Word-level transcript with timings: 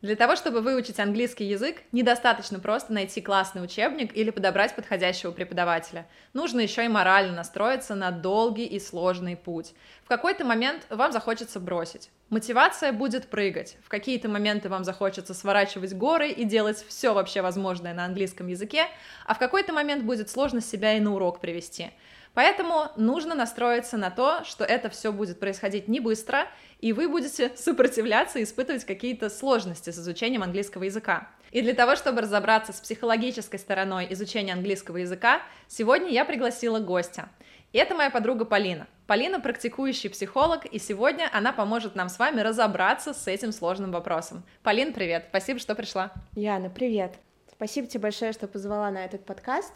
Для 0.00 0.14
того, 0.14 0.36
чтобы 0.36 0.60
выучить 0.60 1.00
английский 1.00 1.46
язык, 1.46 1.78
недостаточно 1.90 2.60
просто 2.60 2.92
найти 2.92 3.20
классный 3.20 3.64
учебник 3.64 4.16
или 4.16 4.30
подобрать 4.30 4.76
подходящего 4.76 5.32
преподавателя. 5.32 6.06
Нужно 6.34 6.60
еще 6.60 6.84
и 6.84 6.88
морально 6.88 7.32
настроиться 7.32 7.96
на 7.96 8.12
долгий 8.12 8.64
и 8.64 8.78
сложный 8.78 9.34
путь. 9.34 9.74
В 10.04 10.08
какой-то 10.08 10.44
момент 10.44 10.86
вам 10.88 11.10
захочется 11.10 11.58
бросить. 11.58 12.10
Мотивация 12.30 12.92
будет 12.92 13.26
прыгать. 13.26 13.76
В 13.84 13.88
какие-то 13.88 14.28
моменты 14.28 14.68
вам 14.68 14.84
захочется 14.84 15.34
сворачивать 15.34 15.94
горы 15.94 16.30
и 16.30 16.44
делать 16.44 16.84
все 16.86 17.12
вообще 17.12 17.42
возможное 17.42 17.92
на 17.92 18.04
английском 18.04 18.46
языке, 18.46 18.86
а 19.26 19.34
в 19.34 19.40
какой-то 19.40 19.72
момент 19.72 20.04
будет 20.04 20.30
сложно 20.30 20.60
себя 20.60 20.96
и 20.96 21.00
на 21.00 21.12
урок 21.12 21.40
привести. 21.40 21.90
Поэтому 22.38 22.86
нужно 22.94 23.34
настроиться 23.34 23.96
на 23.96 24.12
то, 24.12 24.44
что 24.44 24.62
это 24.62 24.90
все 24.90 25.12
будет 25.12 25.40
происходить 25.40 25.88
не 25.88 25.98
быстро, 25.98 26.46
и 26.78 26.92
вы 26.92 27.08
будете 27.08 27.50
сопротивляться 27.56 28.38
и 28.38 28.44
испытывать 28.44 28.84
какие-то 28.84 29.28
сложности 29.28 29.90
с 29.90 29.98
изучением 29.98 30.44
английского 30.44 30.84
языка. 30.84 31.28
И 31.50 31.62
для 31.62 31.74
того, 31.74 31.96
чтобы 31.96 32.20
разобраться 32.20 32.72
с 32.72 32.78
психологической 32.80 33.58
стороной 33.58 34.06
изучения 34.10 34.52
английского 34.52 34.98
языка, 34.98 35.42
сегодня 35.66 36.10
я 36.10 36.24
пригласила 36.24 36.78
гостя. 36.78 37.28
Это 37.72 37.96
моя 37.96 38.08
подруга 38.08 38.44
Полина. 38.44 38.86
Полина 39.08 39.40
практикующий 39.40 40.08
психолог, 40.08 40.64
и 40.64 40.78
сегодня 40.78 41.28
она 41.32 41.52
поможет 41.52 41.96
нам 41.96 42.08
с 42.08 42.20
вами 42.20 42.40
разобраться 42.40 43.14
с 43.14 43.26
этим 43.26 43.50
сложным 43.50 43.90
вопросом. 43.90 44.44
Полин, 44.62 44.92
привет! 44.92 45.24
Спасибо, 45.30 45.58
что 45.58 45.74
пришла. 45.74 46.12
Яна, 46.36 46.70
привет! 46.70 47.18
Спасибо 47.50 47.88
тебе 47.88 48.02
большое, 48.02 48.32
что 48.32 48.46
позвала 48.46 48.88
на 48.92 49.04
этот 49.04 49.24
подкаст. 49.24 49.72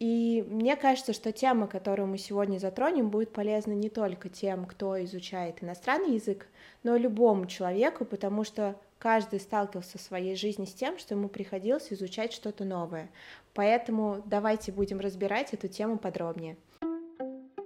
И 0.00 0.42
мне 0.48 0.76
кажется, 0.76 1.12
что 1.12 1.30
тема, 1.30 1.66
которую 1.66 2.08
мы 2.08 2.16
сегодня 2.16 2.58
затронем, 2.58 3.10
будет 3.10 3.34
полезна 3.34 3.72
не 3.72 3.90
только 3.90 4.30
тем, 4.30 4.64
кто 4.64 5.02
изучает 5.04 5.62
иностранный 5.62 6.14
язык, 6.14 6.46
но 6.82 6.96
и 6.96 6.98
любому 6.98 7.44
человеку, 7.44 8.06
потому 8.06 8.42
что 8.42 8.76
каждый 8.98 9.40
сталкивался 9.40 9.98
в 9.98 10.00
своей 10.00 10.36
жизни 10.36 10.64
с 10.64 10.72
тем, 10.72 10.98
что 10.98 11.14
ему 11.14 11.28
приходилось 11.28 11.92
изучать 11.92 12.32
что-то 12.32 12.64
новое. 12.64 13.10
Поэтому 13.52 14.22
давайте 14.24 14.72
будем 14.72 15.00
разбирать 15.00 15.52
эту 15.52 15.68
тему 15.68 15.98
подробнее. 15.98 16.56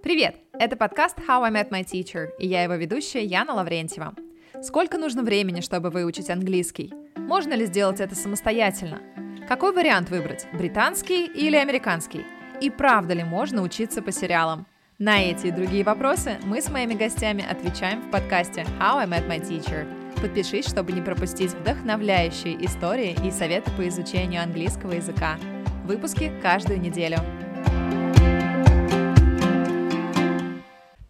Привет! 0.03 0.35
Это 0.55 0.77
подкаст 0.77 1.17
How 1.19 1.43
I 1.45 1.53
Met 1.53 1.71
My 1.71 1.85
Teacher, 1.85 2.31
и 2.41 2.49
я 2.49 2.65
его 2.65 2.75
ведущая 2.75 3.23
Яна 3.25 3.55
Лаврентьева. 3.55 4.13
Сколько 4.61 4.99
нужно 4.99 5.23
времени, 5.23 5.61
чтобы 5.61 5.91
выучить 5.91 6.31
английский? 6.31 6.93
Можно 7.17 7.55
ли 7.55 7.65
сделать 7.67 8.01
это 8.01 8.17
самостоятельно? 8.17 9.24
Какой 9.47 9.75
вариант 9.75 10.09
выбрать, 10.09 10.47
британский 10.55 11.27
или 11.27 11.57
американский? 11.57 12.25
И 12.63 12.71
правда 12.71 13.13
ли 13.13 13.25
можно 13.25 13.61
учиться 13.61 14.01
по 14.01 14.11
сериалам? 14.11 14.67
На 14.99 15.23
эти 15.23 15.49
и 15.49 15.51
другие 15.51 15.85
вопросы 15.85 16.39
мы 16.45 16.63
с 16.63 16.71
моими 16.71 16.95
гостями 16.95 17.45
отвечаем 17.47 18.01
в 18.01 18.11
подкасте 18.11 18.63
How 18.81 19.01
I 19.01 19.07
Met 19.07 19.29
My 19.29 19.43
Teacher. 19.43 19.87
Подпишись, 20.19 20.67
чтобы 20.67 20.93
не 20.93 21.03
пропустить 21.03 21.53
вдохновляющие 21.53 22.65
истории 22.65 23.15
и 23.23 23.31
советы 23.31 23.71
по 23.73 23.87
изучению 23.87 24.43
английского 24.43 24.93
языка. 24.93 25.37
Выпуски 25.85 26.33
каждую 26.41 26.81
неделю. 26.81 27.19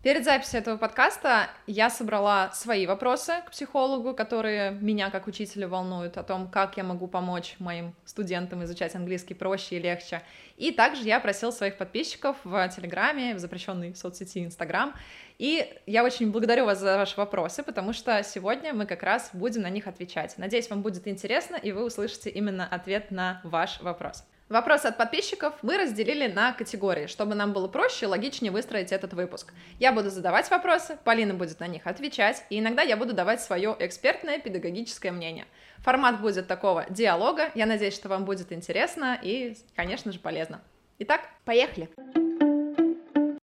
Перед 0.05 0.27
записью 0.27 0.61
этого 0.61 0.77
подкаста 0.77 1.49
я 1.67 1.89
собрала 1.89 2.51
свои 2.53 2.87
вопросы 2.87 3.37
к 3.47 3.53
психологу, 3.53 4.13
которые 4.13 4.73
меня 4.73 5.09
как 5.09 5.27
учителя 5.27 5.67
волнуют, 5.67 6.19
о 6.19 6.23
том, 6.23 6.51
как 6.51 6.77
я 6.77 6.85
могу 6.85 7.07
помочь 7.07 7.55
моим 7.59 7.95
студентам 8.05 8.63
изучать 8.65 8.95
английский 8.95 9.33
проще 9.33 9.77
и 9.77 9.79
легче. 9.79 10.21
И 10.59 10.73
также 10.73 11.05
я 11.05 11.21
просила 11.21 11.53
своих 11.53 11.79
подписчиков 11.79 12.37
в 12.45 12.69
Телеграме, 12.69 13.35
в 13.35 13.39
запрещенной 13.39 13.95
соцсети 13.95 14.45
Инстаграм. 14.45 14.93
И 15.39 15.75
я 15.87 16.05
очень 16.05 16.31
благодарю 16.31 16.67
вас 16.67 16.81
за 16.81 16.99
ваши 16.99 17.17
вопросы, 17.17 17.63
потому 17.63 17.95
что 17.95 18.23
сегодня 18.25 18.75
мы 18.75 18.85
как 18.85 19.03
раз 19.03 19.31
будем 19.33 19.63
на 19.63 19.71
них 19.71 19.87
отвечать. 19.87 20.35
Надеюсь, 20.37 20.69
вам 20.69 20.83
будет 20.83 21.09
интересно, 21.09 21.57
и 21.57 21.73
вы 21.73 21.83
услышите 21.83 22.29
именно 22.29 22.69
ответ 22.69 23.11
на 23.11 23.41
ваш 23.43 23.81
вопрос. 23.81 24.23
Вопросы 24.55 24.87
от 24.87 24.97
подписчиков 24.97 25.53
мы 25.63 25.77
разделили 25.77 26.29
на 26.29 26.53
категории, 26.53 27.09
чтобы 27.09 27.35
нам 27.35 27.53
было 27.53 27.67
проще 27.67 28.05
и 28.05 28.09
логичнее 28.09 28.53
выстроить 28.53 28.93
этот 28.93 29.13
выпуск. 29.13 29.53
Я 29.81 29.93
буду 29.93 30.11
задавать 30.11 30.49
вопросы, 30.49 30.97
Полина 31.03 31.35
будет 31.35 31.59
на 31.59 31.67
них 31.67 31.89
отвечать, 31.89 32.45
и 32.51 32.61
иногда 32.61 32.83
я 32.83 32.97
буду 32.97 33.15
давать 33.15 33.43
свое 33.43 33.75
экспертное 33.81 34.39
педагогическое 34.39 35.11
мнение. 35.11 35.47
Формат 35.79 36.21
будет 36.21 36.47
такого 36.47 36.87
диалога, 36.89 37.51
я 37.57 37.67
надеюсь, 37.67 37.97
что 37.97 38.09
вам 38.09 38.25
будет 38.25 38.53
интересно 38.53 39.19
и, 39.21 39.57
конечно 39.75 40.13
же, 40.13 40.21
полезно. 40.21 40.61
Итак, 41.01 41.23
поехали! 41.45 41.91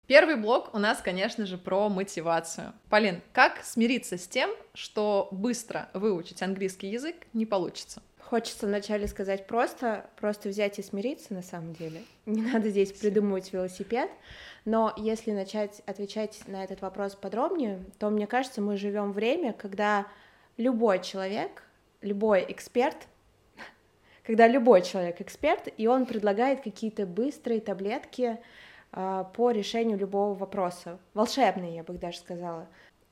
Первый 0.07 0.37
блок 0.37 0.73
у 0.73 0.79
нас, 0.79 1.01
конечно 1.03 1.45
же, 1.45 1.59
про 1.59 1.87
мотивацию. 1.87 2.73
Полин, 2.89 3.21
как 3.31 3.63
смириться 3.63 4.17
с 4.17 4.27
тем, 4.27 4.49
что 4.73 5.27
быстро 5.29 5.87
выучить 5.93 6.41
английский 6.41 6.87
язык 6.87 7.15
не 7.33 7.45
получится? 7.45 8.01
Хочется 8.29 8.65
вначале 8.65 9.07
сказать 9.07 9.45
просто, 9.45 10.09
просто 10.15 10.49
взять 10.49 10.79
и 10.79 10.81
смириться 10.81 11.31
на 11.35 11.43
самом 11.43 11.73
деле. 11.73 12.01
Не 12.25 12.41
надо 12.41 12.69
здесь 12.69 12.91
придумывать 12.91 13.53
велосипед. 13.53 14.09
Но 14.65 14.91
если 14.97 15.31
начать 15.31 15.83
отвечать 15.85 16.41
на 16.47 16.63
этот 16.63 16.81
вопрос 16.81 17.13
подробнее, 17.13 17.83
то 17.99 18.09
мне 18.09 18.25
кажется, 18.25 18.61
мы 18.61 18.77
живем 18.77 19.11
время, 19.11 19.53
когда 19.53 20.07
любой 20.57 21.03
человек, 21.03 21.61
любой 22.01 22.43
эксперт, 22.49 22.97
когда 24.23 24.47
любой 24.47 24.81
человек 24.81 25.21
эксперт, 25.21 25.67
и 25.77 25.85
он 25.85 26.07
предлагает 26.07 26.63
какие-то 26.63 27.05
быстрые 27.05 27.61
таблетки 27.61 28.39
э, 28.91 29.25
по 29.35 29.51
решению 29.51 29.99
любого 29.99 30.33
вопроса. 30.33 30.97
Волшебные, 31.13 31.75
я 31.75 31.83
бы 31.83 31.93
даже 31.93 32.17
сказала 32.17 32.67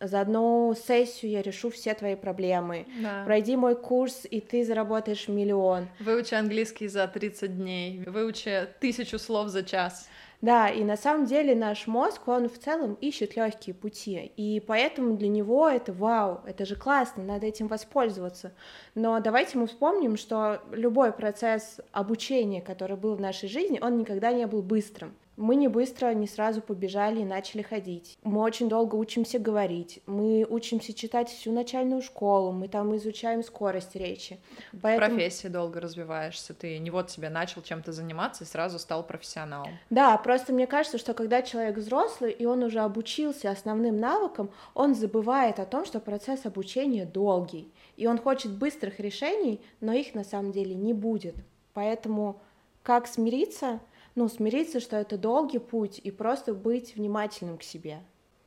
за 0.08 0.22
одну 0.22 0.74
сессию 0.76 1.32
я 1.32 1.42
решу 1.42 1.70
все 1.70 1.94
твои 1.94 2.16
проблемы. 2.16 2.86
Да. 3.02 3.24
Пройди 3.26 3.56
мой 3.56 3.76
курс, 3.76 4.26
и 4.30 4.40
ты 4.40 4.64
заработаешь 4.64 5.28
миллион. 5.28 5.88
Выучи 6.00 6.34
английский 6.34 6.88
за 6.88 7.08
30 7.08 7.58
дней, 7.58 8.04
выучи 8.06 8.68
тысячу 8.80 9.20
слов 9.20 9.50
за 9.50 9.64
час. 9.64 10.08
Да, 10.44 10.68
и 10.68 10.84
на 10.84 10.98
самом 10.98 11.26
деле 11.26 11.56
наш 11.56 11.88
мозг, 11.88 12.28
он 12.28 12.50
в 12.50 12.60
целом 12.60 12.96
ищет 12.96 13.38
легкие 13.38 13.74
пути, 13.74 14.30
и 14.36 14.60
поэтому 14.60 15.16
для 15.16 15.30
него 15.30 15.70
это 15.70 15.94
вау, 15.94 16.42
это 16.46 16.66
же 16.66 16.76
классно, 16.76 17.24
надо 17.24 17.46
этим 17.46 17.68
воспользоваться. 17.68 18.52
Но 18.94 19.18
давайте 19.22 19.58
мы 19.58 19.68
вспомним, 19.68 20.18
что 20.18 20.62
любой 20.74 21.14
процесс 21.14 21.80
обучения, 21.94 22.62
который 22.62 22.98
был 22.98 23.16
в 23.16 23.22
нашей 23.22 23.48
жизни, 23.48 23.80
он 23.82 23.98
никогда 23.98 24.34
не 24.34 24.46
был 24.46 24.62
быстрым. 24.62 25.16
Мы 25.36 25.56
не 25.56 25.68
быстро, 25.68 26.14
не 26.14 26.28
сразу 26.28 26.62
побежали 26.62 27.22
и 27.22 27.26
начали 27.26 27.64
ходить. 27.64 28.18
Мы 28.24 28.42
очень 28.42 28.70
долго 28.70 28.96
учимся 28.96 29.40
говорить. 29.40 30.02
Мы 30.06 30.46
учимся 30.48 30.94
читать 30.94 31.30
всю 31.30 31.52
начальную 31.52 32.04
школу. 32.04 32.52
Мы 32.52 32.68
там 32.68 32.96
изучаем 32.98 33.44
скорость 33.44 33.96
речи. 33.96 34.40
Поэтому... 34.82 35.08
В 35.08 35.16
профессии 35.16 35.48
долго 35.48 35.82
развиваешься. 35.82 36.54
Ты 36.54 36.78
не 36.78 36.92
вот 36.92 37.10
себе 37.10 37.30
начал 37.30 37.64
чем-то 37.64 37.92
заниматься 37.92 38.44
и 38.44 38.48
сразу 38.48 38.78
стал 38.78 39.06
профессионалом. 39.06 39.72
Да, 39.90 40.18
просто 40.18 40.54
мне 40.54 40.68
кажется, 40.68 41.00
что 41.00 41.16
когда 41.16 41.42
человек 41.42 41.78
взрослый, 41.78 42.32
и 42.32 42.46
он 42.46 42.62
уже 42.62 42.80
обучился 42.80 43.50
основным 43.50 43.98
навыкам, 43.98 44.52
он 44.76 44.94
забывает 44.94 45.60
о 45.60 45.66
том, 45.66 45.86
что 45.86 46.00
процесс 46.00 46.46
обучения 46.46 47.06
долгий. 47.06 47.72
И 47.98 48.06
он 48.06 48.20
хочет 48.20 48.52
быстрых 48.52 49.00
решений, 49.00 49.60
но 49.82 49.94
их 49.94 50.14
на 50.14 50.24
самом 50.24 50.52
деле 50.52 50.76
не 50.76 50.94
будет. 50.94 51.36
Поэтому 51.74 52.40
как 52.84 53.08
смириться— 53.08 53.80
ну, 54.16 54.30
смириться, 54.30 54.80
что 54.80 54.98
это 54.98 55.18
долгий 55.18 55.60
путь, 55.60 56.00
и 56.04 56.12
просто 56.12 56.54
быть 56.54 56.96
внимательным 56.96 57.58
к 57.58 57.64
себе. 57.64 58.00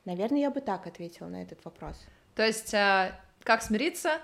Наверное, 0.05 0.41
я 0.41 0.51
бы 0.51 0.61
так 0.61 0.87
ответила 0.87 1.27
на 1.27 1.43
этот 1.43 1.65
вопрос. 1.65 1.97
То 2.35 2.47
есть, 2.47 2.73
а, 2.75 3.19
как 3.43 3.63
смириться? 3.63 4.21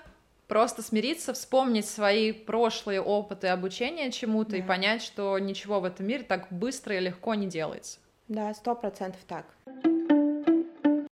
Просто 0.47 0.81
смириться, 0.81 1.33
вспомнить 1.33 1.85
свои 1.85 2.31
прошлые 2.31 3.01
опыты 3.01 3.47
обучения 3.47 4.11
чему-то 4.11 4.51
да. 4.51 4.57
и 4.57 4.61
понять, 4.61 5.01
что 5.01 5.37
ничего 5.39 5.79
в 5.79 5.85
этом 5.85 6.05
мире 6.05 6.23
так 6.23 6.47
быстро 6.51 6.95
и 6.95 6.99
легко 6.99 7.33
не 7.33 7.47
делается. 7.47 7.99
Да, 8.27 8.53
сто 8.53 8.75
процентов 8.75 9.21
так. 9.27 9.45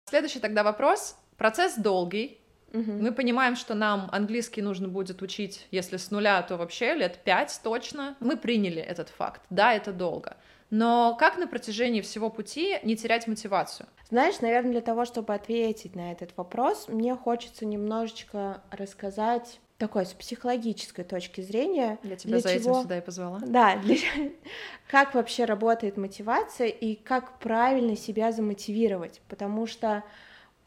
Следующий 0.05 0.39
тогда 0.39 0.63
вопрос. 0.63 1.15
Процесс 1.37 1.75
долгий, 1.75 2.38
Угу. 2.73 2.91
Мы 2.91 3.11
понимаем, 3.11 3.55
что 3.55 3.73
нам 3.73 4.09
английский 4.11 4.61
нужно 4.61 4.87
будет 4.87 5.21
учить, 5.21 5.67
если 5.71 5.97
с 5.97 6.11
нуля, 6.11 6.41
то 6.41 6.57
вообще 6.57 6.93
лет 6.93 7.19
пять 7.23 7.59
точно. 7.63 8.15
Мы 8.19 8.37
приняли 8.37 8.81
этот 8.81 9.09
факт. 9.09 9.41
Да, 9.49 9.73
это 9.73 9.91
долго. 9.91 10.37
Но 10.69 11.15
как 11.19 11.37
на 11.37 11.47
протяжении 11.47 12.01
всего 12.01 12.29
пути 12.29 12.77
не 12.83 12.95
терять 12.95 13.27
мотивацию? 13.27 13.87
Знаешь, 14.09 14.39
наверное, 14.41 14.71
для 14.71 14.81
того, 14.81 15.05
чтобы 15.05 15.33
ответить 15.33 15.95
на 15.95 16.11
этот 16.11 16.35
вопрос, 16.37 16.87
мне 16.87 17.15
хочется 17.15 17.65
немножечко 17.65 18.61
рассказать 18.69 19.59
такой 19.79 20.05
с 20.05 20.13
психологической 20.13 21.05
точки 21.05 21.41
зрения. 21.41 21.97
Я 22.03 22.17
тебя 22.17 22.31
для 22.31 22.39
за 22.39 22.59
чего... 22.59 22.71
этим 22.71 22.81
сюда 22.83 22.97
и 22.97 23.01
позвала. 23.01 23.39
Да, 23.39 23.77
для... 23.77 23.95
как 24.91 25.15
вообще 25.15 25.45
работает 25.45 25.97
мотивация 25.97 26.67
и 26.67 26.95
как 26.95 27.39
правильно 27.39 27.95
себя 27.95 28.31
замотивировать, 28.31 29.21
потому 29.29 29.65
что 29.65 30.03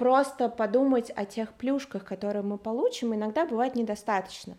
просто 0.03 0.49
подумать 0.49 1.13
о 1.15 1.25
тех 1.25 1.53
плюшках, 1.53 2.05
которые 2.05 2.43
мы 2.43 2.59
получим, 2.59 3.15
иногда 3.15 3.47
бывает 3.47 3.77
недостаточно. 3.77 4.57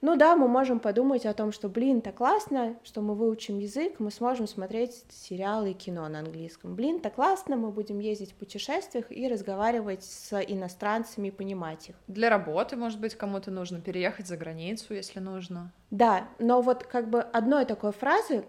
Ну 0.00 0.16
да, 0.16 0.34
мы 0.34 0.48
можем 0.48 0.80
подумать 0.80 1.24
о 1.24 1.34
том, 1.34 1.52
что, 1.52 1.68
блин, 1.68 2.00
так 2.00 2.16
классно, 2.16 2.74
что 2.82 3.00
мы 3.00 3.14
выучим 3.14 3.60
язык, 3.60 4.00
мы 4.00 4.10
сможем 4.10 4.48
смотреть 4.48 5.04
сериалы 5.08 5.70
и 5.70 5.74
кино 5.74 6.08
на 6.08 6.18
английском. 6.18 6.74
Блин, 6.74 6.98
так 6.98 7.14
классно, 7.14 7.54
мы 7.54 7.70
будем 7.70 8.00
ездить 8.00 8.32
в 8.32 8.34
путешествиях 8.34 9.04
и 9.12 9.28
разговаривать 9.28 10.02
с 10.02 10.36
иностранцами 10.42 11.28
и 11.28 11.30
понимать 11.30 11.90
их. 11.90 11.94
Для 12.08 12.28
работы, 12.28 12.74
может 12.74 12.98
быть, 12.98 13.14
кому-то 13.14 13.52
нужно 13.52 13.80
переехать 13.80 14.26
за 14.26 14.36
границу, 14.36 14.94
если 14.94 15.20
нужно. 15.20 15.70
Да, 15.92 16.26
но 16.40 16.60
вот 16.60 16.82
как 16.82 17.08
бы 17.08 17.20
одной 17.20 17.66
такой 17.66 17.92
фразы 17.92 18.44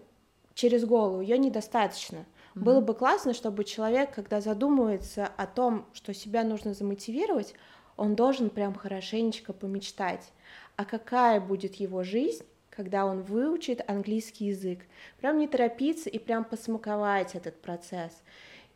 через 0.54 0.84
голову 0.84 1.20
ее 1.20 1.38
недостаточно. 1.38 2.24
Mm-hmm. 2.54 2.62
Было 2.62 2.80
бы 2.80 2.94
классно, 2.94 3.34
чтобы 3.34 3.64
человек, 3.64 4.14
когда 4.14 4.40
задумывается 4.40 5.26
о 5.26 5.46
том, 5.46 5.86
что 5.92 6.14
себя 6.14 6.44
нужно 6.44 6.74
замотивировать, 6.74 7.54
он 7.96 8.14
должен 8.14 8.50
прям 8.50 8.74
хорошенечко 8.74 9.52
помечтать 9.52 10.32
а 10.76 10.84
какая 10.84 11.40
будет 11.40 11.76
его 11.76 12.02
жизнь, 12.02 12.44
когда 12.70 13.06
он 13.06 13.22
выучит 13.22 13.88
английский 13.88 14.46
язык. 14.46 14.80
Прям 15.20 15.38
не 15.38 15.46
торопиться 15.46 16.10
и 16.10 16.18
прям 16.18 16.44
посмаковать 16.44 17.34
этот 17.34 17.60
процесс. 17.60 18.22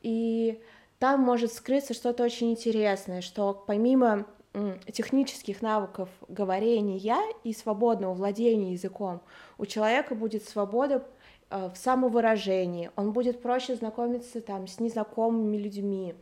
И 0.03 0.61
там 0.99 1.21
может 1.21 1.53
скрыться 1.53 1.95
что-то 1.95 2.23
очень 2.23 2.53
интересное, 2.53 3.21
что 3.21 3.53
помимо 3.67 4.27
технических 4.93 5.63
навыков 5.63 6.09
говорения 6.27 7.23
и 7.45 7.53
свободного 7.53 8.15
владения 8.15 8.73
языком, 8.73 9.21
у 9.57 9.67
человека 9.67 10.15
будет 10.15 10.49
свобода 10.49 11.07
в 11.51 11.73
самовыражении, 11.77 12.91
он 12.97 13.13
будет 13.13 13.41
проще 13.41 13.75
знакомиться 13.75 14.41
там 14.41 14.67
с 14.67 14.81
незнакомыми 14.81 15.57
людьми, 15.57 16.15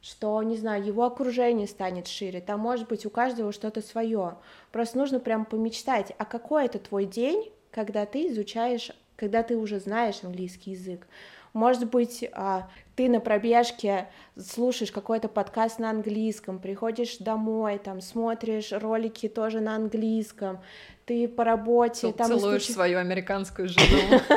что, 0.00 0.42
не 0.42 0.56
знаю, 0.56 0.84
его 0.84 1.04
окружение 1.04 1.66
станет 1.66 2.06
шире, 2.06 2.40
там 2.40 2.60
может 2.60 2.88
быть 2.88 3.06
у 3.06 3.10
каждого 3.10 3.52
что-то 3.52 3.80
свое. 3.80 4.36
Просто 4.72 4.98
нужно 4.98 5.20
прям 5.20 5.44
помечтать, 5.44 6.12
а 6.18 6.24
какой 6.24 6.66
это 6.66 6.78
твой 6.78 7.06
день, 7.06 7.52
когда 7.70 8.04
ты 8.04 8.28
изучаешь, 8.28 8.90
когда 9.16 9.42
ты 9.42 9.56
уже 9.56 9.80
знаешь 9.80 10.22
английский 10.22 10.72
язык. 10.72 11.06
Может 11.52 11.88
быть, 11.88 12.28
а, 12.32 12.68
ты 12.96 13.08
на 13.08 13.20
пробежке 13.20 14.08
слушаешь 14.38 14.92
какой-то 14.92 15.28
подкаст 15.28 15.78
на 15.78 15.90
английском, 15.90 16.58
приходишь 16.58 17.18
домой, 17.18 17.78
там 17.78 18.00
смотришь 18.00 18.72
ролики 18.72 19.28
тоже 19.28 19.60
на 19.60 19.76
английском, 19.76 20.60
ты 21.04 21.28
по 21.28 21.44
работе... 21.44 22.12
Там 22.12 22.28
целуешь 22.28 22.66
свою 22.66 22.98
американскую 22.98 23.68
жену. 23.68 24.20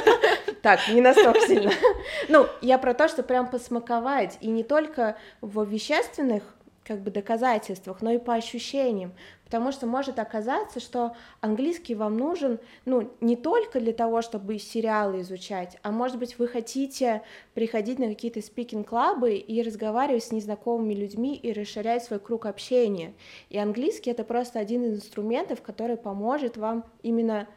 Так, 0.64 0.80
не 0.90 1.02
настолько 1.02 1.40
сильно. 1.42 1.72
Ну, 2.30 2.48
я 2.62 2.78
про 2.78 2.94
то, 2.94 3.08
что 3.08 3.24
прям 3.24 3.50
посмаковать, 3.50 4.38
и 4.42 4.48
не 4.48 4.64
только 4.64 5.16
в 5.40 5.64
вещественных 5.64 6.44
как 6.88 7.02
бы 7.02 7.12
доказательствах, 7.12 8.02
но 8.02 8.12
и 8.12 8.18
по 8.18 8.34
ощущениям, 8.34 9.12
потому 9.44 9.74
что 9.74 9.86
может 9.86 10.20
оказаться, 10.20 10.80
что 10.80 11.16
английский 11.42 11.96
вам 11.96 12.18
нужен, 12.18 12.60
ну, 12.86 13.12
не 13.20 13.36
только 13.36 13.82
для 13.82 13.92
того, 13.92 14.22
чтобы 14.22 14.58
сериалы 14.58 15.20
изучать, 15.22 15.78
а 15.84 15.92
может 15.92 16.18
быть, 16.18 16.40
вы 16.40 16.48
хотите 16.48 17.24
приходить 17.54 18.00
на 18.00 18.08
какие-то 18.08 18.42
спикинг-клабы 18.42 19.36
и 19.36 19.62
разговаривать 19.62 20.24
с 20.24 20.32
незнакомыми 20.32 20.94
людьми 20.94 21.36
и 21.36 21.52
расширять 21.52 22.06
свой 22.06 22.20
круг 22.20 22.46
общения. 22.46 23.14
И 23.50 23.58
английский— 23.58 24.10
это 24.12 24.24
просто 24.24 24.60
один 24.60 24.86
из 24.86 24.96
инструментов, 24.96 25.62
который 25.62 25.98
поможет 25.98 26.56
вам 26.56 26.86
именно 27.04 27.48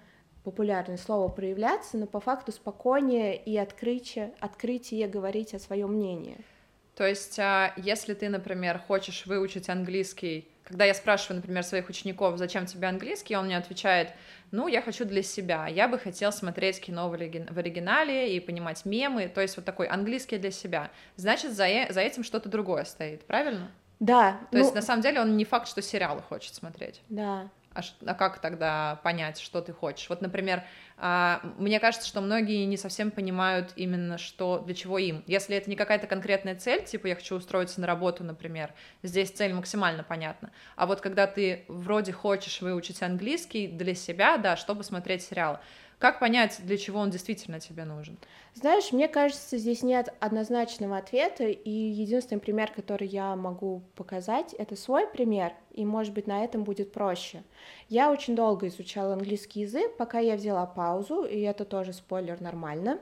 популярное 0.42 0.96
слово 0.96 1.28
проявляться, 1.28 1.98
но 1.98 2.06
по 2.06 2.18
факту 2.18 2.50
спокойнее 2.50 3.36
и 3.36 3.56
открытие, 3.56 4.34
открытие 4.40 5.06
говорить 5.06 5.54
о 5.54 5.60
своем 5.60 5.92
мнении. 5.92 6.38
То 7.00 7.08
есть, 7.08 7.38
а, 7.38 7.72
если 7.78 8.12
ты, 8.12 8.28
например, 8.28 8.78
хочешь 8.78 9.24
выучить 9.24 9.70
английский, 9.70 10.46
когда 10.64 10.84
я 10.84 10.92
спрашиваю, 10.92 11.36
например, 11.36 11.62
своих 11.62 11.88
учеников, 11.88 12.36
зачем 12.36 12.66
тебе 12.66 12.88
английский, 12.88 13.36
он 13.36 13.46
мне 13.46 13.56
отвечает, 13.56 14.10
ну, 14.50 14.68
я 14.68 14.82
хочу 14.82 15.06
для 15.06 15.22
себя, 15.22 15.66
я 15.66 15.88
бы 15.88 15.98
хотел 15.98 16.30
смотреть 16.30 16.78
кино 16.78 17.08
в, 17.08 17.14
оригинале 17.14 18.36
и 18.36 18.38
понимать 18.38 18.84
мемы, 18.84 19.28
то 19.28 19.40
есть 19.40 19.56
вот 19.56 19.64
такой 19.64 19.86
английский 19.86 20.36
для 20.36 20.50
себя. 20.50 20.90
Значит, 21.16 21.52
за, 21.52 21.68
э, 21.68 21.90
за 21.90 22.02
этим 22.02 22.22
что-то 22.22 22.50
другое 22.50 22.84
стоит, 22.84 23.24
правильно? 23.24 23.70
Да. 23.98 24.32
То 24.50 24.58
ну... 24.58 24.58
есть, 24.58 24.74
на 24.74 24.82
самом 24.82 25.00
деле, 25.00 25.22
он 25.22 25.38
не 25.38 25.46
факт, 25.46 25.68
что 25.68 25.80
сериалы 25.80 26.20
хочет 26.20 26.54
смотреть. 26.54 27.00
Да. 27.08 27.48
А, 27.72 27.82
а 28.04 28.14
как 28.14 28.40
тогда 28.40 29.00
понять, 29.04 29.38
что 29.38 29.60
ты 29.60 29.72
хочешь? 29.72 30.08
Вот, 30.08 30.20
например, 30.22 30.64
а, 30.96 31.40
мне 31.56 31.78
кажется, 31.78 32.08
что 32.08 32.20
многие 32.20 32.64
не 32.64 32.76
совсем 32.76 33.12
понимают 33.12 33.72
именно, 33.76 34.18
что 34.18 34.58
для 34.58 34.74
чего 34.74 34.98
им. 34.98 35.22
Если 35.28 35.56
это 35.56 35.70
не 35.70 35.76
какая-то 35.76 36.08
конкретная 36.08 36.56
цель, 36.56 36.84
типа 36.84 37.06
я 37.06 37.14
хочу 37.14 37.36
устроиться 37.36 37.80
на 37.80 37.86
работу, 37.86 38.24
например, 38.24 38.74
здесь 39.04 39.30
цель 39.30 39.52
максимально 39.52 40.02
понятна. 40.02 40.50
А 40.74 40.86
вот 40.86 41.00
когда 41.00 41.28
ты 41.28 41.64
вроде 41.68 42.12
хочешь 42.12 42.60
выучить 42.60 43.02
английский 43.02 43.68
для 43.68 43.94
себя, 43.94 44.36
да, 44.36 44.56
чтобы 44.56 44.82
смотреть 44.82 45.22
сериалы, 45.22 45.60
как 46.00 46.18
понять, 46.18 46.60
для 46.64 46.78
чего 46.78 46.98
он 46.98 47.10
действительно 47.10 47.60
тебе 47.60 47.84
нужен? 47.84 48.16
Знаешь, 48.54 48.90
мне 48.90 49.06
кажется, 49.06 49.58
здесь 49.58 49.82
нет 49.82 50.12
однозначного 50.18 50.96
ответа, 50.96 51.44
и 51.44 51.70
единственный 51.70 52.40
пример, 52.40 52.72
который 52.74 53.06
я 53.06 53.36
могу 53.36 53.82
показать, 53.94 54.54
это 54.54 54.76
свой 54.76 55.06
пример, 55.06 55.52
и, 55.72 55.84
может 55.84 56.14
быть, 56.14 56.26
на 56.26 56.42
этом 56.42 56.64
будет 56.64 56.90
проще. 56.90 57.42
Я 57.90 58.10
очень 58.10 58.34
долго 58.34 58.68
изучала 58.68 59.12
английский 59.12 59.60
язык, 59.60 59.94
пока 59.98 60.20
я 60.20 60.36
взяла 60.36 60.64
паузу, 60.64 61.24
и 61.24 61.38
это 61.40 61.66
тоже 61.66 61.92
спойлер 61.92 62.40
нормально. 62.40 62.98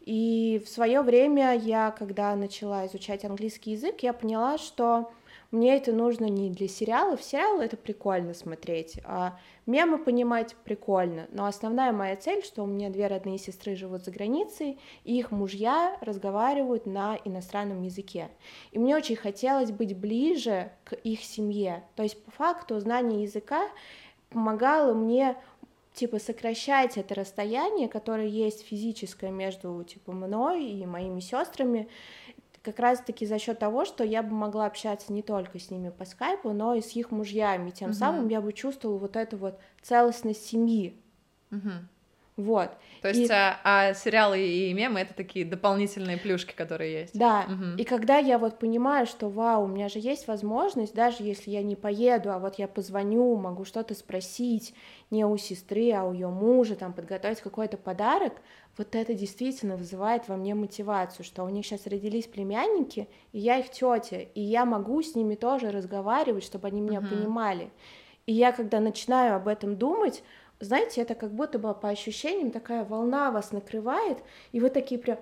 И 0.00 0.62
в 0.64 0.70
свое 0.70 1.02
время 1.02 1.54
я, 1.54 1.90
когда 1.90 2.34
начала 2.34 2.86
изучать 2.86 3.26
английский 3.26 3.72
язык, 3.72 4.00
я 4.00 4.14
поняла, 4.14 4.56
что 4.56 5.12
мне 5.50 5.76
это 5.76 5.92
нужно 5.92 6.26
не 6.26 6.50
для 6.50 6.68
сериалов. 6.68 7.22
Сериалы 7.22 7.64
это 7.64 7.76
прикольно 7.76 8.34
смотреть, 8.34 9.00
а 9.04 9.38
мемы 9.68 9.98
понимать 9.98 10.56
прикольно. 10.64 11.28
Но 11.30 11.44
основная 11.44 11.92
моя 11.92 12.16
цель, 12.16 12.42
что 12.42 12.62
у 12.62 12.66
меня 12.66 12.88
две 12.88 13.06
родные 13.06 13.38
сестры 13.38 13.76
живут 13.76 14.04
за 14.04 14.10
границей, 14.10 14.78
и 15.04 15.18
их 15.18 15.30
мужья 15.30 15.96
разговаривают 16.00 16.86
на 16.86 17.18
иностранном 17.24 17.82
языке. 17.82 18.30
И 18.72 18.78
мне 18.78 18.96
очень 18.96 19.16
хотелось 19.16 19.70
быть 19.70 19.94
ближе 19.96 20.72
к 20.84 20.94
их 20.94 21.22
семье. 21.22 21.84
То 21.96 22.02
есть 22.02 22.22
по 22.24 22.30
факту 22.30 22.80
знание 22.80 23.22
языка 23.22 23.68
помогало 24.30 24.94
мне 24.94 25.36
типа 25.92 26.18
сокращать 26.18 26.96
это 26.96 27.14
расстояние, 27.14 27.88
которое 27.88 28.28
есть 28.28 28.64
физическое 28.64 29.30
между 29.30 29.84
типа 29.84 30.12
мной 30.12 30.64
и 30.64 30.86
моими 30.86 31.20
сестрами, 31.20 31.88
как 32.68 32.80
раз-таки 32.80 33.24
за 33.24 33.38
счет 33.38 33.58
того, 33.58 33.86
что 33.86 34.04
я 34.04 34.22
бы 34.22 34.34
могла 34.34 34.66
общаться 34.66 35.10
не 35.10 35.22
только 35.22 35.58
с 35.58 35.70
ними 35.70 35.88
по 35.88 36.04
скайпу, 36.04 36.52
но 36.52 36.74
и 36.74 36.82
с 36.82 36.94
их 36.96 37.10
мужьями. 37.10 37.70
Тем 37.70 37.90
угу. 37.90 37.96
самым 37.96 38.28
я 38.28 38.42
бы 38.42 38.52
чувствовала 38.52 38.98
вот 38.98 39.16
эту 39.16 39.38
вот 39.38 39.58
целостность 39.80 40.46
семьи. 40.46 41.00
Угу. 41.50 41.70
Вот. 42.38 42.70
То 43.02 43.08
есть, 43.08 43.28
и... 43.28 43.32
а, 43.32 43.58
а 43.64 43.94
сериалы 43.94 44.40
и 44.40 44.72
мемы 44.72 45.00
это 45.00 45.12
такие 45.12 45.44
дополнительные 45.44 46.18
плюшки, 46.18 46.54
которые 46.54 47.00
есть. 47.00 47.18
Да. 47.18 47.46
Угу. 47.48 47.76
И 47.78 47.84
когда 47.84 48.18
я 48.18 48.38
вот 48.38 48.60
понимаю, 48.60 49.06
что 49.06 49.28
вау, 49.28 49.64
у 49.64 49.66
меня 49.66 49.88
же 49.88 49.98
есть 49.98 50.28
возможность, 50.28 50.94
даже 50.94 51.24
если 51.24 51.50
я 51.50 51.64
не 51.64 51.74
поеду, 51.74 52.30
а 52.32 52.38
вот 52.38 52.54
я 52.54 52.68
позвоню, 52.68 53.34
могу 53.34 53.64
что-то 53.64 53.94
спросить 53.96 54.72
не 55.10 55.24
у 55.24 55.36
сестры, 55.36 55.90
а 55.90 56.04
у 56.04 56.12
ее 56.12 56.28
мужа, 56.28 56.76
там 56.76 56.92
подготовить 56.92 57.40
какой-то 57.40 57.76
подарок, 57.76 58.34
вот 58.76 58.94
это 58.94 59.14
действительно 59.14 59.76
вызывает 59.76 60.28
во 60.28 60.36
мне 60.36 60.54
мотивацию, 60.54 61.24
что 61.24 61.42
у 61.42 61.48
них 61.48 61.66
сейчас 61.66 61.88
родились 61.88 62.28
племянники, 62.28 63.08
и 63.32 63.40
я 63.40 63.58
их 63.58 63.70
тетя, 63.70 64.20
и 64.20 64.40
я 64.40 64.64
могу 64.64 65.02
с 65.02 65.16
ними 65.16 65.34
тоже 65.34 65.72
разговаривать, 65.72 66.44
чтобы 66.44 66.68
они 66.68 66.80
меня 66.80 67.00
uh-huh. 67.00 67.08
понимали. 67.08 67.72
И 68.26 68.32
я, 68.32 68.52
когда 68.52 68.78
начинаю 68.78 69.34
об 69.34 69.48
этом 69.48 69.76
думать, 69.76 70.22
знаете, 70.60 71.02
это 71.02 71.14
как 71.14 71.30
будто 71.30 71.58
бы 71.58 71.74
по 71.74 71.88
ощущениям 71.88 72.50
такая 72.50 72.84
волна 72.84 73.30
вас 73.30 73.52
накрывает, 73.52 74.18
и 74.52 74.60
вы 74.60 74.70
такие 74.70 75.00
прям 75.00 75.18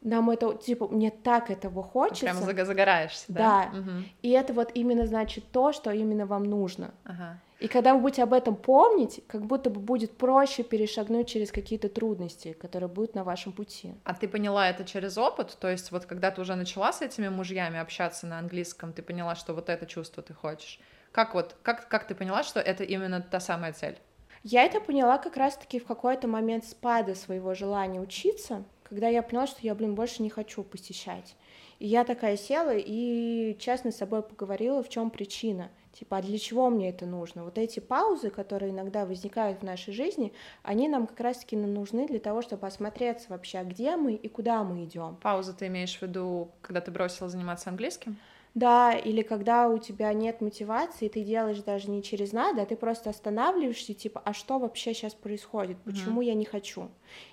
нам 0.00 0.30
это, 0.30 0.54
типа, 0.54 0.86
мне 0.88 1.10
так 1.10 1.50
этого 1.50 1.82
хочется. 1.82 2.26
Прямо 2.26 2.64
загораешься, 2.64 3.24
да? 3.28 3.70
Да. 3.72 3.78
Угу. 3.78 3.90
И 4.22 4.30
это 4.30 4.52
вот 4.52 4.70
именно 4.74 5.06
значит 5.06 5.44
то, 5.50 5.72
что 5.72 5.90
именно 5.90 6.24
вам 6.24 6.44
нужно. 6.44 6.94
Ага. 7.04 7.40
И 7.58 7.66
когда 7.66 7.94
вы 7.94 8.00
будете 8.00 8.22
об 8.22 8.32
этом 8.32 8.54
помнить, 8.54 9.20
как 9.26 9.44
будто 9.44 9.68
бы 9.68 9.80
будет 9.80 10.16
проще 10.16 10.62
перешагнуть 10.62 11.28
через 11.28 11.50
какие-то 11.50 11.88
трудности, 11.88 12.52
которые 12.52 12.88
будут 12.88 13.16
на 13.16 13.24
вашем 13.24 13.52
пути. 13.52 13.94
А 14.04 14.14
ты 14.14 14.28
поняла 14.28 14.68
это 14.68 14.84
через 14.84 15.18
опыт? 15.18 15.56
То 15.58 15.68
есть 15.68 15.90
вот 15.90 16.06
когда 16.06 16.30
ты 16.30 16.40
уже 16.40 16.54
начала 16.54 16.92
с 16.92 17.02
этими 17.02 17.28
мужьями 17.28 17.80
общаться 17.80 18.28
на 18.28 18.38
английском, 18.38 18.92
ты 18.92 19.02
поняла, 19.02 19.34
что 19.34 19.54
вот 19.54 19.68
это 19.68 19.86
чувство 19.86 20.22
ты 20.22 20.34
хочешь? 20.34 20.78
Как 21.10 21.34
вот, 21.34 21.56
как, 21.62 21.88
как 21.88 22.06
ты 22.06 22.14
поняла, 22.14 22.44
что 22.44 22.60
это 22.60 22.84
именно 22.84 23.20
та 23.20 23.40
самая 23.40 23.72
цель? 23.72 23.98
Я 24.42 24.64
это 24.64 24.80
поняла 24.80 25.18
как 25.18 25.36
раз-таки 25.36 25.78
в 25.78 25.86
какой-то 25.86 26.28
момент 26.28 26.64
спада 26.64 27.14
своего 27.14 27.54
желания 27.54 28.00
учиться, 28.00 28.64
когда 28.82 29.08
я 29.08 29.22
поняла, 29.22 29.46
что 29.46 29.60
я, 29.62 29.74
блин, 29.74 29.94
больше 29.94 30.22
не 30.22 30.30
хочу 30.30 30.62
посещать. 30.62 31.36
И 31.78 31.86
я 31.86 32.04
такая 32.04 32.36
села 32.36 32.74
и 32.74 33.56
честно 33.60 33.92
с 33.92 33.96
собой 33.96 34.22
поговорила, 34.22 34.82
в 34.82 34.88
чем 34.88 35.10
причина. 35.10 35.70
Типа, 35.92 36.18
а 36.18 36.22
для 36.22 36.38
чего 36.38 36.70
мне 36.70 36.90
это 36.90 37.06
нужно? 37.06 37.44
Вот 37.44 37.58
эти 37.58 37.80
паузы, 37.80 38.30
которые 38.30 38.72
иногда 38.72 39.04
возникают 39.04 39.60
в 39.60 39.64
нашей 39.64 39.92
жизни, 39.92 40.32
они 40.62 40.88
нам 40.88 41.06
как 41.06 41.20
раз-таки 41.20 41.56
нужны 41.56 42.06
для 42.06 42.20
того, 42.20 42.42
чтобы 42.42 42.66
осмотреться 42.66 43.26
вообще, 43.30 43.58
а 43.58 43.64
где 43.64 43.96
мы 43.96 44.14
и 44.14 44.28
куда 44.28 44.62
мы 44.64 44.84
идем. 44.84 45.16
Паузы 45.22 45.54
ты 45.54 45.66
имеешь 45.66 45.96
в 45.96 46.02
виду, 46.02 46.50
когда 46.62 46.80
ты 46.80 46.90
бросила 46.90 47.28
заниматься 47.28 47.70
английским? 47.70 48.16
Да, 48.54 48.92
или 48.92 49.22
когда 49.22 49.68
у 49.68 49.78
тебя 49.78 50.12
нет 50.12 50.40
мотивации, 50.40 51.08
ты 51.08 51.22
делаешь 51.22 51.62
даже 51.62 51.90
не 51.90 52.02
через 52.02 52.32
надо, 52.32 52.62
а 52.62 52.66
ты 52.66 52.76
просто 52.76 53.10
останавливаешься, 53.10 53.94
типа, 53.94 54.20
а 54.24 54.32
что 54.32 54.58
вообще 54.58 54.94
сейчас 54.94 55.14
происходит, 55.14 55.76
почему 55.84 56.22
mm-hmm. 56.22 56.26
я 56.26 56.34
не 56.34 56.44
хочу? 56.44 56.88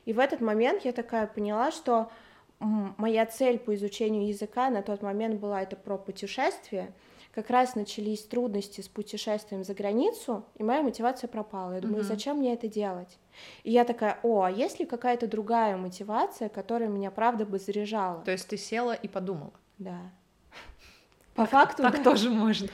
И 0.05 0.13
в 0.13 0.19
этот 0.19 0.41
момент 0.41 0.85
я 0.85 0.91
такая 0.91 1.27
поняла, 1.27 1.71
что 1.71 2.09
моя 2.59 3.25
цель 3.25 3.59
по 3.59 3.73
изучению 3.75 4.27
языка 4.27 4.69
на 4.69 4.81
тот 4.81 5.01
момент 5.01 5.39
была 5.39 5.61
это 5.61 5.75
про 5.75 5.97
путешествие, 5.97 6.93
как 7.33 7.49
раз 7.49 7.75
начались 7.75 8.23
трудности 8.23 8.79
с 8.79 8.87
путешествием 8.87 9.65
за 9.65 9.73
границу, 9.73 10.45
и 10.55 10.63
моя 10.63 10.81
мотивация 10.81 11.27
пропала. 11.27 11.73
Я 11.73 11.81
думаю, 11.81 12.01
mm-hmm. 12.01 12.07
зачем 12.07 12.37
мне 12.37 12.53
это 12.53 12.69
делать? 12.69 13.17
И 13.63 13.71
я 13.71 13.83
такая, 13.83 14.19
о, 14.23 14.43
а 14.43 14.51
есть 14.51 14.79
ли 14.79 14.85
какая-то 14.85 15.27
другая 15.27 15.75
мотивация, 15.75 16.47
которая 16.47 16.87
меня 16.87 17.11
правда 17.11 17.45
бы 17.45 17.59
заряжала? 17.59 18.21
То 18.23 18.31
есть 18.31 18.47
ты 18.47 18.55
села 18.55 18.93
и 18.93 19.09
подумала? 19.09 19.51
Да. 19.77 20.13
По 21.35 21.45
факту. 21.45 21.83
Так 21.83 22.03
тоже 22.03 22.29
можно. 22.29 22.69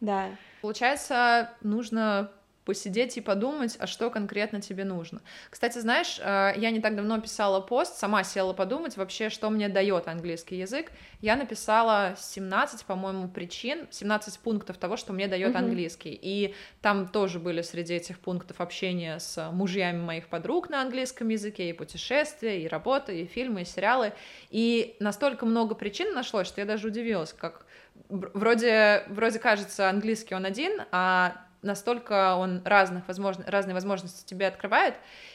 Да. 0.00 0.30
Получается, 0.60 1.50
нужно 1.62 2.30
посидеть 2.64 3.16
и 3.16 3.20
подумать, 3.20 3.76
а 3.80 3.86
что 3.86 4.10
конкретно 4.10 4.60
тебе 4.60 4.84
нужно. 4.84 5.20
Кстати, 5.50 5.78
знаешь, 5.78 6.20
э, 6.20 6.52
я 6.56 6.70
не 6.70 6.80
так 6.80 6.94
давно 6.94 7.20
писала 7.20 7.60
пост, 7.60 7.96
сама 7.96 8.22
села 8.22 8.52
подумать 8.52 8.96
вообще, 8.96 9.30
что 9.30 9.50
мне 9.50 9.68
дает 9.68 10.06
английский 10.06 10.56
язык. 10.56 10.92
Я 11.20 11.36
написала 11.36 12.14
17, 12.16 12.84
по-моему, 12.84 13.28
причин, 13.28 13.88
17 13.90 14.38
пунктов 14.38 14.76
того, 14.76 14.96
что 14.96 15.12
мне 15.12 15.26
дает 15.26 15.54
uh-huh. 15.54 15.58
английский. 15.58 16.18
И 16.20 16.54
там 16.80 17.08
тоже 17.08 17.40
были 17.40 17.62
среди 17.62 17.94
этих 17.94 18.20
пунктов 18.20 18.60
общения 18.60 19.18
с 19.18 19.50
мужьями 19.50 20.00
моих 20.00 20.28
подруг 20.28 20.70
на 20.70 20.82
английском 20.82 21.28
языке, 21.28 21.70
и 21.70 21.72
путешествия, 21.72 22.62
и 22.62 22.68
работа, 22.68 23.12
и 23.12 23.26
фильмы, 23.26 23.62
и 23.62 23.64
сериалы. 23.64 24.12
И 24.50 24.96
настолько 25.00 25.46
много 25.46 25.74
причин 25.74 26.14
нашлось, 26.14 26.46
что 26.46 26.60
я 26.60 26.66
даже 26.66 26.88
удивилась, 26.88 27.32
как 27.32 27.66
вроде, 28.08 29.04
вроде 29.08 29.38
кажется, 29.38 29.88
английский 29.88 30.34
он 30.34 30.44
один, 30.44 30.82
а 30.90 31.36
настолько 31.62 32.34
он 32.34 32.62
разных 32.64 33.06
возможно, 33.08 33.44
разные 33.46 33.74
возможности 33.74 34.26
тебе 34.26 34.46
открывает. 34.46 34.94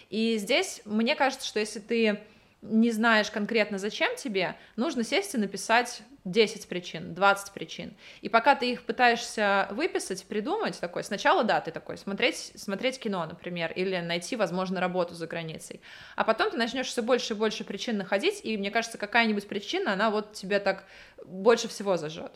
И 0.09 0.37
здесь 0.37 0.81
мне 0.85 1.15
кажется, 1.15 1.47
что 1.47 1.59
если 1.59 1.79
ты 1.79 2.19
не 2.61 2.91
знаешь 2.91 3.31
конкретно, 3.31 3.77
зачем 3.77 4.15
тебе, 4.15 4.55
нужно 4.75 5.03
сесть 5.03 5.35
и 5.35 5.37
написать 5.37 6.01
10 6.25 6.67
причин, 6.67 7.13
20 7.13 7.53
причин. 7.53 7.93
И 8.21 8.29
пока 8.29 8.55
ты 8.55 8.71
их 8.71 8.83
пытаешься 8.83 9.67
выписать, 9.71 10.25
придумать 10.25 10.79
такой, 10.79 11.03
сначала, 11.03 11.43
да, 11.43 11.61
ты 11.61 11.71
такой, 11.71 11.97
смотреть, 11.97 12.53
смотреть 12.55 12.99
кино, 12.99 13.25
например, 13.25 13.71
или 13.71 13.97
найти, 13.99 14.35
возможно, 14.35 14.81
работу 14.81 15.13
за 15.13 15.27
границей. 15.27 15.81
А 16.15 16.23
потом 16.23 16.51
ты 16.51 16.57
начнешь 16.57 16.87
все 16.87 17.03
больше 17.03 17.33
и 17.33 17.37
больше 17.37 17.63
причин 17.63 17.97
находить, 17.97 18.41
и 18.43 18.57
мне 18.57 18.71
кажется, 18.71 18.97
какая-нибудь 18.97 19.47
причина, 19.47 19.93
она 19.93 20.09
вот 20.09 20.33
тебе 20.33 20.59
так 20.59 20.83
больше 21.25 21.67
всего 21.67 21.95
зажжет. 21.95 22.33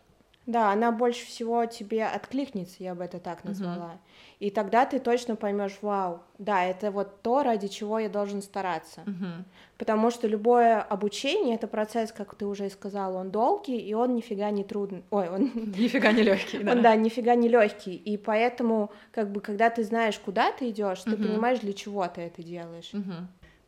Да, 0.48 0.72
она 0.72 0.92
больше 0.92 1.26
всего 1.26 1.66
тебе 1.66 2.06
откликнется, 2.06 2.78
я 2.80 2.96
бы 2.96 3.04
это 3.04 3.20
так 3.20 3.44
назвала. 3.44 3.92
Uh-huh. 3.92 4.38
И 4.40 4.50
тогда 4.50 4.88
ты 4.88 5.00
точно 5.00 5.36
поймешь, 5.36 5.78
вау, 5.82 6.22
да, 6.40 6.66
это 6.66 6.90
вот 6.90 7.22
то, 7.22 7.44
ради 7.44 7.68
чего 7.68 8.00
я 8.00 8.10
должен 8.10 8.42
стараться. 8.42 9.02
Uh-huh. 9.06 9.44
Потому 9.78 10.10
что 10.10 10.28
любое 10.28 10.82
обучение 10.82 11.56
это 11.56 11.68
процесс, 11.68 12.12
как 12.12 12.34
ты 12.34 12.48
уже 12.48 12.66
и 12.66 12.70
сказала, 12.72 13.20
он 13.20 13.30
долгий, 13.30 13.78
и 13.78 13.94
он 13.94 14.16
нифига 14.16 14.50
не 14.50 14.64
трудный. 14.64 15.04
Ой, 15.12 15.30
он 15.30 15.52
нифига 15.78 16.12
не 16.12 16.24
легкий, 16.24 16.58
да. 16.64 16.72
Он, 16.72 16.82
да, 16.82 16.96
нифига 16.96 17.36
не 17.36 17.48
легкий. 17.48 17.96
И 17.96 18.18
поэтому, 18.18 18.92
как 19.12 19.32
бы, 19.32 19.42
когда 19.42 19.70
ты 19.70 19.84
знаешь, 19.84 20.18
куда 20.18 20.52
ты 20.52 20.72
идешь, 20.72 21.02
ты 21.02 21.16
понимаешь, 21.18 21.60
для 21.60 21.74
чего 21.74 22.08
ты 22.08 22.22
это 22.22 22.42
делаешь. 22.42 22.92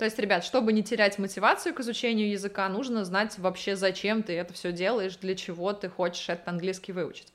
То 0.03 0.07
есть, 0.07 0.19
ребят, 0.19 0.43
чтобы 0.43 0.74
не 0.74 0.83
терять 0.83 1.17
мотивацию 1.17 1.74
к 1.74 1.79
изучению 1.79 2.29
языка, 2.29 2.67
нужно 2.67 3.05
знать 3.05 3.38
вообще, 3.38 3.77
зачем 3.77 4.22
ты 4.22 4.33
это 4.33 4.51
все 4.51 4.74
делаешь, 4.74 5.15
для 5.15 5.33
чего 5.33 5.72
ты 5.72 5.88
хочешь 5.88 6.27
этот 6.27 6.45
английский 6.50 6.91
выучить. 6.91 7.31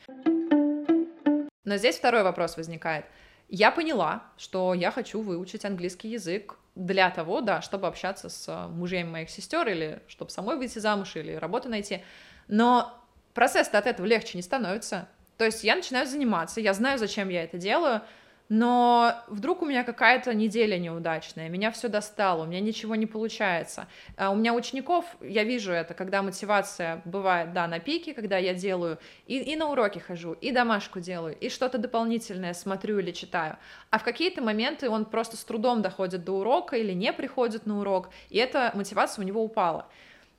Но 1.64 1.78
здесь 1.78 1.96
второй 1.96 2.24
вопрос 2.24 2.58
возникает. 2.58 3.06
Я 3.48 3.70
поняла, 3.70 4.22
что 4.36 4.74
я 4.74 4.90
хочу 4.90 5.22
выучить 5.22 5.64
английский 5.64 6.10
язык 6.10 6.58
для 6.74 7.08
того, 7.08 7.40
да, 7.40 7.62
чтобы 7.62 7.86
общаться 7.86 8.28
с 8.28 8.68
мужьями 8.68 9.08
моих 9.08 9.30
сестер 9.30 9.66
или 9.66 10.02
чтобы 10.06 10.30
самой 10.30 10.58
выйти 10.58 10.78
замуж 10.78 11.16
или 11.16 11.32
работу 11.32 11.70
найти. 11.70 12.04
Но 12.48 13.02
процесс-то 13.32 13.78
от 13.78 13.86
этого 13.86 14.04
легче 14.04 14.36
не 14.36 14.42
становится. 14.42 15.08
То 15.38 15.46
есть 15.46 15.64
я 15.64 15.74
начинаю 15.74 16.06
заниматься, 16.06 16.60
я 16.60 16.74
знаю, 16.74 16.98
зачем 16.98 17.30
я 17.30 17.44
это 17.44 17.56
делаю, 17.56 18.02
но 18.48 19.14
вдруг 19.28 19.62
у 19.62 19.66
меня 19.66 19.84
какая-то 19.84 20.32
неделя 20.32 20.78
неудачная, 20.78 21.48
меня 21.48 21.70
все 21.70 21.88
достало, 21.88 22.44
у 22.44 22.46
меня 22.46 22.60
ничего 22.60 22.94
не 22.94 23.06
получается. 23.06 23.88
А 24.16 24.30
у 24.30 24.36
меня 24.36 24.54
учеников, 24.54 25.04
я 25.20 25.44
вижу 25.44 25.72
это, 25.72 25.92
когда 25.92 26.22
мотивация 26.22 27.02
бывает, 27.04 27.52
да, 27.52 27.66
на 27.66 27.78
пике, 27.78 28.14
когда 28.14 28.38
я 28.38 28.54
делаю, 28.54 28.98
и, 29.26 29.38
и 29.38 29.56
на 29.56 29.70
уроки 29.70 29.98
хожу, 29.98 30.32
и 30.32 30.50
домашку 30.50 31.00
делаю, 31.00 31.36
и 31.38 31.50
что-то 31.50 31.76
дополнительное 31.76 32.54
смотрю 32.54 32.98
или 32.98 33.12
читаю. 33.12 33.58
А 33.90 33.98
в 33.98 34.04
какие-то 34.04 34.40
моменты 34.40 34.88
он 34.88 35.04
просто 35.04 35.36
с 35.36 35.44
трудом 35.44 35.82
доходит 35.82 36.24
до 36.24 36.32
урока 36.32 36.76
или 36.76 36.92
не 36.92 37.12
приходит 37.12 37.66
на 37.66 37.80
урок, 37.80 38.08
и 38.30 38.38
эта 38.38 38.70
мотивация 38.74 39.22
у 39.22 39.26
него 39.26 39.42
упала. 39.42 39.86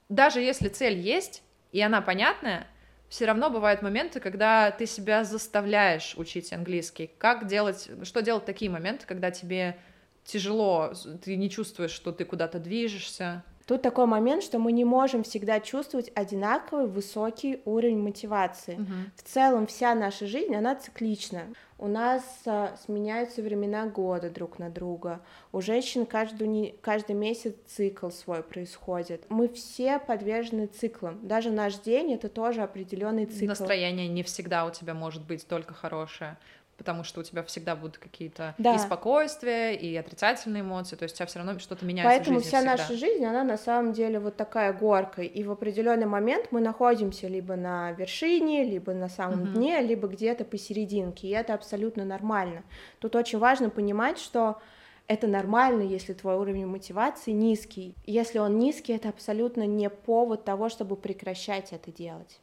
Даже 0.09 0.41
если 0.41 0.69
цель 0.69 0.97
есть, 0.97 1.43
и 1.71 1.79
она 1.81 2.01
понятная, 2.01 2.65
все 3.09 3.25
равно 3.25 3.49
бывают 3.49 3.81
моменты, 3.81 4.19
когда 4.19 4.71
ты 4.71 4.85
себя 4.85 5.23
заставляешь 5.23 6.13
учить 6.15 6.53
английский. 6.53 7.11
Как 7.17 7.47
делать, 7.47 7.89
что 8.03 8.21
делать 8.21 8.45
такие 8.45 8.69
моменты, 8.69 9.05
когда 9.07 9.31
тебе 9.31 9.77
тяжело, 10.23 10.93
ты 11.23 11.35
не 11.35 11.49
чувствуешь, 11.49 11.91
что 11.91 12.11
ты 12.11 12.23
куда-то 12.23 12.59
движешься? 12.59 13.43
Тут 13.69 13.83
такой 13.83 14.07
момент, 14.07 14.41
что 14.41 14.57
мы 14.57 14.71
не 14.71 14.83
можем 14.83 15.21
всегда 15.21 15.59
чувствовать 15.59 16.11
одинаковый 16.15 16.87
высокий 16.87 17.61
уровень 17.65 17.99
мотивации. 17.99 18.73
Угу. 18.73 18.93
В 19.15 19.21
целом 19.21 19.67
вся 19.67 19.93
наша 19.93 20.25
жизнь, 20.25 20.55
она 20.55 20.73
циклична. 20.73 21.43
У 21.77 21.85
нас 21.85 22.23
а, 22.47 22.75
сменяются 22.83 23.43
времена 23.43 23.85
года 23.85 24.31
друг 24.31 24.57
на 24.57 24.71
друга. 24.71 25.21
У 25.51 25.61
женщин 25.61 26.07
каждую, 26.07 26.73
каждый 26.81 27.15
месяц 27.15 27.53
цикл 27.67 28.09
свой 28.09 28.41
происходит. 28.41 29.25
Мы 29.29 29.47
все 29.49 29.99
подвержены 29.99 30.65
циклам. 30.65 31.19
Даже 31.21 31.51
наш 31.51 31.75
день 31.77 32.11
это 32.11 32.27
тоже 32.27 32.63
определенный 32.63 33.27
цикл. 33.27 33.49
Настроение 33.49 34.07
не 34.07 34.23
всегда 34.23 34.65
у 34.65 34.71
тебя 34.71 34.95
может 34.95 35.23
быть 35.27 35.47
только 35.47 35.75
хорошее 35.75 36.37
потому 36.79 37.03
что 37.03 37.19
у 37.19 37.23
тебя 37.23 37.43
всегда 37.43 37.75
будут 37.75 37.97
какие-то 37.97 38.55
да. 38.57 38.75
и 38.75 38.79
спокойствия, 38.79 39.75
и 39.75 39.95
отрицательные 39.97 40.61
эмоции, 40.61 40.95
то 40.95 41.03
есть 41.03 41.15
у 41.15 41.17
тебя 41.17 41.25
все 41.27 41.39
равно 41.39 41.59
что-то 41.59 41.85
меняется 41.85 42.09
Поэтому 42.09 42.39
в 42.39 42.43
жизни 42.43 42.49
вся 42.49 42.59
всегда. 42.59 42.77
наша 42.77 42.93
жизнь, 42.95 43.25
она 43.25 43.43
на 43.43 43.57
самом 43.57 43.91
деле 43.91 44.19
вот 44.19 44.37
такая 44.37 44.71
горка, 44.71 45.21
и 45.21 45.43
в 45.43 45.51
определенный 45.51 46.05
момент 46.05 46.47
мы 46.51 46.61
находимся 46.61 47.27
либо 47.27 47.57
на 47.57 47.91
вершине, 47.91 48.63
либо 48.63 48.93
на 48.93 49.09
самом 49.09 49.43
угу. 49.43 49.51
дне, 49.51 49.81
либо 49.81 50.07
где-то 50.07 50.45
посерединке, 50.45 51.27
и 51.27 51.31
это 51.31 51.53
абсолютно 51.53 52.05
нормально. 52.05 52.63
Тут 52.99 53.15
очень 53.15 53.39
важно 53.39 53.69
понимать, 53.69 54.17
что 54.17 54.61
это 55.07 55.27
нормально, 55.27 55.81
если 55.81 56.13
твой 56.13 56.35
уровень 56.35 56.65
мотивации 56.65 57.31
низкий. 57.31 57.93
Если 58.05 58.39
он 58.39 58.57
низкий, 58.57 58.93
это 58.93 59.09
абсолютно 59.09 59.67
не 59.67 59.89
повод 59.89 60.45
того, 60.45 60.69
чтобы 60.69 60.95
прекращать 60.95 61.73
это 61.73 61.91
делать. 61.91 62.39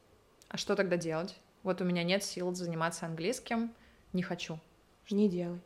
А 0.49 0.59
что 0.59 0.77
тогда 0.77 0.99
делать? 0.99 1.37
Вот 1.63 1.81
у 1.81 1.85
меня 1.85 2.03
нет 2.03 2.23
сил 2.23 2.55
заниматься 2.55 3.07
английским, 3.07 3.73
не 4.17 4.23
хочу. 4.23 4.59
Не 5.11 5.29
делай. 5.29 5.61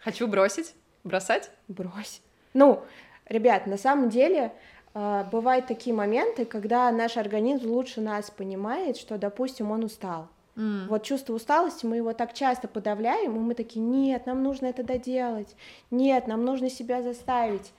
Хочу 0.00 0.28
бросить? 0.28 0.74
Бросать? 1.04 1.50
Брось. 1.68 2.20
Ну, 2.52 2.82
ребят, 3.26 3.66
на 3.66 3.78
самом 3.78 4.10
деле 4.10 4.52
э, 4.92 5.24
бывают 5.32 5.66
такие 5.66 5.94
моменты, 5.94 6.44
когда 6.44 6.90
наш 6.90 7.16
организм 7.16 7.70
лучше 7.70 8.00
нас 8.00 8.30
понимает, 8.30 8.96
что, 8.96 9.16
допустим, 9.16 9.70
он 9.70 9.84
устал. 9.84 10.28
Mm. 10.56 10.88
Вот 10.88 11.04
чувство 11.04 11.34
усталости, 11.34 11.86
мы 11.86 11.96
его 11.96 12.12
так 12.12 12.32
часто 12.34 12.66
подавляем, 12.66 13.36
и 13.36 13.38
мы 13.38 13.54
такие, 13.54 13.80
нет, 13.80 14.26
нам 14.26 14.42
нужно 14.42 14.66
это 14.66 14.82
доделать, 14.82 15.54
нет, 15.90 16.26
нам 16.26 16.44
нужно 16.44 16.70
себя 16.70 17.02
заставить. 17.02 17.72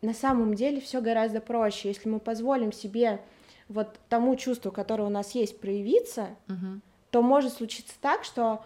На 0.00 0.14
самом 0.14 0.54
деле 0.54 0.80
все 0.80 1.00
гораздо 1.00 1.40
проще, 1.40 1.88
если 1.88 2.08
мы 2.08 2.18
позволим 2.18 2.72
себе 2.72 3.20
вот 3.68 3.98
тому 4.08 4.34
чувству, 4.36 4.72
которое 4.72 5.04
у 5.04 5.10
нас 5.10 5.34
есть, 5.34 5.60
проявиться, 5.60 6.28
mm-hmm. 6.48 6.80
то 7.10 7.22
может 7.22 7.52
случиться 7.52 7.94
так, 8.00 8.24
что 8.24 8.64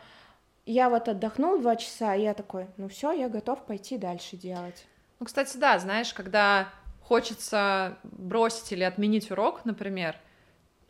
я 0.67 0.91
вот 0.91 1.09
отдохнул 1.09 1.61
два 1.61 1.77
часа, 1.77 2.15
и 2.15 2.23
я 2.23 2.35
такой, 2.35 2.67
ну 2.77 2.89
все, 2.89 3.13
я 3.13 3.29
готов 3.29 3.65
пойти 3.65 3.97
дальше 3.97 4.37
делать. 4.37 4.85
Ну, 5.21 5.27
кстати, 5.27 5.57
да, 5.57 5.79
знаешь, 5.79 6.13
когда 6.13 6.69
хочется 7.03 7.97
бросить 8.03 8.73
или 8.73 8.83
отменить 8.83 9.31
урок, 9.31 9.65
например, 9.65 10.17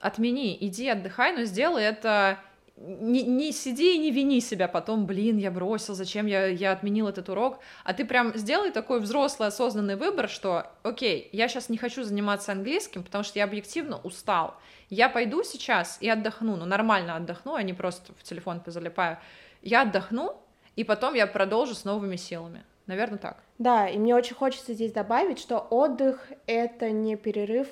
отмени, 0.01 0.57
иди 0.61 0.89
отдыхай, 0.89 1.33
но 1.37 1.45
сделай 1.45 1.85
это 1.85 2.39
не, 2.77 3.23
не 3.23 3.53
сиди 3.53 3.95
и 3.95 3.99
не 3.99 4.11
вини 4.11 4.41
себя 4.41 4.69
потом, 4.69 5.07
блин, 5.07 5.39
я 5.39 5.51
бросил, 5.51 5.95
зачем 5.95 6.27
я, 6.27 6.47
я 6.47 6.73
отменил 6.73 7.09
этот 7.09 7.29
урок, 7.29 7.61
а 7.85 7.95
ты 7.95 8.05
прям 8.05 8.37
сделай 8.37 8.71
такой 8.71 9.01
взрослый 9.01 9.49
осознанный 9.49 9.97
выбор, 9.97 10.29
что, 10.29 10.71
окей, 10.83 11.29
я 11.33 11.49
сейчас 11.49 11.69
не 11.69 11.79
хочу 11.79 12.03
заниматься 12.03 12.53
английским, 12.53 13.03
потому 13.03 13.25
что 13.25 13.39
я 13.39 13.45
объективно 13.45 13.99
устал, 13.99 14.57
я 14.91 15.09
пойду 15.09 15.43
сейчас 15.43 15.99
и 16.01 16.09
отдохну, 16.09 16.57
ну 16.57 16.67
нормально 16.67 17.17
отдохну, 17.17 17.55
а 17.55 17.63
не 17.63 17.73
просто 17.73 18.13
в 18.19 18.23
телефон 18.23 18.61
позалипаю, 18.61 19.19
я 19.67 19.83
отдохну, 19.83 20.37
и 20.77 20.85
потом 20.85 21.15
я 21.15 21.27
продолжу 21.27 21.75
с 21.75 21.85
новыми 21.85 22.17
силами. 22.17 22.65
Наверное, 22.87 23.19
так. 23.19 23.43
Да, 23.59 23.89
и 23.89 23.99
мне 23.99 24.15
очень 24.15 24.37
хочется 24.37 24.75
здесь 24.75 24.93
добавить, 24.93 25.41
что 25.41 25.59
отдых— 25.59 26.31
это 26.47 26.91
не 26.91 27.17
перерыв 27.17 27.67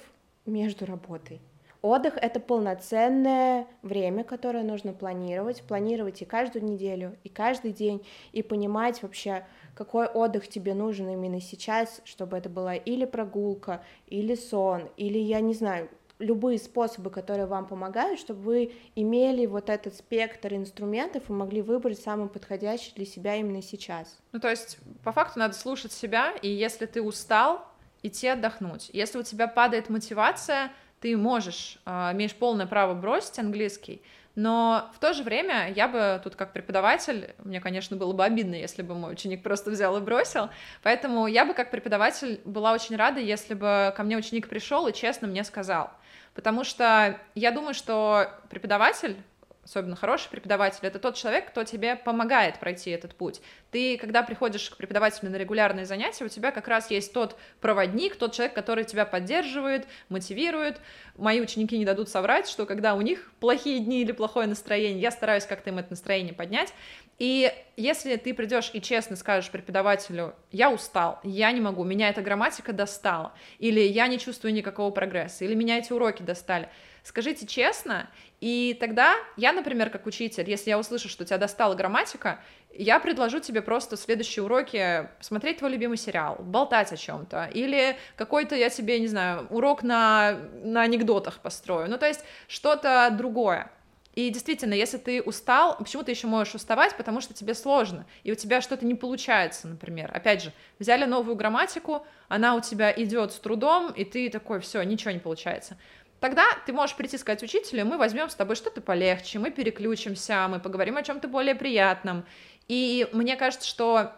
между 0.45 0.87
работой. 0.87 1.41
Отдых— 1.83 2.17
это 2.21 2.41
полноценное 2.41 3.69
время, 3.83 4.25
которое 4.25 4.65
нужно 4.65 4.93
планировать, 4.93 5.63
планировать 5.63 6.23
и 6.23 6.25
каждую 6.25 6.65
неделю, 6.65 7.17
и 7.23 7.29
каждый 7.29 7.73
день, 7.73 8.05
и 8.33 8.43
понимать 8.43 9.03
вообще, 9.03 9.47
какой 9.77 10.07
отдых 10.07 10.49
тебе 10.49 10.75
нужен 10.75 11.09
именно 11.11 11.41
сейчас, 11.41 12.01
чтобы 12.05 12.37
это 12.37 12.49
была 12.49 12.75
или 12.75 13.05
прогулка, 13.05 13.85
или 14.09 14.35
сон, 14.35 14.89
или, 14.97 15.19
я 15.19 15.41
не 15.41 15.55
знаю, 15.55 15.89
любые 16.25 16.59
способы, 16.59 17.11
которые 17.11 17.47
вам 17.47 17.67
помогают, 17.67 18.19
чтобы 18.19 18.41
вы 18.41 18.73
имели 18.95 19.47
вот 19.47 19.71
этот 19.71 19.95
спектр 19.95 20.55
инструментов 20.55 21.29
и 21.29 21.33
могли 21.33 21.63
выбрать 21.63 22.01
самый 22.01 22.29
подходящий 22.29 22.93
для 22.95 23.07
себя 23.07 23.37
именно 23.37 23.63
сейчас. 23.63 24.19
Ну, 24.33 24.41
то 24.41 24.49
есть, 24.49 24.79
по 25.05 25.13
факту 25.13 25.39
надо 25.39 25.55
слушать 25.55 25.93
себя, 25.93 26.33
и 26.43 26.49
если 26.49 26.87
ты 26.87 27.03
устал, 27.03 27.67
идти 28.03 28.29
отдохнуть. 28.29 28.91
Если 28.93 29.19
у 29.19 29.23
тебя 29.23 29.49
падает 29.49 29.89
мотивация, 29.89 30.71
ты 31.01 31.17
можешь, 31.17 31.79
а, 31.85 32.13
имеешь 32.13 32.35
полное 32.35 32.67
право 32.67 32.95
бросить 32.95 33.39
английский, 33.39 34.03
но 34.35 34.91
в 34.95 34.99
то 34.99 35.13
же 35.13 35.23
время 35.23 35.73
я 35.73 35.87
бы 35.87 36.21
тут 36.23 36.35
как 36.35 36.53
преподаватель, 36.53 37.35
мне, 37.39 37.61
конечно, 37.61 37.97
было 37.97 38.13
бы 38.13 38.25
обидно, 38.25 38.57
если 38.57 38.83
бы 38.83 38.95
мой 38.95 39.13
ученик 39.13 39.43
просто 39.43 39.71
взял 39.71 39.97
и 39.97 40.01
бросил, 40.01 40.51
поэтому 40.83 41.27
я 41.27 41.45
бы 41.45 41.55
как 41.55 41.71
преподаватель 41.71 42.41
была 42.45 42.73
очень 42.73 42.97
рада, 42.97 43.21
если 43.21 43.55
бы 43.55 43.95
ко 43.97 44.03
мне 44.03 44.17
ученик 44.17 44.49
пришел 44.49 44.89
и 44.89 44.93
честно 44.93 45.29
мне 45.29 45.45
сказал, 45.45 45.93
потому 46.35 46.65
что 46.65 47.19
я 47.35 47.51
думаю, 47.51 47.75
что 47.75 48.29
преподаватель 48.51 49.17
особенно 49.65 49.97
хороший 49.97 50.31
преподаватель, 50.31 50.81
это 50.83 50.99
тот 50.99 51.15
человек, 51.17 51.49
кто 51.49 51.65
тебе 51.65 51.97
помогает 51.97 52.61
пройти 52.61 52.91
этот 52.91 53.15
путь. 53.15 53.41
Ты, 53.71 53.97
когда 53.99 54.23
приходишь 54.23 54.71
к 54.71 54.77
преподавателю 54.77 55.31
на 55.31 55.37
регулярные 55.37 55.87
занятия, 55.87 56.25
у 56.25 56.29
тебя 56.29 56.51
как 56.51 56.69
раз 56.69 56.91
есть 56.91 57.13
тот 57.13 57.37
проводник, 57.61 58.17
тот 58.17 58.33
человек, 58.33 58.55
который 58.55 58.85
тебя 58.85 59.07
поддерживает, 59.07 59.87
мотивирует. 60.09 60.81
Мои 61.17 61.41
ученики 61.41 61.79
не 61.79 61.85
дадут 61.85 62.09
соврать, 62.09 62.49
что 62.49 62.67
когда 62.67 62.95
у 62.95 63.01
них 63.01 63.33
плохие 63.41 63.81
дни 63.81 64.03
или 64.03 64.13
плохое 64.13 64.47
настроение, 64.47 65.01
я 65.01 65.11
стараюсь 65.11 65.47
как-то 65.47 65.71
им 65.71 65.79
это 65.79 65.91
настроение 65.91 66.35
поднять. 66.35 66.73
И 67.19 67.53
если 67.77 68.17
ты 68.17 68.35
придешь 68.35 68.71
и 68.73 68.81
честно 68.81 69.17
скажешь 69.17 69.51
преподавателю, 69.51 70.35
я 70.51 70.71
устал, 70.71 71.21
я 71.23 71.53
не 71.53 71.61
могу, 71.61 71.85
меня 71.85 72.09
эта 72.09 72.23
грамматика 72.23 72.73
достала, 72.73 73.33
или 73.59 73.81
я 73.81 74.09
не 74.09 74.19
чувствую 74.19 74.53
никакого 74.53 74.91
прогресса, 74.91 75.45
или 75.45 75.55
меня 75.55 75.79
эти 75.79 75.93
уроки 75.93 76.23
достали, 76.23 76.69
скажите 77.05 77.47
честно, 77.47 78.11
и 78.41 78.77
тогда 78.81 79.15
я, 79.37 79.53
например, 79.53 79.91
как 79.91 80.07
учитель, 80.07 80.49
если 80.49 80.71
я 80.71 80.79
услышу, 80.79 81.09
что 81.09 81.25
тебя 81.25 81.39
достала 81.39 81.75
грамматика, 81.75 82.41
я 82.73 82.99
предложу 82.99 83.39
тебе 83.39 83.63
просто 83.63 83.97
в 83.97 84.01
следующие 84.01 84.45
уроки 84.45 85.09
смотреть 85.21 85.59
твой 85.59 85.71
любимый 85.71 85.97
сериал, 85.97 86.37
болтать 86.41 86.93
о 86.93 86.97
чем-то, 86.97 87.51
или 87.55 87.97
какой-то, 88.17 88.57
я 88.57 88.71
тебе, 88.71 88.99
не 88.99 89.07
знаю, 89.07 89.47
урок 89.51 89.85
на, 89.85 90.41
на 90.65 90.83
анекдотах 90.83 91.39
построю, 91.39 91.89
ну, 91.89 91.97
то 91.97 92.07
есть 92.07 92.25
что-то 92.49 93.09
другое. 93.17 93.71
И 94.15 94.31
действительно, 94.31 94.75
если 94.75 94.97
ты 94.97 95.21
устал, 95.21 95.77
почему 95.77 96.05
ты 96.05 96.13
еще 96.13 96.29
можешь 96.29 96.55
уставать? 96.55 96.97
Потому 96.97 97.21
что 97.21 97.35
тебе 97.35 97.53
сложно, 97.53 98.07
и 98.23 98.31
у 98.31 98.37
тебя 98.37 98.61
что-то 98.61 98.87
не 98.87 98.95
получается, 98.95 99.67
например. 99.67 100.11
Опять 100.15 100.43
же, 100.43 100.53
взяли 100.79 101.05
новую 101.05 101.35
грамматику, 101.35 102.07
она 102.29 102.55
у 102.55 102.61
тебя 102.61 102.93
идет 102.93 103.33
с 103.33 103.41
трудом, 103.41 103.91
и 103.91 104.05
ты 104.05 104.31
такой, 104.31 104.61
все, 104.61 104.83
ничего 104.83 105.11
не 105.11 105.19
получается. 105.19 105.77
Тогда 106.21 106.45
ты 106.65 106.73
можешь 106.73 106.97
прийти 106.97 107.19
сказать 107.19 107.43
учителю, 107.43 107.85
мы 107.85 107.99
возьмем 107.99 108.31
с 108.31 108.37
тобой 108.37 108.55
что-то 108.55 108.81
полегче, 108.81 109.41
мы 109.41 109.51
переключимся, 109.51 110.47
мы 110.49 110.61
поговорим 110.61 110.97
о 110.97 111.03
чем-то 111.03 111.27
более 111.27 111.57
приятном. 111.57 112.25
И 112.69 113.09
мне 113.13 113.37
кажется, 113.37 113.69
что 113.69 114.13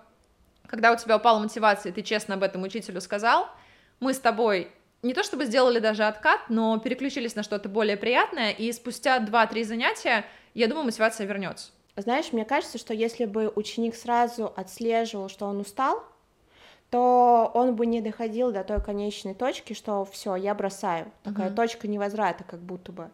когда 0.66 0.92
у 0.92 0.96
тебя 0.96 1.16
упала 1.16 1.38
мотивация, 1.38 1.90
и 1.90 1.94
ты 1.94 2.02
честно 2.02 2.34
об 2.34 2.42
этом 2.42 2.62
учителю 2.62 3.00
сказал, 3.00 3.48
мы 3.98 4.12
с 4.12 4.20
тобой 4.20 4.70
не 5.02 5.14
то 5.14 5.22
чтобы 5.22 5.44
сделали 5.44 5.78
даже 5.78 6.04
откат, 6.04 6.40
но 6.48 6.78
переключились 6.78 7.34
на 7.34 7.42
что-то 7.42 7.68
более 7.68 7.96
приятное, 7.96 8.50
и 8.50 8.72
спустя 8.72 9.18
2-3 9.18 9.64
занятия, 9.64 10.24
я 10.54 10.68
думаю, 10.68 10.84
мотивация 10.84 11.26
вернется. 11.26 11.70
Знаешь, 11.96 12.32
мне 12.32 12.44
кажется, 12.44 12.78
что 12.78 12.92
если 12.92 13.24
бы 13.24 13.50
ученик 13.54 13.94
сразу 13.94 14.52
отслеживал, 14.54 15.28
что 15.28 15.46
он 15.46 15.60
устал, 15.60 16.04
то 16.90 17.50
он 17.54 17.74
бы 17.74 17.86
не 17.86 18.00
доходил 18.00 18.52
до 18.52 18.62
той 18.64 18.80
конечной 18.82 19.34
точки, 19.34 19.72
что 19.72 20.04
все, 20.04 20.36
я 20.36 20.54
бросаю. 20.54 21.10
Такая 21.24 21.50
uh-huh. 21.50 21.54
точка 21.54 21.88
невозврата, 21.88 22.44
как 22.44 22.60
будто 22.60 22.92
бы. 22.92 23.10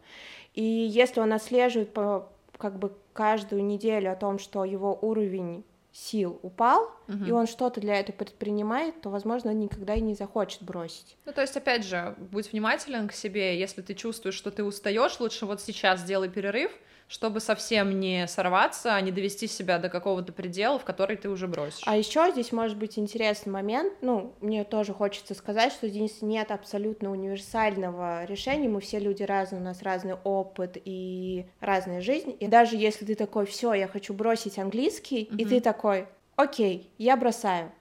И 0.55 0.63
если 0.63 1.21
он 1.21 1.33
отслеживает 1.33 1.93
по, 1.93 2.29
как 2.59 2.79
бы 2.79 2.93
каждую 3.13 3.65
неделю 3.65 4.13
о 4.13 4.17
том, 4.17 4.39
что 4.39 4.65
его 4.65 4.99
уровень 5.01 5.65
сил 5.93 6.41
упал, 6.43 6.91
угу. 7.07 7.25
и 7.25 7.31
он 7.31 7.47
что-то 7.47 7.81
для 7.81 8.01
этого 8.01 8.17
предпринимает, 8.17 9.01
то, 9.03 9.11
возможно, 9.11 9.51
он 9.51 9.59
никогда 9.59 9.95
и 9.95 10.01
не 10.01 10.15
захочет 10.15 10.63
бросить. 10.63 11.17
Ну, 11.27 11.33
то 11.33 11.43
есть, 11.43 11.57
опять 11.57 11.85
же, 11.85 12.15
будь 12.19 12.51
внимателен 12.51 13.09
к 13.09 13.13
себе, 13.13 13.59
если 13.59 13.83
ты 13.83 13.95
чувствуешь, 13.95 14.35
что 14.35 14.51
ты 14.51 14.65
устаешь, 14.65 15.21
лучше 15.21 15.45
вот 15.45 15.61
сейчас 15.61 16.01
сделай 16.01 16.31
перерыв, 16.31 16.73
чтобы 17.13 17.41
совсем 17.41 18.01
не 18.01 18.27
сорваться, 18.27 18.95
а 18.95 19.01
не 19.03 19.13
довести 19.13 19.47
себя 19.47 19.79
до 19.79 19.91
какого-то 19.91 20.33
предела, 20.33 20.79
в 20.79 20.85
который 20.85 21.19
ты 21.19 21.29
уже 21.29 21.47
бросишь. 21.47 21.83
А 21.85 21.95
еще 21.95 22.31
здесь 22.31 22.53
может 22.53 22.79
быть 22.79 22.99
интересный 22.99 23.53
момент, 23.53 23.93
ну, 24.01 24.33
мне 24.41 24.65
тоже 24.65 24.95
хочется 24.95 25.35
сказать, 25.35 25.75
что 25.75 25.89
здесь 25.89 26.23
нет 26.23 26.51
абсолютно 26.51 27.11
универсального 27.11 28.25
решения, 28.25 28.67
мы 28.67 28.81
все 28.81 28.99
люди 28.99 29.25
разные, 29.25 29.61
у 29.61 29.65
нас 29.65 29.83
разный 29.83 30.15
опыт 30.25 30.79
и 30.83 31.45
разная 31.61 32.01
жизнь, 32.01 32.35
и 32.41 32.47
даже 32.47 32.77
если 32.77 33.05
ты 33.05 33.15
такой, 33.15 33.45
все, 33.45 33.75
я 33.75 33.89
хочу 33.89 34.15
бросить 34.15 34.59
английский, 34.59 35.29
mm-hmm. 35.31 35.37
и 35.37 35.45
ты 35.45 35.61
такой, 35.61 36.07
окей, 36.37 36.91
я 36.97 37.19
бросаю, 37.19 37.73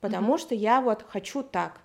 потому 0.00 0.36
mm-hmm. 0.36 0.38
что 0.38 0.54
я 0.54 0.80
вот 0.80 1.04
хочу 1.06 1.42
так, 1.42 1.82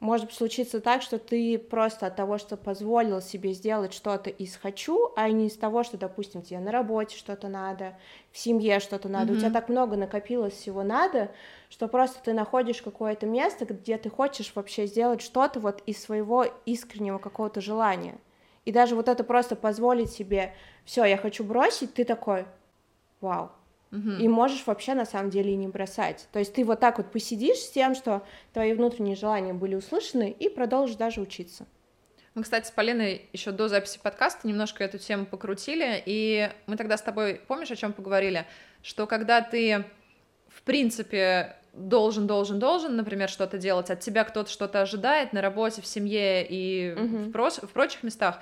может 0.00 0.32
случиться 0.32 0.80
так, 0.80 1.02
что 1.02 1.18
ты 1.18 1.58
просто 1.58 2.06
от 2.06 2.16
того, 2.16 2.38
что 2.38 2.56
позволил 2.56 3.22
себе 3.22 3.52
сделать 3.52 3.92
что-то 3.92 4.28
из 4.28 4.56
хочу, 4.56 5.12
а 5.16 5.28
не 5.30 5.46
из 5.46 5.56
того, 5.56 5.84
что, 5.84 5.96
допустим, 5.96 6.42
тебе 6.42 6.58
на 6.58 6.72
работе 6.72 7.16
что-то 7.16 7.48
надо, 7.48 7.96
в 8.32 8.38
семье 8.38 8.80
что-то 8.80 9.08
надо, 9.08 9.32
mm-hmm. 9.32 9.36
у 9.36 9.40
тебя 9.40 9.50
так 9.50 9.68
много 9.68 9.96
накопилось 9.96 10.54
всего 10.54 10.82
надо, 10.82 11.30
что 11.70 11.88
просто 11.88 12.22
ты 12.22 12.32
находишь 12.32 12.82
какое-то 12.82 13.26
место, 13.26 13.64
где 13.64 13.96
ты 13.96 14.10
хочешь 14.10 14.52
вообще 14.54 14.86
сделать 14.86 15.22
что-то 15.22 15.60
вот 15.60 15.82
из 15.86 16.02
своего 16.02 16.46
искреннего 16.66 17.18
какого-то 17.18 17.60
желания. 17.60 18.18
И 18.64 18.72
даже 18.72 18.96
вот 18.96 19.08
это 19.08 19.24
просто 19.24 19.56
позволить 19.56 20.10
себе, 20.10 20.54
все, 20.84 21.04
я 21.04 21.16
хочу 21.16 21.44
бросить, 21.44 21.94
ты 21.94 22.04
такой, 22.04 22.46
вау, 23.20 23.50
и 23.94 24.28
можешь 24.28 24.66
вообще 24.66 24.94
на 24.94 25.04
самом 25.04 25.30
деле 25.30 25.52
и 25.52 25.56
не 25.56 25.68
бросать. 25.68 26.26
То 26.32 26.38
есть 26.38 26.54
ты 26.54 26.64
вот 26.64 26.80
так 26.80 26.98
вот 26.98 27.12
посидишь 27.12 27.58
с 27.58 27.70
тем, 27.70 27.94
что 27.94 28.26
твои 28.52 28.72
внутренние 28.74 29.16
желания 29.16 29.52
были 29.52 29.74
услышаны, 29.74 30.30
и 30.30 30.48
продолжишь 30.48 30.96
даже 30.96 31.20
учиться. 31.20 31.66
Мы, 32.34 32.42
кстати, 32.42 32.66
с 32.66 32.72
Полиной 32.72 33.28
еще 33.32 33.52
до 33.52 33.68
записи 33.68 34.00
подкаста 34.02 34.48
немножко 34.48 34.82
эту 34.82 34.98
тему 34.98 35.24
покрутили, 35.24 36.02
и 36.04 36.50
мы 36.66 36.76
тогда 36.76 36.96
с 36.96 37.02
тобой, 37.02 37.40
помнишь, 37.46 37.70
о 37.70 37.76
чем 37.76 37.92
поговорили? 37.92 38.44
Что 38.82 39.06
когда 39.06 39.40
ты, 39.40 39.84
в 40.48 40.62
принципе, 40.62 41.54
должен, 41.72 42.26
должен, 42.26 42.58
должен, 42.58 42.96
например, 42.96 43.28
что-то 43.28 43.56
делать, 43.56 43.90
от 43.90 44.00
тебя 44.00 44.24
кто-то 44.24 44.50
что-то 44.50 44.80
ожидает 44.80 45.32
на 45.32 45.42
работе, 45.42 45.80
в 45.80 45.86
семье 45.86 46.44
и 46.44 46.92
угу. 46.92 47.16
в, 47.18 47.30
про- 47.30 47.50
в 47.50 47.70
прочих 47.72 48.02
местах, 48.02 48.40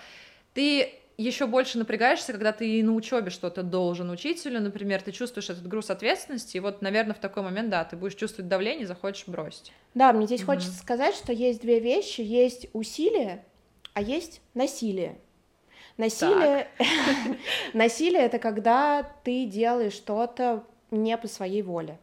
ты 0.55 0.95
еще 1.19 1.47
больше 1.47 1.79
напрягаешься, 1.79 2.33
когда 2.33 2.53
ты 2.53 2.83
на 2.83 2.93
учебе 2.95 3.31
что-то 3.31 3.63
должен 3.63 4.11
учителю, 4.11 4.61
например, 4.61 5.03
ты 5.03 5.13
чувствуешь 5.13 5.51
этот 5.51 5.67
груз 5.67 5.91
ответственности, 5.91 6.57
и 6.57 6.61
вот, 6.61 6.83
наверное, 6.83 7.15
в 7.15 7.19
такой 7.19 7.43
момент, 7.43 7.71
да, 7.71 7.85
ты 7.85 7.97
будешь 7.97 8.15
чувствовать 8.15 8.49
давление, 8.49 8.87
захочешь 8.87 9.27
бросить. 9.27 9.73
Да, 9.95 10.13
мне 10.13 10.27
здесь 10.27 10.43
mm 10.43 10.47
хочется 10.47 10.79
сказать, 10.79 11.15
что 11.15 11.33
есть 11.33 11.61
две 11.61 11.81
вещи, 11.81 12.21
есть 12.21 12.69
усилие, 12.73 13.45
а 13.95 14.03
есть 14.03 14.41
насилие. 14.55 15.19
Насилие, 15.99 16.69
насилие 17.75 18.23
это 18.23 18.39
когда 18.39 19.03
ты 19.25 19.45
делаешь 19.45 19.93
что-то 19.93 20.65
не 20.91 21.17
по 21.19 21.29
своей 21.29 21.63
воле. 21.63 21.99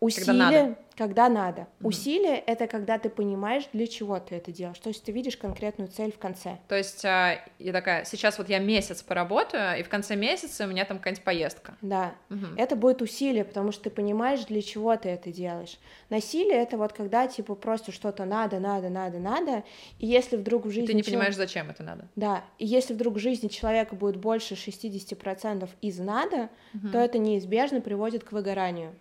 Усилие, 0.00 0.76
когда 0.96 1.28
надо. 1.28 1.66
Угу. 1.80 1.88
Усилие— 1.88 2.38
это 2.46 2.66
когда 2.66 2.98
ты 2.98 3.10
понимаешь, 3.10 3.64
для 3.72 3.86
чего 3.86 4.18
ты 4.18 4.34
это 4.34 4.50
делаешь, 4.50 4.78
то 4.78 4.88
есть 4.88 5.04
ты 5.04 5.12
видишь 5.12 5.36
конкретную 5.36 5.90
цель 5.90 6.10
в 6.10 6.18
конце. 6.18 6.58
То 6.68 6.74
есть 6.74 7.04
а, 7.04 7.38
я 7.58 7.72
такая, 7.72 8.04
сейчас 8.04 8.38
вот 8.38 8.48
я 8.48 8.58
месяц 8.58 9.02
поработаю, 9.02 9.78
и 9.78 9.82
в 9.82 9.90
конце 9.90 10.16
месяца 10.16 10.64
у 10.64 10.68
меня 10.68 10.86
там 10.86 10.98
какая-нибудь 10.98 11.24
поездка. 11.24 11.74
Да, 11.82 12.14
угу. 12.30 12.46
это 12.56 12.76
будет 12.76 13.02
усилие, 13.02 13.44
потому 13.44 13.72
что 13.72 13.84
ты 13.84 13.90
понимаешь, 13.90 14.44
для 14.46 14.62
чего 14.62 14.96
ты 14.96 15.10
это 15.10 15.30
делаешь. 15.30 15.78
Насилие— 16.08 16.56
это 16.62 16.78
вот 16.78 16.94
когда, 16.94 17.26
типа, 17.26 17.54
просто 17.54 17.92
что-то 17.92 18.24
надо, 18.24 18.58
надо, 18.58 18.88
надо, 18.88 19.18
надо, 19.18 19.64
и 19.98 20.06
если 20.06 20.36
вдруг 20.36 20.64
в 20.64 20.70
жизни... 20.70 20.84
И 20.84 20.86
ты 20.88 20.94
не 20.94 21.02
понимаешь, 21.02 21.34
зачем 21.36 21.68
это 21.68 21.82
надо. 21.82 22.08
Да, 22.16 22.42
и 22.58 22.66
если 22.66 22.94
вдруг 22.94 23.16
в 23.16 23.18
жизни 23.18 23.48
человека 23.48 23.94
будет 23.94 24.16
больше 24.16 24.54
60% 24.54 25.68
из 25.82 25.98
надо, 25.98 26.48
угу. 26.74 26.88
то 26.88 26.98
это 26.98 27.18
неизбежно 27.18 27.82
приводит 27.82 28.24
к 28.24 28.32
выгоранию. 28.32 28.94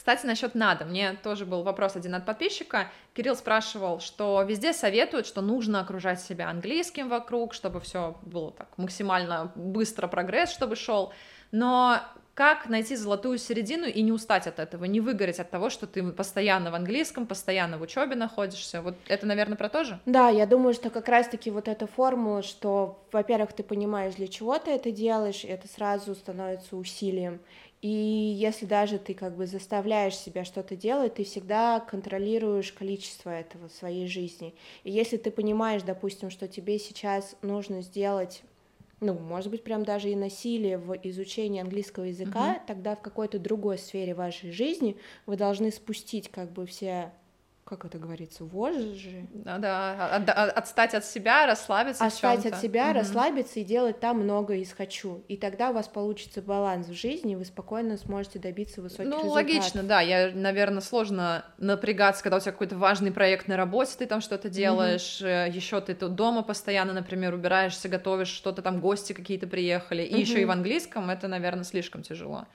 Кстати, 0.00 0.24
насчет 0.24 0.54
надо. 0.54 0.86
Мне 0.86 1.12
тоже 1.22 1.44
был 1.44 1.62
вопрос 1.62 1.94
один 1.94 2.14
от 2.14 2.24
подписчика. 2.24 2.88
Кирилл 3.12 3.36
спрашивал, 3.36 4.00
что 4.00 4.40
везде 4.40 4.72
советуют, 4.72 5.26
что 5.26 5.42
нужно 5.42 5.82
окружать 5.82 6.22
себя 6.22 6.48
английским 6.48 7.10
вокруг, 7.10 7.52
чтобы 7.52 7.80
все 7.80 8.16
было 8.22 8.50
так 8.50 8.68
максимально 8.78 9.52
быстро 9.54 10.06
прогресс, 10.06 10.52
чтобы 10.52 10.74
шел. 10.74 11.12
Но 11.52 12.00
как 12.32 12.70
найти 12.70 12.96
золотую 12.96 13.36
середину 13.36 13.84
и 13.84 14.00
не 14.00 14.12
устать 14.12 14.46
от 14.46 14.58
этого, 14.58 14.86
не 14.86 15.00
выгореть 15.00 15.38
от 15.40 15.50
того, 15.50 15.68
что 15.68 15.86
ты 15.86 16.02
постоянно 16.12 16.70
в 16.70 16.74
английском, 16.74 17.26
постоянно 17.26 17.76
в 17.76 17.82
учебе 17.82 18.16
находишься. 18.16 18.80
Вот 18.80 18.94
это, 19.06 19.26
наверное, 19.26 19.58
про 19.58 19.68
то 19.68 19.84
же? 19.84 20.00
Да, 20.06 20.30
я 20.30 20.46
думаю, 20.46 20.72
что 20.72 20.88
как 20.88 21.10
раз-таки 21.10 21.50
вот 21.50 21.68
эта 21.68 21.86
формула, 21.86 22.42
что, 22.42 23.04
во-первых, 23.12 23.52
ты 23.52 23.62
понимаешь, 23.62 24.14
для 24.14 24.28
чего 24.28 24.58
ты 24.58 24.70
это 24.70 24.90
делаешь, 24.90 25.44
и 25.44 25.48
это 25.48 25.68
сразу 25.68 26.14
становится 26.14 26.76
усилием. 26.76 27.40
И 27.82 27.88
если 27.88 28.66
даже 28.66 28.98
ты 28.98 29.14
как 29.14 29.36
бы 29.36 29.46
заставляешь 29.46 30.16
себя 30.16 30.44
что-то 30.44 30.76
делать, 30.76 31.14
ты 31.14 31.24
всегда 31.24 31.80
контролируешь 31.80 32.72
количество 32.72 33.30
этого 33.30 33.68
в 33.68 33.72
своей 33.72 34.06
жизни. 34.06 34.54
И 34.84 34.90
если 34.90 35.16
ты 35.16 35.30
понимаешь, 35.30 35.82
допустим, 35.82 36.28
что 36.28 36.46
тебе 36.46 36.78
сейчас 36.78 37.36
нужно 37.42 37.80
сделать 37.80 38.42
ну, 39.00 39.14
может 39.14 39.50
быть, 39.50 39.64
прям 39.64 39.82
даже 39.82 40.10
и 40.10 40.14
насилие 40.14 40.76
в 40.76 40.92
изучении 41.04 41.62
английского 41.62 42.04
языка, 42.04 42.50
угу. 42.50 42.60
тогда 42.66 42.96
в 42.96 43.00
какой-то 43.00 43.38
другой 43.38 43.78
сфере 43.78 44.14
вашей 44.14 44.52
жизни 44.52 44.96
вы 45.24 45.36
должны 45.36 45.72
спустить 45.72 46.28
как 46.28 46.52
бы 46.52 46.66
все 46.66 47.10
как 47.64 47.84
это 47.84 47.98
говорится, 47.98 48.44
вожжи. 48.44 49.28
Да, 49.32 49.58
да, 49.58 50.16
от, 50.16 50.28
от, 50.28 50.56
отстать 50.56 50.94
от 50.94 51.04
себя, 51.04 51.46
расслабиться. 51.46 52.04
Отстать 52.04 52.44
от 52.46 52.60
себя, 52.60 52.86
угу. 52.86 52.94
расслабиться 52.94 53.60
и 53.60 53.64
делать 53.64 54.00
там 54.00 54.20
много 54.20 54.54
из 54.54 54.72
хочу. 54.72 55.22
И 55.28 55.36
тогда 55.36 55.70
у 55.70 55.72
вас 55.72 55.86
получится 55.86 56.42
баланс 56.42 56.88
в 56.88 56.94
жизни, 56.94 57.32
и 57.32 57.36
вы 57.36 57.44
спокойно 57.44 57.96
сможете 57.96 58.38
добиться 58.40 58.82
высоких 58.82 59.04
ну, 59.04 59.18
результатов. 59.18 59.26
Ну, 59.26 59.32
логично, 59.32 59.82
да. 59.84 60.00
Я, 60.00 60.32
наверное, 60.34 60.80
сложно 60.80 61.44
напрягаться, 61.58 62.24
когда 62.24 62.38
у 62.38 62.40
тебя 62.40 62.52
какой-то 62.52 62.76
важный 62.76 63.12
проект 63.12 63.46
на 63.46 63.56
работе, 63.56 63.92
ты 63.98 64.06
там 64.06 64.20
что-то 64.20 64.48
делаешь, 64.48 65.20
угу. 65.20 65.28
еще 65.28 65.80
ты 65.80 65.94
тут 65.94 66.16
дома 66.16 66.42
постоянно, 66.42 66.92
например, 66.92 67.34
убираешься, 67.34 67.88
готовишь, 67.88 68.28
что-то 68.28 68.62
там 68.62 68.80
гости 68.80 69.12
какие-то 69.12 69.46
приехали, 69.46 70.02
и 70.02 70.14
угу. 70.14 70.20
еще 70.20 70.42
и 70.42 70.44
в 70.44 70.50
английском, 70.50 71.08
это, 71.08 71.28
наверное, 71.28 71.64
слишком 71.64 72.02
тяжело. 72.02 72.46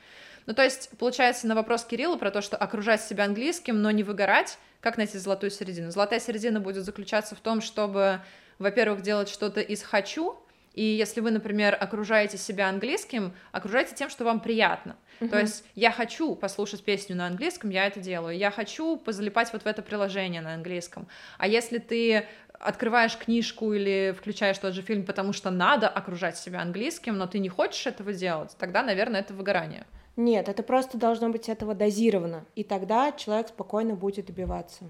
Ну, 0.46 0.54
то 0.54 0.64
есть, 0.64 0.90
получается, 0.98 1.48
на 1.48 1.56
вопрос 1.56 1.86
Кирилла 1.86 2.18
про 2.18 2.32
то, 2.32 2.42
что 2.42 2.58
окружать 2.58 3.02
себя 3.02 3.26
английским, 3.26 3.82
но 3.82 3.92
не 3.92 4.04
выгорать, 4.04 4.58
как 4.80 4.98
найти 4.98 5.18
золотую 5.18 5.50
середину? 5.50 5.92
Золотая 5.92 6.20
середина 6.20 6.60
будет 6.60 6.86
заключаться 6.86 7.36
в 7.36 7.40
том, 7.40 7.62
чтобы, 7.62 8.22
во-первых, 8.60 9.02
делать 9.02 9.30
что-то 9.30 9.62
из 9.62 9.82
«хочу», 9.82 10.40
и 10.76 10.84
если 10.84 11.22
вы, 11.22 11.32
например, 11.32 11.76
окружаете 11.80 12.38
себя 12.38 12.68
английским, 12.68 13.34
окружайте 13.54 13.96
тем, 13.96 14.10
что 14.10 14.26
вам 14.26 14.42
приятно. 14.42 14.98
Uh-huh. 15.22 15.30
То 15.30 15.40
есть 15.40 15.64
я 15.74 15.90
хочу 15.90 16.36
послушать 16.36 16.84
песню 16.84 17.16
на 17.16 17.28
английском, 17.28 17.70
я 17.70 17.88
это 17.88 18.02
делаю. 18.02 18.38
Я 18.38 18.52
хочу 18.52 18.98
позалипать 18.98 19.54
вот 19.54 19.64
в 19.64 19.66
это 19.66 19.82
приложение 19.82 20.42
на 20.42 20.54
английском. 20.54 21.08
А 21.38 21.48
если 21.48 21.78
ты 21.78 22.28
открываешь 22.60 23.18
книжку 23.18 23.74
или 23.74 24.14
включаешь 24.18 24.58
тот 24.58 24.74
же 24.74 24.82
фильм, 24.82 25.06
потому 25.06 25.32
что 25.32 25.50
надо 25.50 25.88
окружать 25.88 26.38
себя 26.38 26.62
английским, 26.62 27.18
но 27.18 27.26
ты 27.26 27.40
не 27.40 27.50
хочешь 27.50 27.88
этого 27.88 28.12
делать, 28.12 28.54
тогда, 28.60 28.84
наверное, 28.84 29.22
это 29.22 29.34
выгорание. 29.34 29.86
Нет, 30.16 30.48
это 30.48 30.64
просто 30.64 30.98
должно 30.98 31.30
быть 31.30 31.50
этого 31.50 31.76
дозировано, 31.76 32.46
и 32.56 32.64
тогда 32.64 33.12
человек 33.12 33.50
спокойно 33.50 33.96
будет 33.96 34.28
добиваться. 34.28 34.86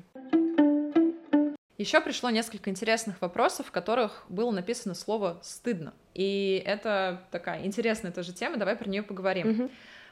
Еще 1.77 1.99
пришло 1.99 2.29
несколько 2.29 2.69
интересных 2.69 3.19
вопросов, 3.21 3.67
в 3.67 3.71
которых 3.71 4.25
было 4.29 4.51
написано 4.51 4.93
слово 4.93 5.39
«стыдно». 5.41 5.93
И 6.13 6.63
это 6.65 7.23
такая 7.31 7.65
интересная 7.65 8.11
тоже 8.11 8.33
тема, 8.33 8.57
давай 8.57 8.75
про 8.75 8.87
нее 8.87 9.03
поговорим. 9.03 9.49
Угу. 9.49 9.71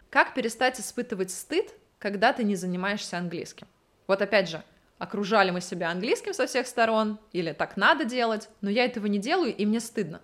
Как 0.09 0.33
перестать 0.33 0.79
испытывать 0.79 1.31
стыд, 1.31 1.73
когда 1.99 2.33
ты 2.33 2.43
не 2.43 2.55
занимаешься 2.55 3.17
английским? 3.17 3.67
Вот 4.07 4.21
опять 4.21 4.49
же, 4.49 4.61
окружали 4.97 5.51
мы 5.51 5.61
себя 5.61 5.89
английским 5.89 6.33
со 6.33 6.47
всех 6.47 6.67
сторон, 6.67 7.17
или 7.31 7.53
так 7.53 7.77
надо 7.77 8.03
делать, 8.03 8.49
но 8.61 8.69
я 8.69 8.83
этого 8.83 9.05
не 9.05 9.19
делаю, 9.19 9.55
и 9.55 9.65
мне 9.65 9.79
стыдно. 9.79 10.21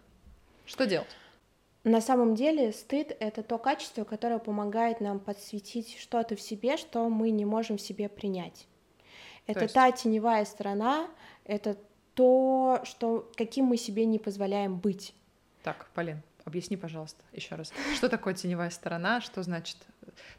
Что 0.65 0.85
делать? 0.85 1.07
На 1.83 2.01
самом 2.01 2.35
деле 2.35 2.73
стыд— 2.73 3.15
это 3.19 3.41
то 3.41 3.57
качество, 3.57 4.03
которое 4.03 4.39
помогает 4.39 4.99
нам 4.99 5.19
подсветить 5.19 5.97
что-то 5.97 6.35
в 6.35 6.41
себе, 6.41 6.75
что 6.75 7.07
мы 7.09 7.29
не 7.29 7.45
можем 7.45 7.77
в 7.77 7.81
себе 7.81 8.09
принять. 8.09 8.67
Это 9.47 9.61
есть... 9.61 9.73
та 9.73 9.91
теневая 9.91 10.45
сторона, 10.45 11.07
это 11.45 11.77
то, 12.15 12.81
что, 12.83 13.31
каким 13.37 13.65
мы 13.65 13.77
себе 13.77 14.05
не 14.05 14.19
позволяем 14.19 14.77
быть. 14.77 15.13
Так, 15.63 15.87
Полин, 15.93 16.21
объясни, 16.43 16.75
пожалуйста, 16.75 17.23
еще 17.31 17.55
раз. 17.55 17.71
Что 17.95 18.09
такое 18.09 18.33
теневая 18.33 18.71
сторона? 18.71 19.21
Что 19.21 19.41
значит? 19.41 19.77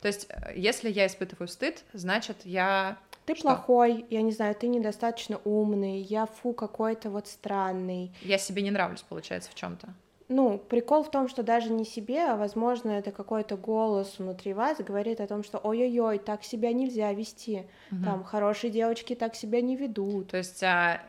То 0.03 0.09
есть, 0.09 0.27
э, 0.29 0.53
если 0.57 0.91
я 0.91 1.07
испытываю 1.07 1.49
стыд, 1.49 1.85
значит, 1.95 2.37
я 2.45 2.99
ты 3.25 3.35
что? 3.35 3.45
плохой, 3.45 4.05
я 4.11 4.21
не 4.21 4.33
знаю, 4.33 4.55
ты 4.55 4.69
недостаточно 4.69 5.41
умный, 5.45 6.01
я 6.03 6.27
фу 6.27 6.53
какой-то 6.53 7.09
вот 7.09 7.29
странный. 7.29 8.13
Я 8.21 8.37
себе 8.37 8.61
не 8.61 8.71
нравлюсь, 8.71 9.03
получается, 9.03 9.51
в 9.51 9.55
чем-то 9.55 9.89
ну, 10.31 10.59
прикол 10.59 11.03
в 11.03 11.11
том, 11.11 11.29
что 11.29 11.43
даже 11.43 11.71
не 11.71 11.85
себе, 11.85 12.21
а, 12.21 12.37
возможно, 12.37 12.93
это 12.93 13.11
какой-то 13.11 13.57
голос 13.57 14.15
внутри 14.19 14.53
вас 14.55 14.79
говорит 14.79 15.21
о 15.21 15.27
том, 15.27 15.43
что 15.43 15.59
ой-ой-ой, 15.59 16.19
так 16.19 16.45
себя 16.45 16.73
нельзя 16.73 17.13
вести, 17.13 17.67
угу. 17.91 18.05
там, 18.05 18.23
хорошие 18.23 18.71
девочки 18.71 19.17
так 19.17 19.35
себя 19.35 19.61
не 19.61 19.75
ведут. 19.75 20.29
То 20.29 20.37
есть, 20.37 20.63
а, 20.63 21.01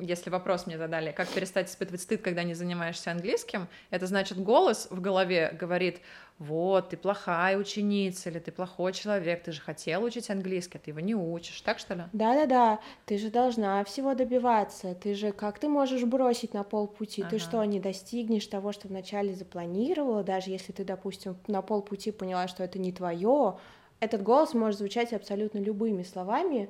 если 0.00 0.30
вопрос 0.30 0.66
мне 0.66 0.78
задали, 0.78 1.10
как 1.10 1.28
перестать 1.28 1.68
испытывать 1.68 2.02
стыд, 2.02 2.22
когда 2.22 2.44
не 2.44 2.54
занимаешься 2.54 3.10
английским, 3.10 3.66
это 3.90 4.06
значит, 4.06 4.38
голос 4.38 4.86
в 4.90 5.00
голове 5.00 5.50
говорит, 5.58 6.00
вот, 6.42 6.90
ты 6.90 6.96
плохая 6.96 7.56
ученица, 7.56 8.30
или 8.30 8.38
ты 8.38 8.50
плохой 8.50 8.92
человек, 8.92 9.44
ты 9.44 9.52
же 9.52 9.60
хотел 9.60 10.02
учить 10.02 10.28
английский, 10.28 10.78
а 10.78 10.80
ты 10.80 10.90
его 10.90 11.00
не 11.00 11.14
учишь, 11.14 11.60
так 11.60 11.78
что 11.78 11.94
ли? 11.94 12.02
Да-да-да, 12.12 12.80
ты 13.06 13.16
же 13.16 13.30
должна 13.30 13.84
всего 13.84 14.14
добиваться, 14.14 14.94
ты 14.94 15.14
же, 15.14 15.32
как 15.32 15.58
ты 15.58 15.68
можешь 15.68 16.04
бросить 16.04 16.52
на 16.52 16.64
полпути, 16.64 17.22
ага. 17.22 17.30
ты 17.30 17.38
что, 17.38 17.64
не 17.64 17.78
достигнешь 17.78 18.46
того, 18.46 18.72
что 18.72 18.88
вначале 18.88 19.34
запланировала, 19.34 20.24
даже 20.24 20.50
если 20.50 20.72
ты, 20.72 20.84
допустим, 20.84 21.36
на 21.46 21.62
полпути 21.62 22.10
поняла, 22.10 22.48
что 22.48 22.64
это 22.64 22.78
не 22.78 22.92
твое, 22.92 23.58
этот 24.00 24.22
голос 24.22 24.52
может 24.52 24.78
звучать 24.78 25.12
абсолютно 25.12 25.58
любыми 25.58 26.02
словами, 26.02 26.68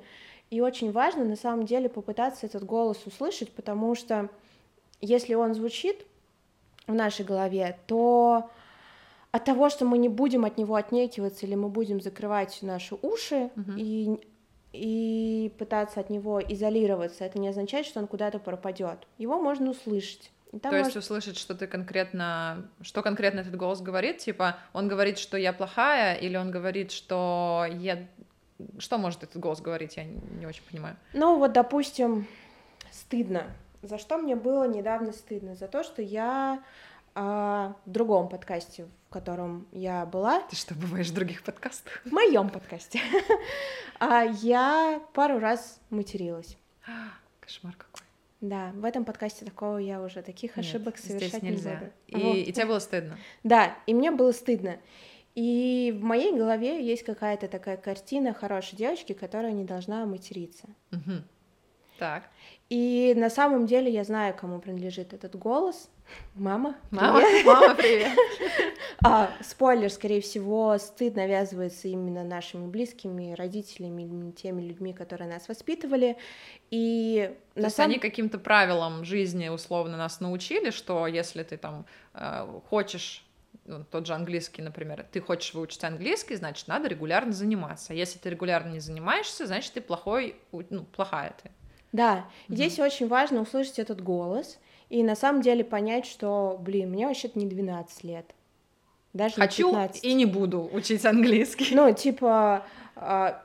и 0.51 0.61
очень 0.61 0.91
важно 0.91 1.25
на 1.25 1.35
самом 1.35 1.65
деле 1.65 1.89
попытаться 1.89 2.45
этот 2.45 2.63
голос 2.63 3.01
услышать, 3.07 3.51
потому 3.51 3.95
что 3.95 4.29
если 5.01 5.33
он 5.33 5.55
звучит 5.55 6.05
в 6.85 6.93
нашей 6.93 7.25
голове, 7.25 7.79
то 7.87 8.51
от 9.33 9.45
того, 9.45 9.69
что 9.69 9.83
мы 9.83 9.97
не 9.97 10.09
будем 10.09 10.45
от 10.45 10.57
него 10.57 10.75
отнекиваться 10.75 11.47
или 11.47 11.55
мы 11.55 11.67
будем 11.67 11.99
закрывать 11.99 12.59
наши 12.61 12.95
уши 13.01 13.49
uh-huh. 13.55 13.75
и 13.77 14.19
и 14.73 15.53
пытаться 15.59 15.99
от 15.99 16.09
него 16.09 16.41
изолироваться, 16.41 17.25
это 17.25 17.37
не 17.37 17.47
означает, 17.47 17.85
что 17.85 17.99
он 17.99 18.07
куда-то 18.07 18.39
пропадет. 18.39 19.07
Его 19.19 19.39
можно 19.39 19.69
услышать. 19.69 20.31
То 20.51 20.69
может... 20.71 20.85
есть 20.85 20.97
услышать, 20.97 21.37
что 21.37 21.53
ты 21.53 21.67
конкретно, 21.67 22.67
что 22.81 23.03
конкретно 23.03 23.41
этот 23.41 23.55
голос 23.55 23.81
говорит, 23.81 24.17
типа 24.17 24.57
он 24.73 24.87
говорит, 24.87 25.19
что 25.19 25.37
я 25.37 25.53
плохая, 25.53 26.15
или 26.15 26.37
он 26.37 26.49
говорит, 26.49 26.91
что 26.91 27.67
я, 27.71 28.07
что 28.79 28.97
может 28.97 29.21
этот 29.21 29.37
голос 29.37 29.61
говорить, 29.61 29.97
я 29.97 30.05
не 30.05 30.47
очень 30.47 30.63
понимаю. 30.69 30.95
Ну 31.13 31.37
вот, 31.37 31.53
допустим, 31.53 32.27
стыдно. 32.91 33.43
За 33.83 33.99
что 33.99 34.17
мне 34.17 34.35
было 34.35 34.67
недавно 34.67 35.11
стыдно? 35.11 35.53
За 35.53 35.67
то, 35.67 35.83
что 35.83 36.01
я 36.01 36.63
а, 37.15 37.75
в 37.85 37.91
другом 37.91 38.29
подкасте, 38.29 38.87
в 39.07 39.13
котором 39.13 39.67
я 39.71 40.05
была. 40.05 40.41
Ты 40.49 40.55
что, 40.55 40.73
бываешь 40.75 41.09
в 41.09 41.13
других 41.13 41.43
подкастах? 41.43 42.01
В 42.05 42.11
моем 42.11 42.49
подкасте. 42.49 42.99
а, 43.99 44.23
я 44.23 45.01
пару 45.13 45.39
раз 45.39 45.79
материлась. 45.89 46.57
Кошмар 47.39 47.75
какой. 47.75 48.05
Да, 48.41 48.71
в 48.73 48.83
этом 48.83 49.05
подкасте 49.05 49.45
такого 49.45 49.77
я 49.77 50.01
уже 50.01 50.21
таких 50.21 50.57
Нет, 50.57 50.65
ошибок 50.65 50.97
совершать 50.97 51.43
нельзя. 51.43 51.71
не 51.71 51.77
буду. 51.77 51.91
И, 52.07 52.15
вот. 52.15 52.47
и 52.47 52.51
тебе 52.51 52.65
было 52.65 52.79
стыдно? 52.79 53.17
Да, 53.43 53.77
и 53.87 53.93
мне 53.93 54.11
было 54.11 54.31
стыдно. 54.31 54.79
И 55.35 55.97
в 55.97 56.03
моей 56.03 56.35
голове 56.35 56.85
есть 56.85 57.03
какая-то 57.03 57.47
такая 57.47 57.77
картина 57.77 58.33
хорошей 58.33 58.75
девочки, 58.75 59.13
которая 59.13 59.51
не 59.51 59.63
должна 59.63 60.05
материться. 60.05 60.67
Угу. 60.91 61.23
Так. 62.03 62.23
И 62.69 63.13
на 63.15 63.29
самом 63.29 63.65
деле 63.65 63.89
я 63.89 64.03
знаю, 64.03 64.35
кому 64.35 64.59
принадлежит 64.59 65.13
этот 65.13 65.37
голос. 65.37 65.89
Мама. 66.35 66.75
Мама, 66.91 67.21
привет. 67.21 67.45
мама, 67.45 67.75
привет. 67.75 68.11
а, 69.05 69.31
спойлер, 69.41 69.89
скорее 69.89 70.19
всего, 70.19 70.77
стыд 70.77 71.15
навязывается 71.15 71.87
именно 71.87 72.25
нашими 72.25 72.67
близкими, 72.67 73.31
родителями, 73.31 74.31
теми 74.31 74.63
людьми, 74.63 74.91
которые 74.91 75.29
нас 75.29 75.47
воспитывали. 75.47 76.17
И 76.71 77.33
То 77.53 77.61
на 77.61 77.65
есть 77.67 77.77
самом... 77.77 77.91
они 77.91 77.99
каким-то 77.99 78.37
правилам 78.37 79.05
жизни 79.05 79.47
условно 79.47 79.95
нас 79.95 80.19
научили, 80.19 80.71
что 80.71 81.07
если 81.07 81.43
ты 81.43 81.55
там 81.55 81.85
э, 82.15 82.45
хочешь 82.69 83.25
ну, 83.63 83.85
тот 83.89 84.07
же 84.07 84.13
английский, 84.13 84.61
например, 84.61 85.05
ты 85.09 85.21
хочешь 85.21 85.53
выучить 85.53 85.85
английский, 85.85 86.35
значит, 86.35 86.67
надо 86.67 86.89
регулярно 86.89 87.31
заниматься. 87.31 87.93
Если 87.93 88.19
ты 88.19 88.29
регулярно 88.29 88.73
не 88.73 88.81
занимаешься, 88.81 89.47
значит, 89.47 89.71
ты 89.71 89.79
плохой, 89.79 90.35
ну, 90.51 90.83
плохая 90.83 91.33
ты. 91.41 91.49
Да, 91.93 92.25
угу. 92.49 92.55
здесь 92.55 92.79
очень 92.79 93.07
важно 93.07 93.41
услышать 93.41 93.79
этот 93.79 94.01
голос 94.01 94.59
и 94.89 95.01
на 95.03 95.15
самом 95.15 95.41
деле 95.41 95.63
понять, 95.63 96.05
что, 96.05 96.59
блин, 96.59 96.89
мне 96.89 97.07
вообще-то 97.07 97.39
не 97.39 97.45
12 97.45 98.03
лет. 98.03 98.25
Даже 99.13 99.35
Хочу 99.35 99.67
не 99.67 99.73
15. 99.73 100.03
и 100.03 100.13
не 100.13 100.25
буду 100.25 100.69
учить 100.73 101.05
английский. 101.05 101.73
Ну, 101.75 101.93
типа, 101.93 102.65
а, 102.95 103.43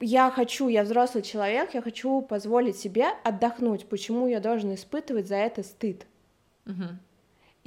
я 0.00 0.30
хочу, 0.30 0.68
я 0.68 0.84
взрослый 0.84 1.22
человек, 1.22 1.74
я 1.74 1.82
хочу 1.82 2.20
позволить 2.20 2.76
себе 2.76 3.06
отдохнуть. 3.24 3.86
Почему 3.86 4.28
я 4.28 4.38
должен 4.38 4.74
испытывать 4.74 5.26
за 5.26 5.36
это 5.36 5.62
стыд? 5.62 6.06
Угу. 6.66 6.84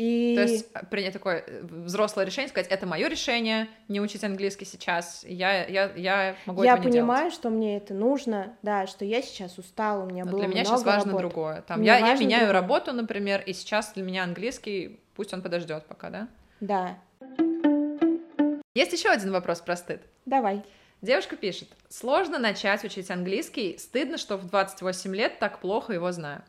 И... 0.01 0.33
То 0.35 0.41
есть 0.41 0.67
э, 0.73 0.83
принять 0.89 1.13
такое 1.13 1.43
э, 1.45 1.61
взрослое 1.63 2.25
решение, 2.25 2.49
сказать, 2.49 2.71
это 2.71 2.87
мое 2.87 3.07
решение, 3.07 3.67
не 3.87 4.01
учить 4.01 4.23
английский 4.23 4.65
сейчас, 4.65 5.23
я, 5.27 5.63
я, 5.67 5.91
я 5.95 6.35
могу 6.47 6.63
я 6.63 6.73
этого 6.73 6.87
не 6.87 6.91
понимаю, 6.91 7.21
делать. 7.25 7.35
что 7.35 7.49
мне 7.51 7.77
это 7.77 7.93
нужно, 7.93 8.57
да, 8.63 8.87
что 8.87 9.05
я 9.05 9.21
сейчас 9.21 9.59
устала, 9.59 10.03
у 10.03 10.09
меня 10.09 10.25
Но 10.25 10.31
было 10.31 10.39
для 10.39 10.47
меня 10.47 10.61
много 10.63 10.77
сейчас 10.77 10.85
важно 10.87 11.11
работы. 11.11 11.21
другое. 11.27 11.61
Там, 11.61 11.79
Мне 11.81 11.87
я, 11.89 11.97
я 11.99 12.15
меняю 12.15 12.47
другое. 12.47 12.61
работу, 12.61 12.93
например, 12.93 13.43
и 13.45 13.53
сейчас 13.53 13.93
для 13.93 14.01
меня 14.01 14.23
английский, 14.23 14.99
пусть 15.15 15.33
он 15.35 15.43
подождет 15.43 15.85
пока, 15.85 16.09
да? 16.09 16.27
Да, 16.61 16.97
Есть 18.73 18.93
еще 18.93 19.09
один 19.09 19.31
вопрос 19.31 19.61
про 19.61 19.75
стыд. 19.75 20.01
давай. 20.25 20.63
Девушка 21.03 21.35
пишет, 21.35 21.67
сложно 21.89 22.37
начать 22.39 22.83
учить 22.83 23.09
английский, 23.11 23.77
стыдно, 23.79 24.17
что 24.17 24.37
в 24.37 24.47
28 24.47 25.15
лет 25.15 25.39
так 25.39 25.59
плохо 25.59 25.93
его 25.93 26.11
знаю. 26.11 26.43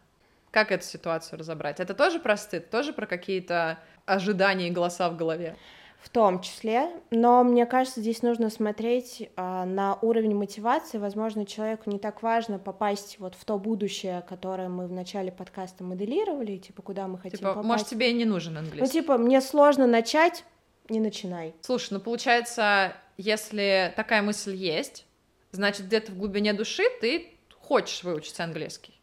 Как 0.52 0.70
эту 0.70 0.84
ситуацию 0.84 1.38
разобрать? 1.38 1.80
Это 1.80 1.94
тоже 1.94 2.20
про 2.20 2.36
стыд, 2.36 2.68
тоже 2.70 2.92
про 2.92 3.06
какие-то 3.06 3.78
ожидания 4.04 4.68
и 4.68 4.70
голоса 4.70 5.08
в 5.08 5.16
голове? 5.16 5.56
В 5.98 6.10
том 6.10 6.40
числе, 6.42 6.90
но 7.10 7.42
мне 7.42 7.64
кажется, 7.64 8.00
здесь 8.00 8.22
нужно 8.22 8.50
смотреть 8.50 9.30
а, 9.36 9.64
на 9.64 9.94
уровень 10.02 10.34
мотивации. 10.34 10.98
Возможно, 10.98 11.46
человеку 11.46 11.88
не 11.88 11.98
так 11.98 12.22
важно 12.22 12.58
попасть 12.58 13.18
вот 13.18 13.34
в 13.34 13.44
то 13.46 13.56
будущее, 13.56 14.22
которое 14.28 14.68
мы 14.68 14.86
в 14.88 14.92
начале 14.92 15.32
подкаста 15.32 15.84
моделировали, 15.84 16.58
типа 16.58 16.82
куда 16.82 17.06
мы 17.06 17.18
хотим 17.18 17.38
Типа, 17.38 17.50
попасть. 17.50 17.66
может, 17.68 17.86
тебе 17.86 18.10
и 18.10 18.14
не 18.14 18.24
нужен 18.26 18.54
Ну, 18.54 18.58
английский? 18.60 19.00
типа, 19.00 19.16
мне 19.16 19.40
сложно 19.40 19.86
начать, 19.86 20.44
не 20.90 21.00
начинай. 21.00 21.54
Слушай, 21.62 21.94
ну 21.94 22.00
получается, 22.00 22.94
если 23.16 23.94
такая 23.96 24.20
мысль 24.22 24.54
есть, 24.54 25.06
значит, 25.52 25.86
где-то 25.86 26.12
в 26.12 26.18
глубине 26.18 26.52
души 26.52 26.82
ты 27.00 27.28
хочешь 27.60 28.02
выучить 28.02 28.38
английский. 28.40 28.98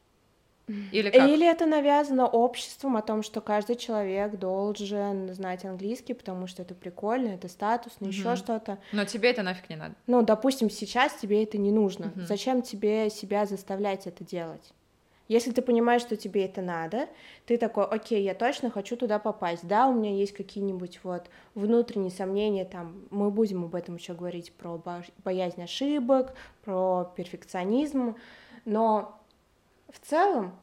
Или 0.91 1.10
как? 1.10 1.27
Или 1.27 1.49
это 1.49 1.65
навязано 1.65 2.27
обществом 2.27 2.95
о 2.97 3.01
том, 3.01 3.23
что 3.23 3.41
каждый 3.41 3.75
человек 3.75 4.38
должен 4.38 5.34
знать 5.34 5.65
английский, 5.65 6.13
потому 6.13 6.47
что 6.47 6.62
это 6.62 6.75
прикольно, 6.75 7.29
это 7.29 7.47
статусно, 7.47 8.05
еще 8.05 8.29
Мгм. 8.29 8.38
что-то. 8.38 8.77
Но 8.91 9.05
тебе 9.05 9.32
это 9.32 9.43
нафиг 9.43 9.69
не 9.69 9.75
надо. 9.75 9.95
Ну, 10.08 10.21
допустим, 10.21 10.69
сейчас 10.69 11.13
тебе 11.15 11.43
это 11.43 11.58
не 11.58 11.71
нужно. 11.71 12.13
Мгм. 12.15 12.25
Зачем 12.25 12.62
тебе 12.62 13.10
себя 13.10 13.45
заставлять 13.45 14.05
это 14.08 14.23
делать? 14.23 14.73
Если 15.27 15.51
ты 15.51 15.62
понимаешь, 15.62 16.01
что 16.01 16.15
тебе 16.17 16.45
это 16.45 16.63
надо, 16.63 17.08
ты 17.45 17.58
такой, 17.58 17.86
окей, 17.86 18.23
я 18.23 18.34
точно 18.34 18.71
хочу 18.71 18.97
туда 18.97 19.19
попасть. 19.19 19.67
Да, 19.67 19.88
у 19.88 19.93
меня 19.93 20.12
есть 20.12 20.34
какие-нибудь 20.34 21.01
вот 21.03 21.29
внутренние 21.53 22.10
сомнения, 22.10 22.65
там, 22.65 23.03
мы 23.12 23.29
будем 23.29 23.63
об 23.63 23.75
этом 23.75 23.97
еще 23.97 24.15
говорить, 24.15 24.51
про 24.53 24.77
бо- 24.79 25.03
боязнь 25.23 25.62
ошибок, 25.62 26.34
про 26.63 27.13
перфекционизм, 27.15 28.15
но 28.65 29.18
в 29.91 29.99
целом 29.99 30.56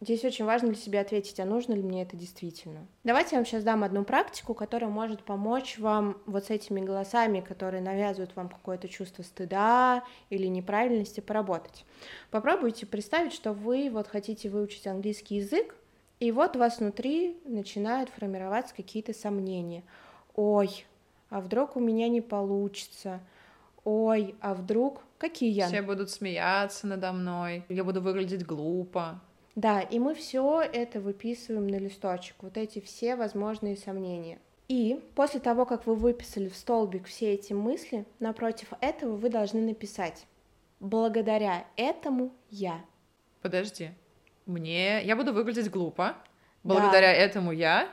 здесь 0.00 0.24
очень 0.24 0.44
важно 0.44 0.68
для 0.68 0.76
себя 0.76 1.00
ответить, 1.00 1.38
а 1.38 1.44
нужно 1.44 1.74
ли 1.74 1.82
мне 1.82 2.02
это 2.02 2.16
действительно. 2.16 2.86
Давайте 3.04 3.30
я 3.32 3.38
вам 3.38 3.46
сейчас 3.46 3.62
дам 3.62 3.84
одну 3.84 4.04
практику, 4.04 4.54
которая 4.54 4.90
может 4.90 5.22
помочь 5.22 5.78
вам 5.78 6.18
вот 6.26 6.46
с 6.46 6.50
этими 6.50 6.80
голосами, 6.80 7.40
которые 7.40 7.82
навязывают 7.82 8.34
вам 8.34 8.48
какое-то 8.48 8.88
чувство 8.88 9.22
стыда 9.22 10.02
или 10.28 10.46
неправильности, 10.46 11.20
поработать. 11.20 11.84
Попробуйте 12.30 12.86
представить, 12.86 13.32
что 13.32 13.52
вы 13.52 13.90
вот 13.90 14.08
хотите 14.08 14.48
выучить 14.48 14.86
английский 14.86 15.36
язык, 15.36 15.76
и 16.18 16.32
вот 16.32 16.56
у 16.56 16.58
вас 16.58 16.78
внутри 16.78 17.40
начинают 17.44 18.08
формироваться 18.10 18.74
какие-то 18.74 19.12
сомнения. 19.12 19.82
Ой, 20.34 20.84
а 21.30 21.40
вдруг 21.40 21.76
у 21.76 21.80
меня 21.80 22.08
не 22.08 22.20
получится? 22.20 23.20
Ой, 23.84 24.34
а 24.40 24.54
вдруг... 24.54 25.02
Какие 25.22 25.52
я? 25.52 25.68
Все 25.68 25.82
будут 25.82 26.10
смеяться 26.10 26.88
надо 26.88 27.12
мной, 27.12 27.64
я 27.68 27.84
буду 27.84 28.00
выглядеть 28.02 28.44
глупо. 28.44 29.20
Да, 29.54 29.80
и 29.80 30.00
мы 30.00 30.16
все 30.16 30.60
это 30.62 30.98
выписываем 30.98 31.68
на 31.68 31.76
листочек, 31.76 32.34
вот 32.40 32.56
эти 32.56 32.80
все 32.80 33.14
возможные 33.14 33.76
сомнения. 33.76 34.40
И 34.66 35.00
после 35.14 35.38
того, 35.38 35.64
как 35.64 35.86
вы 35.86 35.94
выписали 35.94 36.48
в 36.48 36.56
столбик 36.56 37.06
все 37.06 37.34
эти 37.34 37.52
мысли, 37.52 38.04
напротив 38.18 38.72
этого 38.80 39.14
вы 39.14 39.28
должны 39.28 39.60
написать 39.60 40.26
«Благодаря 40.80 41.66
этому 41.76 42.32
я». 42.50 42.80
Подожди, 43.42 43.90
мне... 44.44 45.04
Я 45.04 45.14
буду 45.14 45.32
выглядеть 45.32 45.70
глупо. 45.70 46.16
Благодаря 46.64 47.12
этому 47.12 47.52
я... 47.52 47.88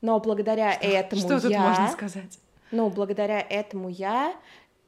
Но 0.00 0.18
благодаря 0.18 0.72
этому 0.72 1.22
Что 1.22 1.40
тут 1.40 1.52
я, 1.52 1.60
можно 1.60 1.88
сказать? 1.90 2.40
ну, 2.74 2.90
благодаря 2.90 3.40
этому 3.40 3.88
я 3.88 4.34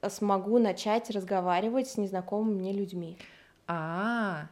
смогу 0.09 0.59
начать 0.59 1.11
разговаривать 1.11 1.89
с 1.89 1.97
незнакомыми 1.97 2.59
мне 2.59 2.73
людьми. 2.73 3.19
А, 3.67 4.49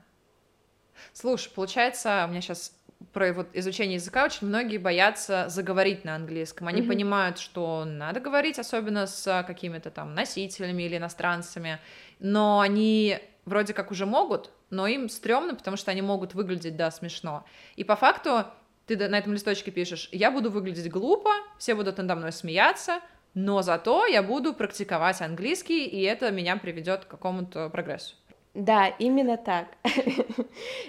слушай, 1.12 1.50
получается, 1.54 2.24
у 2.26 2.30
меня 2.30 2.40
сейчас 2.40 2.72
про 3.12 3.32
вот 3.32 3.48
изучение 3.52 3.94
языка 3.96 4.24
очень 4.24 4.46
многие 4.46 4.78
боятся 4.78 5.48
заговорить 5.48 6.04
на 6.04 6.14
английском. 6.16 6.68
Они 6.68 6.80
Мгм. 6.80 6.88
понимают, 6.88 7.38
что 7.38 7.84
надо 7.84 8.20
говорить, 8.20 8.58
особенно 8.58 9.06
с 9.06 9.44
какими-то 9.46 9.90
там 9.90 10.14
носителями 10.14 10.84
или 10.84 10.96
иностранцами, 10.96 11.78
но 12.18 12.60
они 12.60 13.18
вроде 13.44 13.74
как 13.74 13.90
уже 13.90 14.06
могут, 14.06 14.50
но 14.70 14.86
им 14.86 15.08
стрёмно, 15.08 15.54
потому 15.54 15.76
что 15.76 15.90
они 15.90 16.02
могут 16.02 16.34
выглядеть, 16.34 16.76
да, 16.76 16.90
смешно. 16.90 17.44
И 17.76 17.84
по 17.84 17.94
факту 17.94 18.46
ты 18.86 18.96
на 18.96 19.18
этом 19.18 19.32
листочке 19.32 19.70
пишешь, 19.70 20.08
я 20.12 20.30
буду 20.30 20.50
выглядеть 20.50 20.90
глупо, 20.90 21.30
все 21.58 21.74
будут 21.74 21.98
надо 21.98 22.16
мной 22.16 22.32
смеяться, 22.32 23.00
но 23.35 23.62
зато 23.62 24.07
я 24.07 24.23
буду 24.23 24.55
практиковать 24.55 25.20
английский, 25.20 25.85
и 25.87 26.03
это 26.03 26.31
меня 26.31 26.57
приведет 26.57 27.05
к 27.05 27.09
какому-то 27.09 27.68
прогрессу. 27.68 28.16
Да, 28.55 28.87
именно 28.87 29.37
так. 29.37 29.66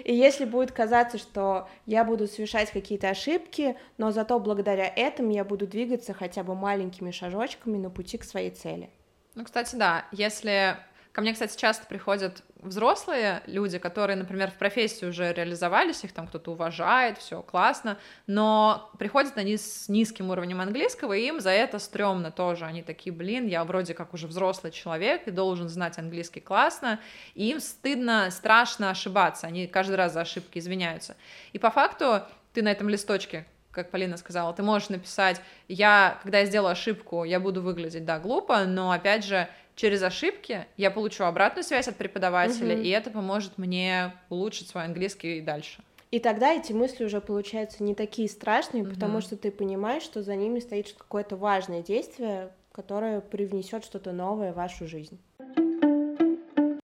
И 0.04 0.14
если 0.14 0.44
будет 0.44 0.70
казаться, 0.70 1.18
что 1.18 1.68
я 1.84 2.04
буду 2.04 2.28
совершать 2.28 2.70
какие-то 2.70 3.08
ошибки, 3.10 3.76
но 3.98 4.12
зато 4.12 4.38
благодаря 4.38 4.86
этому 4.86 5.32
я 5.32 5.44
буду 5.44 5.66
двигаться 5.66 6.14
хотя 6.14 6.44
бы 6.44 6.54
маленькими 6.54 7.10
шажочками 7.10 7.76
на 7.76 7.90
пути 7.90 8.18
к 8.18 8.24
своей 8.24 8.50
цели. 8.50 8.88
Ну, 9.34 9.44
кстати, 9.44 9.74
да, 9.74 10.06
если... 10.12 10.76
Ко 11.16 11.22
мне, 11.22 11.32
кстати, 11.32 11.58
часто 11.58 11.86
приходят 11.86 12.42
взрослые 12.56 13.42
люди, 13.46 13.78
которые, 13.78 14.18
например, 14.18 14.50
в 14.50 14.56
профессии 14.56 15.06
уже 15.06 15.32
реализовались, 15.32 16.04
их 16.04 16.12
там 16.12 16.26
кто-то 16.26 16.52
уважает, 16.52 17.16
все 17.16 17.40
классно, 17.40 17.96
но 18.26 18.90
приходят 18.98 19.38
они 19.38 19.56
с 19.56 19.88
низким 19.88 20.28
уровнем 20.28 20.60
английского, 20.60 21.14
и 21.14 21.26
им 21.26 21.40
за 21.40 21.52
это 21.52 21.78
стрёмно 21.78 22.30
тоже. 22.30 22.66
Они 22.66 22.82
такие, 22.82 23.14
блин, 23.14 23.46
я 23.46 23.64
вроде 23.64 23.94
как 23.94 24.12
уже 24.12 24.26
взрослый 24.26 24.72
человек 24.72 25.26
и 25.26 25.30
должен 25.30 25.70
знать 25.70 25.96
английский 25.96 26.40
классно, 26.40 27.00
и 27.34 27.48
им 27.48 27.60
стыдно, 27.60 28.30
страшно 28.30 28.90
ошибаться, 28.90 29.46
они 29.46 29.66
каждый 29.68 29.96
раз 29.96 30.12
за 30.12 30.20
ошибки 30.20 30.58
извиняются. 30.58 31.16
И 31.54 31.58
по 31.58 31.70
факту 31.70 32.24
ты 32.52 32.60
на 32.62 32.70
этом 32.70 32.90
листочке 32.90 33.46
как 33.70 33.90
Полина 33.90 34.16
сказала, 34.16 34.54
ты 34.54 34.62
можешь 34.62 34.88
написать, 34.88 35.40
я, 35.68 36.18
когда 36.22 36.38
я 36.38 36.46
сделаю 36.46 36.72
ошибку, 36.72 37.24
я 37.24 37.38
буду 37.38 37.60
выглядеть, 37.60 38.06
да, 38.06 38.18
глупо, 38.18 38.64
но, 38.64 38.90
опять 38.90 39.22
же, 39.22 39.48
через 39.76 40.02
ошибки 40.02 40.66
я 40.76 40.90
получу 40.90 41.24
обратную 41.24 41.62
связь 41.62 41.86
от 41.86 41.96
преподавателя, 41.96 42.74
Мгм. 42.74 42.82
и 42.82 42.88
это 42.88 43.10
поможет 43.10 43.58
мне 43.58 44.12
улучшить 44.30 44.68
свой 44.68 44.84
английский 44.84 45.38
и 45.38 45.40
дальше. 45.40 45.82
И 46.10 46.18
тогда 46.18 46.52
эти 46.54 46.72
мысли 46.72 47.04
уже 47.04 47.20
получаются 47.20 47.82
не 47.84 47.94
такие 47.94 48.28
страшные, 48.28 48.82
Мгм. 48.82 48.94
потому 48.94 49.20
что 49.20 49.36
ты 49.36 49.50
понимаешь, 49.50 50.02
что 50.02 50.22
за 50.22 50.34
ними 50.34 50.58
стоит 50.60 50.92
какое-то 50.94 51.36
важное 51.36 51.82
действие, 51.82 52.50
которое 52.72 53.20
привнесет 53.20 53.84
что-то 53.84 54.12
новое 54.12 54.52
в 54.52 54.56
вашу 54.56 54.86
жизнь. 54.86 55.18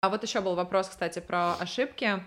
А 0.02 0.10
вот 0.10 0.24
еще 0.24 0.41
был 0.41 0.56
вопрос, 0.56 0.88
кстати, 0.89 1.19
про 1.19 1.56
ошибки. 1.56 2.24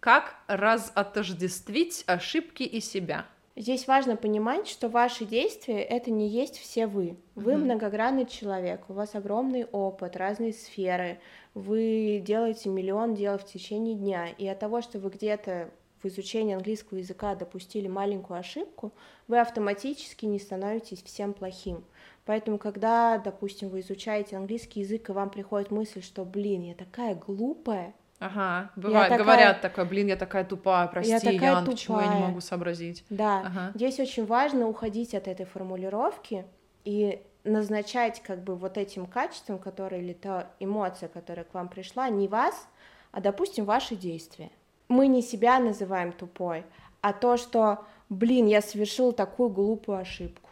Как 0.00 0.34
разотождествить 0.48 2.04
ошибки 2.06 2.64
и 2.64 2.80
себя? 2.80 3.24
Здесь 3.54 3.86
важно 3.86 4.16
понимать, 4.16 4.66
что 4.66 4.88
ваши 4.88 5.26
действия— 5.26 5.82
это 5.82 6.10
не 6.10 6.26
есть 6.26 6.58
все 6.58 6.86
вы. 6.86 7.16
Вы 7.34 7.56
Мгм. 7.56 7.64
многогранный 7.64 8.24
человек, 8.24 8.88
у 8.88 8.94
вас 8.94 9.14
огромный 9.14 9.66
опыт, 9.66 10.16
разные 10.16 10.54
сферы, 10.54 11.20
вы 11.52 12.22
делаете 12.24 12.70
миллион 12.70 13.14
дел 13.14 13.36
в 13.36 13.44
течение 13.44 13.94
дня, 13.94 14.28
и 14.30 14.46
от 14.46 14.58
того, 14.58 14.80
что 14.80 14.98
вы 14.98 15.10
где-то 15.10 15.70
в 16.02 16.06
изучении 16.08 16.54
английского 16.54 16.98
языка 16.98 17.34
допустили 17.34 17.88
маленькую 17.88 18.40
ошибку, 18.40 18.92
вы 19.28 19.38
автоматически 19.38 20.24
не 20.26 20.38
становитесь 20.38 21.02
всем 21.02 21.32
плохим. 21.34 21.84
Поэтому, 22.24 22.58
когда, 22.58 23.18
допустим, 23.18 23.68
вы 23.68 23.80
изучаете 23.80 24.36
английский 24.36 24.80
язык, 24.80 25.10
и 25.10 25.12
вам 25.12 25.30
приходит 25.30 25.70
мысль, 25.70 26.02
что, 26.02 26.24
блин, 26.24 26.62
я 26.62 26.74
такая 26.74 27.14
глупая, 27.14 27.94
Ага, 28.24 28.70
бывает, 28.76 29.08
такая- 29.08 29.18
говорят 29.24 29.60
такое, 29.60 29.84
блин, 29.84 30.06
я 30.06 30.16
такая 30.16 30.44
тупая, 30.44 30.86
прости, 30.86 31.12
такая 31.18 31.32
Ян, 31.54 31.66
почему 31.66 31.98
я 31.98 32.06
не 32.06 32.12
тупая». 32.12 32.28
могу 32.28 32.40
сообразить? 32.40 33.04
Да, 33.10 33.40
Ага. 33.40 33.72
здесь 33.74 33.98
очень 33.98 34.24
важно 34.26 34.68
уходить 34.68 35.14
от 35.14 35.26
этой 35.26 35.44
формулировки 35.44 36.44
и 36.84 37.20
назначать 37.44 38.22
как 38.22 38.44
бы 38.44 38.54
вот 38.54 38.78
этим 38.78 39.06
качеством, 39.06 39.58
которые 39.58 40.02
или 40.02 40.12
та 40.12 40.46
эмоция, 40.60 41.08
которая 41.08 41.44
к 41.44 41.52
вам 41.54 41.68
пришла, 41.68 42.08
не 42.10 42.28
вас, 42.28 42.68
а, 43.10 43.20
допустим, 43.20 43.64
ваши 43.64 43.96
действия. 43.96 44.50
Мы 44.88 45.08
не 45.08 45.22
себя 45.22 45.58
называем 45.58 46.12
тупой, 46.12 46.64
а 47.00 47.12
то, 47.12 47.36
что, 47.36 47.84
блин, 48.08 48.46
я 48.46 48.62
совершил 48.62 49.12
такую 49.12 49.48
глупую 49.48 49.98
ошибку. 49.98 50.48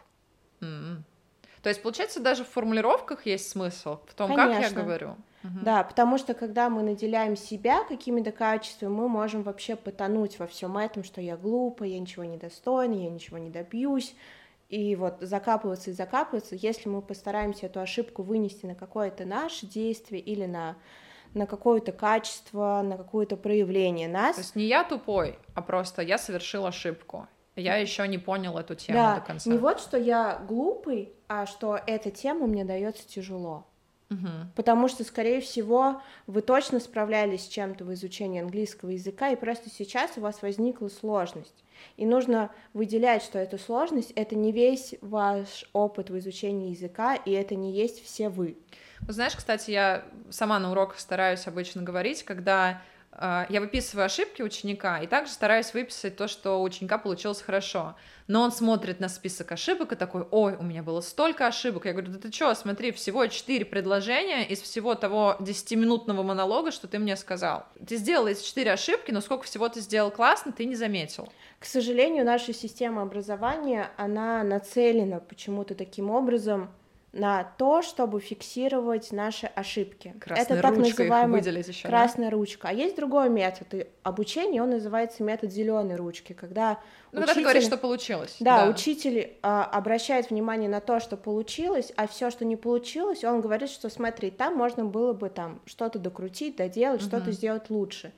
М. 0.61 1.05
То 1.63 1.69
есть, 1.69 1.81
получается, 1.81 2.19
даже 2.19 2.43
в 2.43 2.49
формулировках 2.49 3.25
есть 3.25 3.49
смысл 3.49 3.99
в 4.07 4.13
том, 4.13 4.35
Конечно. 4.35 4.61
как 4.61 4.71
я 4.71 4.83
говорю. 4.83 5.15
Угу. 5.43 5.59
Да, 5.63 5.83
потому 5.83 6.17
что 6.17 6.33
когда 6.33 6.69
мы 6.69 6.83
наделяем 6.83 7.35
себя 7.35 7.83
какими-то 7.83 8.31
качествами, 8.31 8.91
мы 8.91 9.09
можем 9.09 9.43
вообще 9.43 9.75
потонуть 9.75 10.39
во 10.39 10.47
всем 10.47 10.77
этом, 10.77 11.03
что 11.03 11.21
я 11.21 11.37
глупая, 11.37 11.89
я 11.89 11.99
ничего 11.99 12.23
не 12.23 12.37
достойна, 12.37 12.93
я 12.93 13.09
ничего 13.09 13.37
не 13.37 13.49
добьюсь, 13.49 14.15
и 14.69 14.95
вот 14.95 15.17
закапываться 15.19 15.89
и 15.89 15.93
закапываться, 15.93 16.55
если 16.55 16.87
мы 16.87 17.01
постараемся 17.01 17.65
эту 17.65 17.81
ошибку 17.81 18.23
вынести 18.23 18.65
на 18.65 18.75
какое-то 18.75 19.25
наше 19.25 19.65
действие 19.65 20.21
или 20.21 20.45
на 20.45 20.77
на 21.33 21.45
какое-то 21.45 21.93
качество, 21.93 22.81
на 22.83 22.97
какое-то 22.97 23.37
проявление 23.37 24.09
нас. 24.09 24.35
То 24.35 24.41
есть 24.41 24.55
не 24.55 24.65
я 24.65 24.83
тупой, 24.83 25.39
а 25.53 25.61
просто 25.61 26.01
я 26.01 26.17
совершил 26.17 26.65
ошибку. 26.65 27.27
Я 27.55 27.75
еще 27.77 28.07
не 28.07 28.17
понял 28.17 28.57
эту 28.57 28.75
тему 28.75 28.97
да, 28.97 29.15
до 29.15 29.21
конца. 29.21 29.49
Не 29.49 29.57
вот, 29.57 29.79
что 29.79 29.97
я 29.97 30.41
глупый, 30.47 31.13
а 31.27 31.45
что 31.45 31.79
эта 31.85 32.11
тема 32.11 32.47
мне 32.47 32.63
дается 32.65 33.07
тяжело. 33.07 33.65
Угу. 34.11 34.27
Потому 34.55 34.89
что, 34.89 35.05
скорее 35.05 35.39
всего, 35.39 36.01
вы 36.27 36.41
точно 36.41 36.79
справлялись 36.81 37.45
с 37.45 37.47
чем-то 37.47 37.85
в 37.85 37.93
изучении 37.93 38.41
английского 38.41 38.89
языка, 38.89 39.29
и 39.29 39.37
просто 39.37 39.69
сейчас 39.69 40.11
у 40.17 40.21
вас 40.21 40.41
возникла 40.41 40.89
сложность. 40.89 41.63
И 41.95 42.05
нужно 42.05 42.51
выделять, 42.73 43.23
что 43.23 43.39
эта 43.39 43.57
сложность— 43.57 44.11
это 44.15 44.35
не 44.35 44.51
весь 44.51 44.95
ваш 45.01 45.65
опыт 45.73 46.09
в 46.09 46.17
изучении 46.19 46.71
языка, 46.71 47.15
и 47.15 47.31
это 47.31 47.55
не 47.55 47.71
есть 47.71 48.03
все 48.03 48.29
вы. 48.29 48.57
Знаешь, 49.07 49.35
кстати, 49.35 49.71
я 49.71 50.05
сама 50.29 50.59
на 50.59 50.71
уроках 50.71 50.99
стараюсь 50.99 51.47
обычно 51.47 51.81
говорить, 51.81 52.23
когда 52.23 52.81
я 53.21 53.61
выписываю 53.61 54.05
ошибки 54.05 54.41
ученика, 54.41 54.99
и 54.99 55.05
также 55.05 55.31
стараюсь 55.31 55.73
выписать 55.73 56.15
то, 56.15 56.27
что 56.27 56.59
у 56.59 56.63
ученика 56.63 56.97
получилось 56.97 57.41
хорошо. 57.41 57.95
Но 58.27 58.41
он 58.41 58.51
смотрит 58.51 58.99
на 58.99 59.09
список 59.09 59.51
ошибок 59.51 59.91
и 59.91 59.95
такой, 59.95 60.25
ой, 60.31 60.55
у 60.55 60.63
меня 60.63 60.81
было 60.81 61.01
столько 61.01 61.45
ошибок. 61.47 61.85
Я 61.85 61.91
говорю, 61.91 62.11
да 62.11 62.17
ты 62.17 62.31
что, 62.31 62.53
смотри, 62.55 62.91
всего 62.91 63.27
четыре 63.27 63.65
предложения 63.65 64.47
из 64.47 64.61
всего 64.61 64.95
того 64.95 65.35
10-минутного 65.39 66.23
монолога, 66.23 66.71
что 66.71 66.87
ты 66.87 66.97
мне 66.97 67.15
сказал. 67.15 67.65
Ты 67.85 67.97
сделал 67.97 68.27
эти 68.27 68.43
четыре 68.43 68.71
ошибки, 68.71 69.11
но 69.11 69.21
сколько 69.21 69.43
всего 69.43 69.69
ты 69.69 69.81
сделал 69.81 70.09
классно, 70.09 70.51
ты 70.51 70.65
не 70.65 70.75
заметил. 70.75 71.29
К 71.59 71.65
сожалению, 71.65 72.25
наша 72.25 72.53
система 72.53 73.03
образования, 73.03 73.91
она 73.97 74.41
нацелена 74.43 75.19
почему-то 75.19 75.75
таким 75.75 76.09
образом 76.09 76.71
на 77.13 77.43
то, 77.43 77.81
чтобы 77.81 78.21
фиксировать 78.21 79.11
наши 79.11 79.47
ошибки. 79.47 80.15
Красная 80.19 80.45
Это 80.45 80.61
так 80.61 80.77
называемая 80.77 81.41
еще, 81.41 81.87
красная 81.87 82.29
да? 82.29 82.35
ручка. 82.35 82.69
А 82.69 82.73
есть 82.73 82.95
другой 82.95 83.29
метод 83.29 83.87
обучения, 84.03 84.63
он 84.63 84.69
называется 84.69 85.21
метод 85.21 85.51
зеленой 85.51 85.97
ручки, 85.97 86.31
когда 86.31 86.79
ну, 87.11 87.19
учитель... 87.19 87.27
когда 87.27 87.33
ты 87.33 87.41
говоришь, 87.41 87.63
что 87.65 87.77
получилось. 87.77 88.37
Да, 88.39 88.63
да. 88.63 88.71
учитель 88.71 89.33
а, 89.41 89.65
обращает 89.65 90.29
внимание 90.29 90.69
на 90.69 90.79
то, 90.79 91.01
что 91.01 91.17
получилось, 91.17 91.91
а 91.97 92.07
все, 92.07 92.31
что 92.31 92.45
не 92.45 92.55
получилось, 92.55 93.25
он 93.25 93.41
говорит, 93.41 93.69
что 93.69 93.89
смотри, 93.89 94.31
там 94.31 94.55
можно 94.55 94.85
было 94.85 95.11
бы 95.11 95.29
там 95.29 95.59
что-то 95.65 95.99
докрутить, 95.99 96.55
доделать, 96.55 97.01
угу. 97.01 97.07
что-то 97.09 97.31
сделать 97.33 97.69
лучше. 97.69 98.13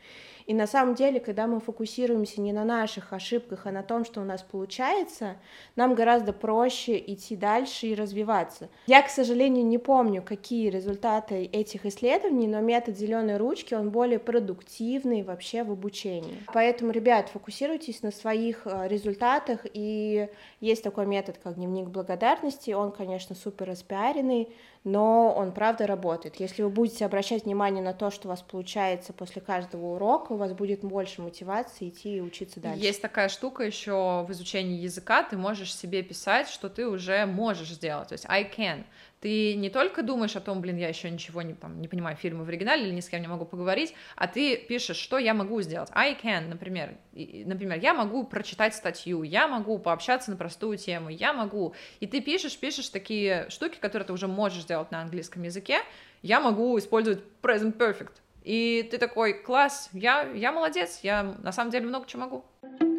И 0.46 0.54
на 0.54 0.68
самом 0.68 0.96
деле, 0.96 1.20
когда 1.20 1.48
мы 1.48 1.60
фокусируемся 1.60 2.42
не 2.42 2.54
на 2.54 2.66
наших 2.66 3.14
ошибках, 3.14 3.66
а 3.66 3.72
на 3.72 3.84
том, 3.84 4.06
что 4.06 4.22
у 4.22 4.24
нас 4.24 4.42
получается, 4.42 5.38
нам 5.76 5.96
гораздо 5.96 6.34
проще 6.34 6.98
идти 6.98 7.36
дальше 7.36 7.88
и 7.88 7.96
развиваться. 7.96 8.70
Я, 8.88 9.02
к 9.02 9.10
сожалению, 9.10 9.66
не 9.66 9.78
помню, 9.78 10.22
какие 10.22 10.70
результаты 10.70 11.46
этих 11.46 11.86
исследований, 11.86 12.48
но 12.48 12.62
метод 12.62 12.98
зеленой 12.98 13.38
ручки, 13.38 13.74
он 13.74 13.90
более 13.90 14.20
продуктивный 14.20 15.24
вообще 15.24 15.64
в 15.64 15.72
обучении. 15.72 16.38
Поэтому, 16.54 16.92
ребят, 16.92 17.30
фокусируйтесь 17.30 18.04
на 18.04 18.12
своих 18.12 18.62
э, 18.66 18.88
результатах, 18.88 19.66
и 19.74 20.28
есть 20.60 20.84
такой 20.84 21.06
метод, 21.06 21.40
как 21.42 21.56
дневник 21.56 21.88
благодарности, 21.90 22.72
он, 22.72 22.92
конечно, 22.92 23.36
супер 23.36 23.68
распиаренный, 23.70 24.50
но 24.84 25.34
он 25.34 25.54
правда 25.54 25.88
работает. 25.88 26.36
Если 26.40 26.62
вы 26.62 26.70
будете 26.70 27.06
обращать 27.06 27.46
внимание 27.46 27.84
на 27.84 27.94
то, 27.94 28.12
что 28.12 28.28
у 28.28 28.32
вас 28.32 28.42
получается 28.42 29.14
после 29.14 29.42
каждого 29.42 29.96
урока, 29.96 30.34
у 30.34 30.38
вас 30.38 30.54
будет 30.54 30.82
больше 30.82 31.22
мотивации 31.22 31.90
идти 31.90 32.18
и 32.18 32.22
учиться 32.22 32.60
дальше. 32.60 32.84
Есть 32.84 33.02
такая 33.02 33.30
штука 33.30 33.64
еще 33.64 34.26
в 34.28 34.32
изучении 34.32 34.80
языка, 34.80 35.24
ты 35.24 35.38
можешь 35.38 35.76
себе 35.76 36.04
писать, 36.04 36.50
что 36.50 36.70
ты 36.70 36.88
уже 36.88 37.26
можешь 37.26 37.70
сделать, 37.70 38.10
то 38.10 38.14
есть 38.14 38.26
I 38.28 38.44
can 38.44 38.84
ты 39.24 39.56
не 39.56 39.70
только 39.70 40.04
думаешь 40.04 40.36
о 40.36 40.42
том, 40.42 40.60
блин, 40.60 40.76
я 40.76 40.90
еще 40.90 41.10
ничего 41.10 41.42
не, 41.42 41.54
там, 41.54 41.80
не 41.80 41.88
понимаю 41.88 42.18
фильмы 42.18 42.44
в 42.44 42.50
оригинале 42.50 42.84
или 42.84 42.94
ни 42.94 43.00
с 43.00 43.08
кем 43.08 43.22
не 43.22 43.30
могу 43.30 43.46
поговорить, 43.46 43.94
а 44.18 44.28
ты 44.28 44.58
пишешь, 44.58 44.98
что 44.98 45.18
я 45.18 45.34
могу 45.34 45.62
сделать. 45.62 45.90
I 45.94 46.18
can, 46.22 46.50
например. 46.50 46.98
И, 47.14 47.46
например, 47.46 47.80
я 47.80 47.94
могу 47.94 48.26
прочитать 48.26 48.76
статью, 48.76 49.24
я 49.24 49.48
могу 49.48 49.80
пообщаться 49.80 50.30
на 50.30 50.36
простую 50.36 50.78
тему, 50.78 51.08
я 51.08 51.32
могу. 51.32 51.74
И 52.02 52.06
ты 52.06 52.20
пишешь, 52.20 52.58
пишешь 52.58 52.90
такие 52.90 53.50
штуки, 53.50 53.78
которые 53.80 54.06
ты 54.06 54.12
уже 54.12 54.28
можешь 54.28 54.64
сделать 54.64 54.92
на 54.92 55.00
английском 55.00 55.42
языке. 55.44 55.80
Я 56.22 56.42
могу 56.42 56.78
использовать 56.78 57.24
present 57.42 57.78
perfect. 57.78 58.16
И 58.44 58.86
ты 58.92 58.98
такой, 58.98 59.42
класс, 59.42 59.90
я, 59.94 60.24
я 60.34 60.52
молодец, 60.52 61.00
я 61.02 61.24
на 61.24 61.54
самом 61.54 61.72
деле 61.72 61.86
много 61.86 62.08
чего 62.08 62.24
могу. 62.24 62.93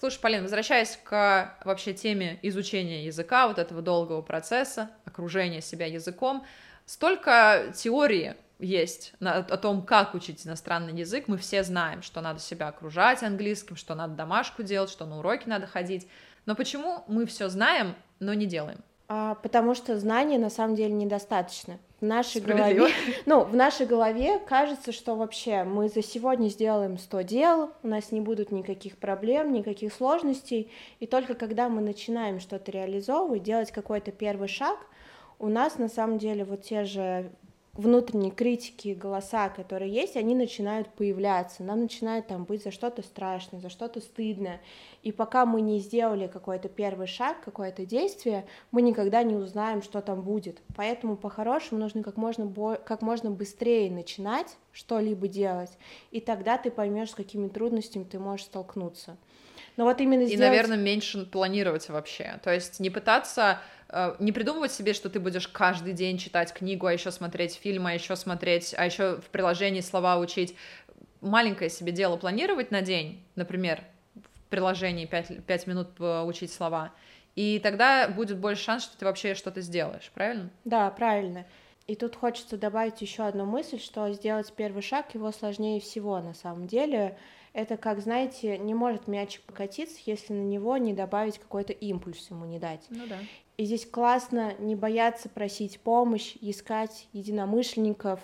Слушай, 0.00 0.20
Полин, 0.20 0.42
возвращаясь 0.44 0.98
к 1.04 1.58
вообще 1.62 1.92
теме 1.92 2.38
изучения 2.40 3.04
языка, 3.04 3.46
вот 3.46 3.58
этого 3.58 3.82
долгого 3.82 4.22
процесса, 4.22 4.88
окружения 5.04 5.60
себя 5.60 5.84
языком, 5.84 6.46
столько 6.86 7.70
теории 7.76 8.34
есть 8.58 9.12
о 9.20 9.58
том, 9.58 9.84
как 9.84 10.14
учить 10.14 10.46
иностранный 10.46 10.98
язык. 10.98 11.28
Мы 11.28 11.36
все 11.36 11.62
знаем, 11.64 12.00
что 12.00 12.22
надо 12.22 12.40
себя 12.40 12.68
окружать 12.68 13.22
английским, 13.22 13.76
что 13.76 13.94
надо 13.94 14.14
домашку 14.14 14.62
делать, 14.62 14.88
что 14.88 15.04
на 15.04 15.18
уроки 15.18 15.46
надо 15.46 15.66
ходить. 15.66 16.08
Но 16.46 16.54
почему 16.54 17.04
мы 17.06 17.26
все 17.26 17.50
знаем, 17.50 17.94
но 18.20 18.32
не 18.32 18.46
делаем? 18.46 18.82
А, 19.12 19.34
потому 19.34 19.74
что 19.74 19.98
знаний 19.98 20.38
на 20.38 20.50
самом 20.50 20.76
деле 20.76 20.94
недостаточно. 20.94 21.80
В 22.00 22.04
нашей 22.04 22.40
голове, 22.40 22.92
ну, 23.26 23.42
в 23.42 23.56
нашей 23.56 23.84
голове 23.84 24.38
кажется, 24.38 24.92
что 24.92 25.16
вообще 25.16 25.64
мы 25.64 25.88
за 25.88 26.00
сегодня 26.00 26.46
сделаем 26.48 26.96
100 26.96 27.20
дел, 27.22 27.72
у 27.82 27.88
нас 27.88 28.12
не 28.12 28.20
будут 28.20 28.52
никаких 28.52 28.96
проблем, 28.98 29.52
никаких 29.52 29.92
сложностей, 29.92 30.70
и 31.00 31.08
только 31.08 31.34
когда 31.34 31.68
мы 31.68 31.80
начинаем 31.80 32.38
что-то 32.38 32.70
реализовывать, 32.70 33.42
делать 33.42 33.72
какой-то 33.72 34.12
первый 34.12 34.46
шаг, 34.46 34.78
у 35.40 35.48
нас 35.48 35.76
на 35.76 35.88
самом 35.88 36.18
деле 36.18 36.44
вот 36.44 36.62
те 36.62 36.84
же 36.84 37.32
внутренние 37.80 38.30
критики, 38.30 38.94
голоса, 38.94 39.48
которые 39.48 39.92
есть, 39.92 40.16
они 40.16 40.34
начинают 40.34 40.88
появляться, 40.88 41.62
нам 41.64 41.80
начинает 41.80 42.26
там 42.28 42.44
быть 42.44 42.62
за 42.62 42.70
что-то 42.70 43.02
страшно, 43.02 43.58
за 43.58 43.70
что-то 43.70 44.00
стыдно, 44.00 44.60
и 45.02 45.12
пока 45.12 45.46
мы 45.46 45.60
не 45.60 45.78
сделали 45.80 46.26
какой-то 46.26 46.68
первый 46.68 47.06
шаг, 47.06 47.40
какое-то 47.42 47.86
действие, 47.86 48.46
мы 48.70 48.82
никогда 48.82 49.22
не 49.22 49.34
узнаем, 49.34 49.82
что 49.82 50.00
там 50.00 50.22
будет, 50.22 50.60
поэтому 50.76 51.16
по-хорошему 51.16 51.80
нужно 51.80 52.02
как 52.02 52.16
можно, 52.16 52.46
бо- 52.46 52.76
как 52.76 53.02
можно 53.02 53.30
быстрее 53.30 53.90
начинать 53.90 54.56
что-либо 54.72 55.26
делать, 55.26 55.72
и 56.10 56.20
тогда 56.20 56.58
ты 56.58 56.70
поймешь, 56.70 57.10
с 57.10 57.14
какими 57.14 57.48
трудностями 57.48 58.04
ты 58.04 58.18
можешь 58.18 58.46
столкнуться. 58.46 59.16
Но 59.76 59.84
вот 59.84 60.00
именно 60.00 60.24
сделать... 60.24 60.40
И, 60.40 60.42
наверное, 60.42 60.76
меньше 60.76 61.24
планировать 61.26 61.88
вообще, 61.88 62.38
то 62.42 62.52
есть 62.52 62.80
не 62.80 62.90
пытаться 62.90 63.60
Э, 63.92 64.14
не 64.18 64.32
придумывать 64.32 64.72
себе, 64.72 64.94
что 64.94 65.10
ты 65.10 65.18
будешь 65.20 65.48
каждый 65.48 65.92
день 65.92 66.18
читать 66.18 66.52
книгу, 66.52 66.86
а 66.86 66.92
еще 66.92 67.10
смотреть 67.10 67.54
фильмы, 67.54 67.90
а 67.90 67.94
еще 67.94 68.16
смотреть, 68.16 68.74
а 68.76 68.86
еще 68.86 69.16
в 69.16 69.28
приложении 69.30 69.80
слова 69.80 70.18
учить. 70.18 70.56
Маленькое 71.20 71.68
себе 71.68 71.92
дело 71.92 72.16
планировать 72.16 72.70
на 72.70 72.82
день, 72.82 73.22
например, 73.34 73.82
в 74.14 74.48
приложении 74.48 75.06
5, 75.06 75.44
5 75.44 75.66
минут 75.66 75.88
учить 76.00 76.52
слова, 76.52 76.92
и 77.36 77.60
тогда 77.62 78.08
будет 78.08 78.38
больше 78.38 78.62
шанс, 78.62 78.84
что 78.84 78.96
ты 78.96 79.04
вообще 79.04 79.34
что-то 79.34 79.60
сделаешь, 79.60 80.10
правильно? 80.14 80.50
Да, 80.64 80.90
правильно. 80.90 81.44
И 81.86 81.94
тут 81.96 82.16
хочется 82.16 82.56
добавить 82.56 83.02
еще 83.02 83.24
одну 83.24 83.44
мысль, 83.44 83.80
что 83.80 84.10
сделать 84.12 84.52
первый 84.56 84.82
шаг 84.82 85.12
его 85.14 85.30
сложнее 85.32 85.80
всего 85.80 86.20
на 86.20 86.34
самом 86.34 86.68
деле. 86.68 87.18
Это 87.52 87.76
как, 87.76 88.00
знаете, 88.00 88.58
не 88.58 88.74
может 88.74 89.08
мячик 89.08 89.42
покатиться, 89.42 89.98
если 90.06 90.32
на 90.32 90.44
него 90.44 90.76
не 90.76 90.92
добавить 90.92 91.38
какой-то 91.38 91.72
импульс 91.72 92.30
ему 92.30 92.44
не 92.44 92.58
дать. 92.58 92.86
Ну 92.90 93.06
да. 93.08 93.18
И 93.56 93.64
здесь 93.64 93.84
классно 93.86 94.54
не 94.58 94.74
бояться 94.74 95.28
просить 95.28 95.80
помощь, 95.80 96.36
искать 96.40 97.08
единомышленников, 97.12 98.20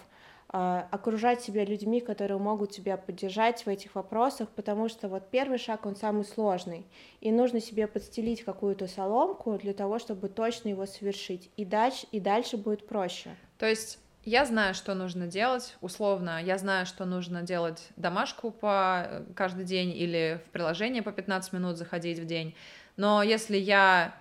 а, 0.48 0.86
окружать 0.92 1.42
себя 1.42 1.64
людьми, 1.64 2.00
которые 2.00 2.38
могут 2.38 2.70
тебя 2.70 2.96
поддержать 2.96 3.66
в 3.66 3.68
этих 3.68 3.96
вопросах, 3.96 4.48
потому 4.50 4.88
что 4.88 5.08
вот 5.08 5.28
первый 5.28 5.58
шаг, 5.58 5.84
он 5.84 5.96
самый 5.96 6.24
сложный, 6.24 6.86
и 7.20 7.32
нужно 7.32 7.60
себе 7.60 7.88
подстелить 7.88 8.44
какую-то 8.44 8.86
соломку 8.86 9.58
для 9.58 9.74
того, 9.74 9.98
чтобы 9.98 10.28
точно 10.28 10.68
его 10.68 10.86
совершить, 10.86 11.50
и 11.56 11.64
дальше, 11.64 12.06
и 12.12 12.20
дальше 12.20 12.56
будет 12.56 12.86
проще. 12.86 13.36
То 13.58 13.66
есть 13.66 13.98
я 14.26 14.44
знаю, 14.44 14.74
что 14.74 14.94
нужно 14.94 15.28
делать, 15.28 15.76
условно, 15.80 16.42
я 16.42 16.58
знаю, 16.58 16.84
что 16.84 17.04
нужно 17.04 17.42
делать 17.42 17.88
домашку 17.96 18.50
по 18.50 19.06
э, 19.08 19.24
каждый 19.34 19.64
день 19.64 19.96
или 19.96 20.42
в 20.44 20.50
приложение 20.50 21.02
по 21.02 21.12
15 21.12 21.52
минут 21.52 21.78
заходить 21.78 22.18
в 22.18 22.26
день, 22.26 22.54
но 22.96 23.22
если 23.22 23.56
я 23.56 24.14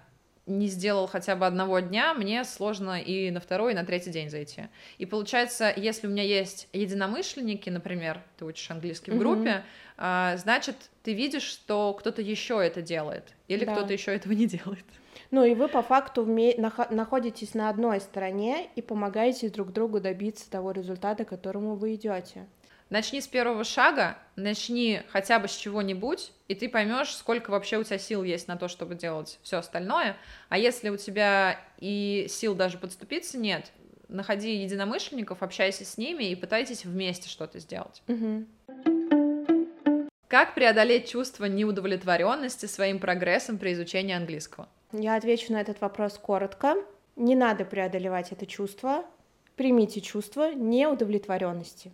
не 0.45 0.67
сделал 0.67 1.07
хотя 1.07 1.35
бы 1.35 1.47
одного 1.47 1.79
дня, 1.79 2.13
мне 2.13 2.43
сложно 2.43 3.01
и 3.01 3.31
на 3.31 3.39
второй, 3.39 3.73
и 3.73 3.75
на 3.75 3.83
третий 3.83 4.11
день 4.11 4.29
зайти. 4.29 4.65
И 4.99 5.07
получается, 5.07 5.73
если 5.75 6.05
у 6.05 6.11
меня 6.11 6.21
есть 6.21 6.67
единомышленники, 6.71 7.71
например, 7.71 8.21
ты 8.37 8.45
учишь 8.45 8.69
английский 8.69 9.09
в 9.09 9.17
группе, 9.17 9.63
mm-hmm. 9.97 10.37
значит, 10.37 10.75
ты 11.01 11.13
видишь, 11.13 11.41
что 11.41 11.95
кто-то 11.99 12.21
еще 12.21 12.63
это 12.63 12.83
делает, 12.83 13.33
или 13.47 13.65
да. 13.65 13.73
кто-то 13.73 13.91
еще 13.91 14.13
этого 14.13 14.33
не 14.33 14.45
делает. 14.45 14.85
Ну 15.35 15.43
и 15.43 15.53
вы 15.53 15.67
по 15.67 15.81
факту 15.81 16.23
вме... 16.23 16.55
находитесь 16.91 17.55
на 17.55 17.67
одной 17.67 17.99
стороне 17.99 18.69
и 18.77 18.81
помогаете 18.81 19.49
друг 19.49 19.73
другу 19.73 19.99
добиться 19.99 20.49
того 20.49 20.71
результата, 20.71 21.25
к 21.25 21.27
которому 21.27 21.75
вы 21.75 21.95
идете. 21.95 22.47
Начни 22.89 23.19
с 23.19 23.27
первого 23.27 23.65
шага, 23.65 24.17
начни 24.37 25.01
хотя 25.09 25.39
бы 25.39 25.49
с 25.49 25.51
чего-нибудь, 25.57 26.31
и 26.47 26.55
ты 26.55 26.69
поймешь, 26.69 27.13
сколько 27.13 27.49
вообще 27.49 27.77
у 27.77 27.83
тебя 27.83 27.97
сил 27.97 28.23
есть 28.23 28.47
на 28.47 28.55
то, 28.55 28.69
чтобы 28.69 28.95
делать 28.95 29.37
все 29.43 29.57
остальное. 29.57 30.15
А 30.47 30.57
если 30.57 30.87
у 30.87 30.95
тебя 30.95 31.59
и 31.79 32.27
сил 32.29 32.55
даже 32.55 32.77
подступиться 32.77 33.37
нет, 33.37 33.73
находи 34.07 34.55
единомышленников, 34.55 35.43
общайся 35.43 35.83
с 35.83 35.97
ними 35.97 36.23
и 36.23 36.35
пытайтесь 36.35 36.85
вместе 36.85 37.27
что-то 37.27 37.59
сделать. 37.59 38.01
Угу. 38.07 38.45
Как 40.29 40.55
преодолеть 40.55 41.09
чувство 41.09 41.43
неудовлетворенности 41.43 42.67
своим 42.67 42.99
прогрессом 42.99 43.57
при 43.57 43.73
изучении 43.73 44.15
английского? 44.15 44.69
Я 44.97 45.15
отвечу 45.15 45.53
на 45.53 45.61
этот 45.61 45.81
вопрос 45.81 46.17
коротко. 46.17 46.75
Не 47.15 47.35
надо 47.35 47.65
преодолевать 47.65 48.31
это 48.31 48.45
чувство. 48.45 49.05
Примите 49.55 50.01
чувство 50.01 50.53
неудовлетворенности. 50.53 51.91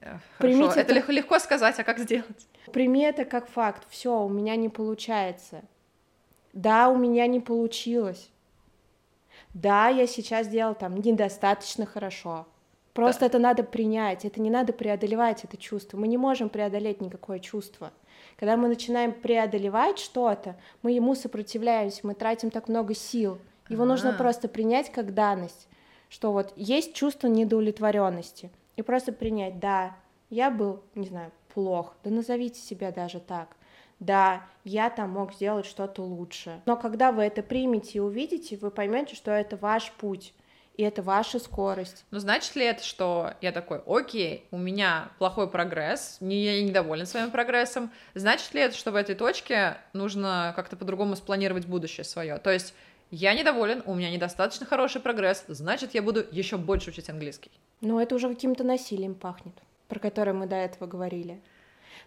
Хорошо. 0.00 0.22
Примите 0.38 0.80
это, 0.80 0.92
это 0.92 1.12
легко 1.12 1.38
сказать, 1.38 1.78
а 1.78 1.84
как 1.84 1.98
сделать? 1.98 2.46
Прими 2.72 3.00
это 3.02 3.24
как 3.24 3.48
факт. 3.48 3.86
Все, 3.88 4.20
у 4.20 4.28
меня 4.28 4.56
не 4.56 4.68
получается. 4.68 5.62
Да, 6.52 6.88
у 6.88 6.96
меня 6.96 7.26
не 7.26 7.40
получилось. 7.40 8.30
Да, 9.52 9.88
я 9.88 10.06
сейчас 10.06 10.48
делал 10.48 10.74
там 10.74 10.96
недостаточно 10.96 11.86
хорошо. 11.86 12.46
Просто 12.92 13.20
да. 13.20 13.26
это 13.26 13.38
надо 13.38 13.62
принять, 13.62 14.24
это 14.24 14.40
не 14.40 14.48
надо 14.48 14.72
преодолевать 14.72 15.44
это 15.44 15.58
чувство. 15.58 15.98
Мы 15.98 16.08
не 16.08 16.16
можем 16.16 16.48
преодолеть 16.48 17.02
никакое 17.02 17.40
чувство. 17.40 17.92
Когда 18.36 18.56
мы 18.56 18.68
начинаем 18.68 19.12
преодолевать 19.12 19.98
что-то, 19.98 20.56
мы 20.82 20.92
ему 20.92 21.14
сопротивляемся, 21.14 22.06
мы 22.06 22.14
тратим 22.14 22.50
так 22.50 22.68
много 22.68 22.94
сил. 22.94 23.38
Его 23.68 23.82
А-а-а. 23.82 23.88
нужно 23.88 24.12
просто 24.12 24.48
принять 24.48 24.92
как 24.92 25.14
данность, 25.14 25.68
что 26.08 26.32
вот 26.32 26.52
есть 26.56 26.94
чувство 26.94 27.28
недоудовлетворенности 27.28 28.50
и 28.76 28.82
просто 28.82 29.12
принять, 29.12 29.58
да, 29.58 29.96
я 30.30 30.50
был, 30.50 30.82
не 30.94 31.06
знаю, 31.06 31.32
плох, 31.54 31.94
да 32.04 32.10
назовите 32.10 32.60
себя 32.60 32.92
даже 32.92 33.20
так, 33.20 33.56
да, 33.98 34.46
я 34.64 34.90
там 34.90 35.10
мог 35.10 35.32
сделать 35.32 35.66
что-то 35.66 36.02
лучше. 36.02 36.60
Но 36.66 36.76
когда 36.76 37.12
вы 37.12 37.22
это 37.22 37.42
примете 37.42 37.98
и 37.98 38.00
увидите, 38.00 38.58
вы 38.58 38.70
поймете, 38.70 39.16
что 39.16 39.30
это 39.30 39.56
ваш 39.56 39.90
путь, 39.92 40.34
и 40.76 40.82
это 40.82 41.02
ваша 41.02 41.38
скорость. 41.38 42.04
Ну, 42.10 42.18
значит 42.18 42.54
ли 42.54 42.64
это, 42.64 42.84
что 42.84 43.32
я 43.40 43.52
такой, 43.52 43.80
окей, 43.86 44.46
у 44.50 44.58
меня 44.58 45.08
плохой 45.18 45.48
прогресс, 45.48 46.18
не, 46.20 46.44
я 46.44 46.62
недоволен 46.62 47.06
своим 47.06 47.30
прогрессом, 47.30 47.90
значит 48.14 48.52
ли 48.54 48.60
это, 48.60 48.76
что 48.76 48.92
в 48.92 48.96
этой 48.96 49.14
точке 49.14 49.78
нужно 49.92 50.52
как-то 50.54 50.76
по-другому 50.76 51.16
спланировать 51.16 51.66
будущее 51.66 52.04
свое? 52.04 52.36
То 52.38 52.50
есть 52.50 52.74
я 53.10 53.34
недоволен, 53.34 53.82
у 53.86 53.94
меня 53.94 54.10
недостаточно 54.10 54.66
хороший 54.66 55.00
прогресс, 55.00 55.44
значит, 55.48 55.94
я 55.94 56.02
буду 56.02 56.24
еще 56.30 56.56
больше 56.56 56.90
учить 56.90 57.08
английский. 57.08 57.50
Но 57.80 58.00
это 58.00 58.14
уже 58.14 58.28
каким-то 58.28 58.64
насилием 58.64 59.14
пахнет, 59.14 59.54
про 59.88 59.98
которое 59.98 60.32
мы 60.32 60.46
до 60.46 60.56
этого 60.56 60.86
говорили. 60.86 61.40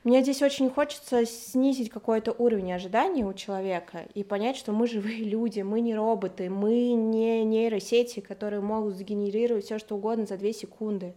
Мне 0.04 0.22
здесь 0.22 0.42
очень 0.42 0.70
хочется 0.70 1.26
снизить 1.26 1.90
какой-то 1.90 2.32
уровень 2.32 2.74
ожиданий 2.74 3.24
у 3.24 3.34
человека 3.34 4.08
и 4.14 4.24
понять, 4.24 4.56
что 4.56 4.72
мы 4.72 4.88
живые 4.88 5.24
люди, 5.24 5.62
мы 5.62 5.82
не 5.82 5.96
роботы, 5.96 6.50
мы 6.50 6.92
не 6.94 7.44
нейросети, 7.44 8.20
которые 8.20 8.62
могут 8.62 8.96
сгенерировать 8.96 9.66
все 9.66 9.80
что 9.80 9.96
угодно 9.96 10.26
за 10.26 10.38
две 10.38 10.54
секунды. 10.54 11.14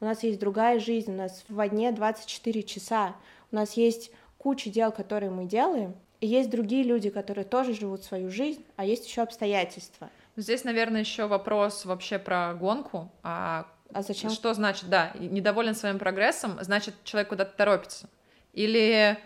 У 0.00 0.04
нас 0.04 0.22
есть 0.22 0.38
другая 0.38 0.80
жизнь, 0.80 1.12
у 1.12 1.16
нас 1.16 1.44
в 1.48 1.68
дне 1.68 1.92
24 1.92 2.62
часа, 2.62 3.16
у 3.52 3.56
нас 3.56 3.74
есть 3.74 4.10
куча 4.38 4.68
дел, 4.70 4.92
которые 4.92 5.30
мы 5.30 5.44
делаем, 5.44 5.94
и 6.20 6.26
есть 6.26 6.50
другие 6.50 6.82
люди, 6.84 7.10
которые 7.10 7.44
тоже 7.44 7.74
живут 7.74 8.02
свою 8.02 8.30
жизнь, 8.30 8.64
а 8.76 8.84
есть 8.84 9.06
еще 9.06 9.22
обстоятельства. 9.22 10.10
Здесь, 10.36 10.64
наверное, 10.64 11.00
еще 11.00 11.26
вопрос 11.26 11.84
вообще 11.84 12.18
про 12.18 12.54
гонку. 12.54 13.10
А 13.22 13.66
а 13.92 14.02
зачем? 14.02 14.30
Что 14.30 14.54
значит, 14.54 14.88
да, 14.88 15.12
недоволен 15.14 15.74
своим 15.74 15.98
прогрессом, 15.98 16.58
значит, 16.60 16.94
человек 17.04 17.28
куда-то 17.28 17.56
торопится. 17.56 18.08
Или 18.52 19.18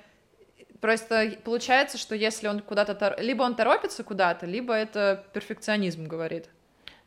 просто 0.81 1.39
получается, 1.45 1.99
что 1.99 2.15
если 2.15 2.49
он 2.49 2.61
куда-то... 2.61 2.95
Тор... 2.95 3.21
Либо 3.21 3.43
он 3.43 3.55
торопится 3.55 4.05
куда-то, 4.05 4.47
либо 4.47 4.75
это 4.75 5.25
перфекционизм 5.33 6.07
говорит. 6.07 6.49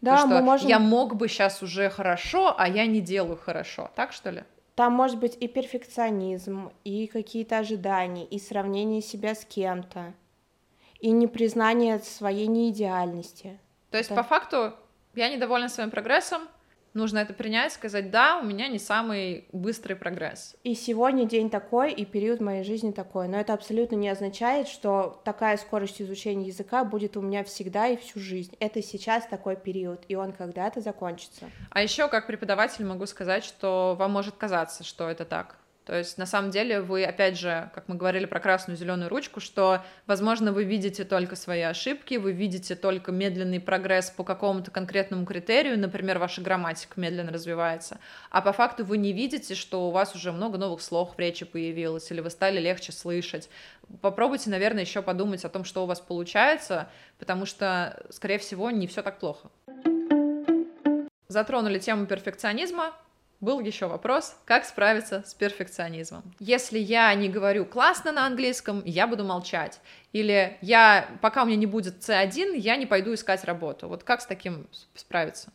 Да, 0.02 0.16
То, 0.16 0.18
что 0.20 0.28
мы 0.28 0.42
можем... 0.42 0.68
я 0.68 0.80
мог 0.80 1.16
бы 1.16 1.28
сейчас 1.28 1.62
уже 1.62 1.90
хорошо, 1.90 2.56
а 2.58 2.68
я 2.68 2.86
не 2.88 3.02
делаю 3.02 3.38
хорошо. 3.38 3.92
Так 3.96 4.14
что 4.14 4.32
ли? 4.32 4.44
Там 4.76 4.94
может 4.94 5.20
быть 5.20 5.38
и 5.40 5.48
перфекционизм, 5.48 6.72
и 6.84 7.06
какие-то 7.08 7.60
ожидания, 7.60 8.26
и 8.26 8.40
сравнение 8.40 9.02
себя 9.02 9.36
с 9.36 9.46
кем-то, 9.46 10.14
и 11.00 11.12
непризнание 11.12 12.00
своей 12.00 12.48
неидеальности. 12.48 13.60
То 13.92 13.98
есть, 13.98 14.10
да. 14.10 14.16
по 14.16 14.24
факту, 14.24 14.74
я 15.14 15.30
недовольна 15.30 15.70
своим 15.70 15.92
прогрессом, 15.92 16.48
нужно 16.94 17.20
это 17.20 17.34
принять, 17.34 17.74
сказать, 17.74 18.12
да, 18.12 18.40
у 18.40 18.44
меня 18.44 18.68
не 18.68 18.80
самый 18.80 19.46
быстрый 19.52 19.96
прогресс. 19.96 20.56
И 20.64 20.76
сегодня 20.76 21.26
день 21.26 21.50
такой, 21.50 21.92
и 21.92 22.06
период 22.06 22.42
моей 22.42 22.64
жизни 22.64 22.92
такой, 22.92 23.28
но 23.28 23.40
это 23.40 23.54
абсолютно 23.54 23.96
не 23.96 24.10
означает, 24.10 24.68
что 24.68 25.22
такая 25.24 25.58
скорость 25.58 26.02
изучения 26.02 26.48
языка 26.48 26.84
будет 26.84 27.18
у 27.18 27.22
меня 27.22 27.44
всегда 27.44 27.88
и 27.88 27.98
всю 27.98 28.20
жизнь. 28.20 28.56
Это 28.60 28.82
сейчас 28.82 29.26
такой 29.28 29.56
период, 29.56 30.04
и 30.08 30.16
он 30.16 30.32
когда-то 30.32 30.82
закончится. 30.82 31.50
А 31.70 31.82
еще 31.82 32.08
как 32.08 32.28
преподаватель 32.28 32.86
могу 32.86 33.06
сказать, 33.06 33.44
что 33.44 33.96
вам 33.98 34.12
может 34.12 34.36
казаться, 34.36 34.84
что 34.84 35.10
это 35.10 35.26
так. 35.26 35.58
То 35.86 35.98
есть, 35.98 36.20
на 36.20 36.28
самом 36.28 36.52
деле, 36.52 36.80
вы, 36.80 37.04
опять 37.04 37.40
же, 37.40 37.72
как 37.74 37.88
мы 37.88 37.96
говорили 37.96 38.26
про 38.26 38.40
красную 38.40 38.78
зеленую 38.78 39.10
ручку, 39.10 39.40
что, 39.40 39.84
возможно, 40.06 40.52
вы 40.52 40.64
видите 40.64 41.04
только 41.04 41.36
свои 41.36 41.62
ошибки, 41.62 42.16
вы 42.16 42.34
видите 42.34 42.76
только 42.76 43.12
медленный 43.12 43.60
прогресс 43.60 44.12
по 44.12 44.24
какому-то 44.24 44.70
конкретному 44.70 45.26
критерию, 45.26 45.80
например, 45.80 46.20
ваша 46.20 46.42
грамматика 46.42 47.00
медленно 47.00 47.32
развивается, 47.32 48.00
а 48.30 48.42
по 48.42 48.54
факту 48.54 48.86
вы 48.86 48.98
не 48.98 49.12
видите, 49.12 49.56
что 49.56 49.88
у 49.88 49.92
вас 49.92 50.14
уже 50.14 50.32
много 50.32 50.60
новых 50.60 50.82
слов 50.82 51.16
в 51.16 51.20
речи 51.20 51.46
появилось, 51.46 52.12
или 52.12 52.22
вы 52.22 52.30
стали 52.30 52.60
легче 52.60 52.92
слышать. 52.92 53.50
Попробуйте, 54.02 54.52
наверное, 54.52 54.84
еще 54.84 55.02
подумать 55.02 55.44
о 55.46 55.50
том, 55.50 55.66
что 55.66 55.84
у 55.84 55.88
вас 55.88 56.00
получается, 56.00 56.90
потому 57.18 57.48
что, 57.48 58.04
скорее 58.12 58.38
всего, 58.38 58.70
не 58.70 58.86
все 58.86 59.02
так 59.02 59.18
плохо. 59.18 59.50
Затронули 61.28 61.80
тему 61.80 62.06
перфекционизма, 62.06 62.94
был 63.42 63.60
еще 63.60 63.88
вопрос, 63.88 64.36
как 64.46 64.66
справиться 64.66 65.24
с 65.26 65.34
перфекционизмом. 65.34 66.24
Если 66.40 66.80
я 66.80 67.14
не 67.16 67.28
говорю 67.28 67.66
классно 67.66 68.12
на 68.12 68.26
английском, 68.26 68.84
я 68.86 69.08
буду 69.08 69.24
молчать. 69.24 69.80
Или 70.14 70.58
я, 70.62 71.10
пока 71.22 71.44
у 71.44 71.46
меня 71.48 71.58
не 71.58 71.66
будет 71.66 72.08
C1, 72.08 72.56
я 72.58 72.76
не 72.78 72.86
пойду 72.86 73.14
искать 73.14 73.44
работу. 73.44 73.88
Вот 73.88 74.04
как 74.04 74.22
с 74.22 74.26
таким 74.26 74.68
справиться? 74.96 75.52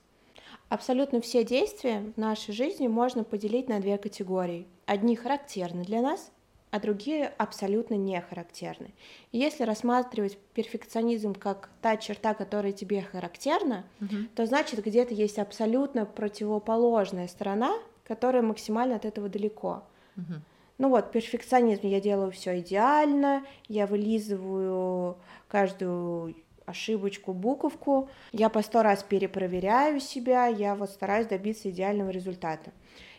Абсолютно 0.68 1.20
все 1.20 1.44
действия 1.44 2.12
в 2.16 2.18
нашей 2.18 2.52
жизни 2.52 2.88
можно 2.88 3.22
поделить 3.22 3.68
на 3.68 3.78
две 3.78 3.98
категории. 3.98 4.66
Одни 4.84 5.14
характерны 5.14 5.84
для 5.84 6.00
нас, 6.00 6.32
а 6.70 6.80
другие 6.80 7.32
абсолютно 7.38 7.94
не 7.94 8.20
характерны. 8.20 8.90
И 9.32 9.38
если 9.38 9.64
рассматривать 9.64 10.38
перфекционизм 10.54 11.34
как 11.34 11.70
та 11.80 11.96
черта, 11.96 12.34
которая 12.34 12.72
тебе 12.72 13.02
характерна, 13.02 13.84
угу. 14.00 14.16
то 14.34 14.46
значит 14.46 14.84
где-то 14.84 15.14
есть 15.14 15.38
абсолютно 15.38 16.06
противоположная 16.06 17.28
сторона, 17.28 17.72
которая 18.04 18.42
максимально 18.42 18.96
от 18.96 19.04
этого 19.04 19.28
далеко. 19.28 19.84
Угу. 20.16 20.34
Ну 20.78 20.90
вот, 20.90 21.10
перфекционизм, 21.10 21.86
я 21.86 22.00
делаю 22.00 22.30
все 22.30 22.60
идеально, 22.60 23.44
я 23.68 23.86
вылизываю 23.86 25.16
каждую 25.48 26.34
ошибочку, 26.66 27.32
буковку, 27.32 28.10
я 28.32 28.48
по 28.48 28.60
сто 28.60 28.82
раз 28.82 29.02
перепроверяю 29.02 30.00
себя, 30.00 30.46
я 30.46 30.74
вот 30.74 30.90
стараюсь 30.90 31.28
добиться 31.28 31.70
идеального 31.70 32.10
результата. 32.10 32.72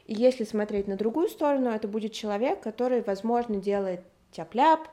И 0.08 0.14
если 0.14 0.46
смотреть 0.46 0.88
на 0.88 0.96
другую 0.96 1.30
сторону, 1.30 1.70
это 1.70 1.88
будет 1.88 2.14
человек, 2.14 2.62
который, 2.62 3.02
возможно, 3.02 3.58
делает 3.58 4.02
тяп-ляп, 4.32 4.88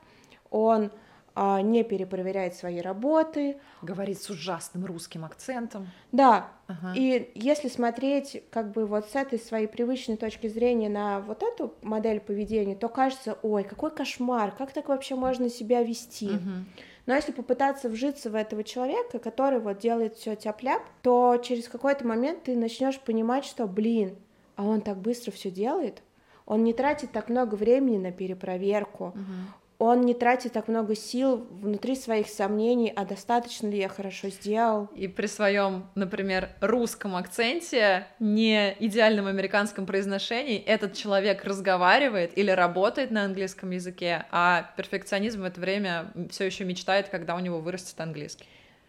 он 0.49 0.91
а, 1.37 1.61
не 1.61 1.83
перепроверяет 1.83 2.55
свои 2.55 2.79
работы. 2.79 3.57
Говорит 3.81 4.21
с 4.21 4.29
ужасным 4.29 4.85
русским 4.85 5.25
акцентом. 5.25 5.89
Да. 6.13 6.47
Ага. 6.67 6.93
И 6.95 7.31
если 7.35 7.67
смотреть 7.67 8.43
как 8.51 8.71
бы 8.71 8.85
вот 8.85 9.09
с 9.09 9.15
этой 9.15 9.37
своей 9.37 9.67
привычной 9.67 10.15
точки 10.15 10.47
зрения 10.47 10.87
на 10.87 11.19
вот 11.19 11.43
эту 11.43 11.73
модель 11.81 12.21
поведения, 12.21 12.75
то 12.75 12.87
кажется, 12.87 13.37
ой, 13.41 13.65
какой 13.65 13.91
кошмар, 13.91 14.53
как 14.57 14.71
так 14.71 14.87
вообще 14.87 15.15
можно 15.15 15.49
себя 15.49 15.83
вести? 15.83 16.29
Угу. 16.29 16.51
Но 17.05 17.13
если 17.13 17.33
попытаться 17.33 17.89
вжиться 17.89 18.29
в 18.29 18.35
этого 18.35 18.63
человека, 18.63 19.19
который 19.19 19.59
вот 19.59 19.79
делает 19.79 20.15
все 20.15 20.35
тяп-ляп, 20.35 20.83
то 21.01 21.37
через 21.43 21.67
какой-то 21.67 22.07
момент 22.07 22.43
ты 22.43 22.55
начнешь 22.55 22.99
понимать, 22.99 23.45
что, 23.45 23.67
блин, 23.67 24.15
а 24.55 24.63
он 24.63 24.81
так 24.81 24.97
быстро 24.97 25.31
все 25.31 25.51
делает, 25.51 26.01
он 26.45 26.63
не 26.63 26.73
тратит 26.73 27.11
так 27.11 27.29
много 27.29 27.55
времени 27.55 27.97
на 27.97 28.11
перепроверку, 28.11 29.07
угу. 29.07 29.23
он 29.79 30.01
не 30.01 30.13
тратит 30.13 30.53
так 30.53 30.67
много 30.67 30.95
сил 30.95 31.47
внутри 31.49 31.95
своих 31.95 32.27
сомнений, 32.27 32.93
а 32.95 33.03
достаточно 33.03 33.67
ли 33.67 33.79
я 33.79 33.89
хорошо 33.89 34.29
сделал. 34.29 34.89
И 34.95 35.07
при 35.07 35.25
своем, 35.25 35.87
например, 35.95 36.49
русском 36.61 37.15
акценте, 37.15 38.07
не 38.19 38.75
идеальном 38.79 39.25
американском 39.25 39.85
произношении, 39.85 40.59
этот 40.59 40.93
человек 40.93 41.43
разговаривает 41.43 42.37
или 42.37 42.51
работает 42.51 43.09
на 43.09 43.25
английском 43.25 43.71
языке, 43.71 44.25
а 44.31 44.71
перфекционизм 44.77 45.41
в 45.41 45.45
это 45.45 45.59
время 45.59 46.11
все 46.29 46.45
еще 46.45 46.63
мечтает, 46.63 47.09
когда 47.09 47.35
у 47.35 47.39
него 47.39 47.59
вырастет 47.59 47.99
английский. 47.99 48.45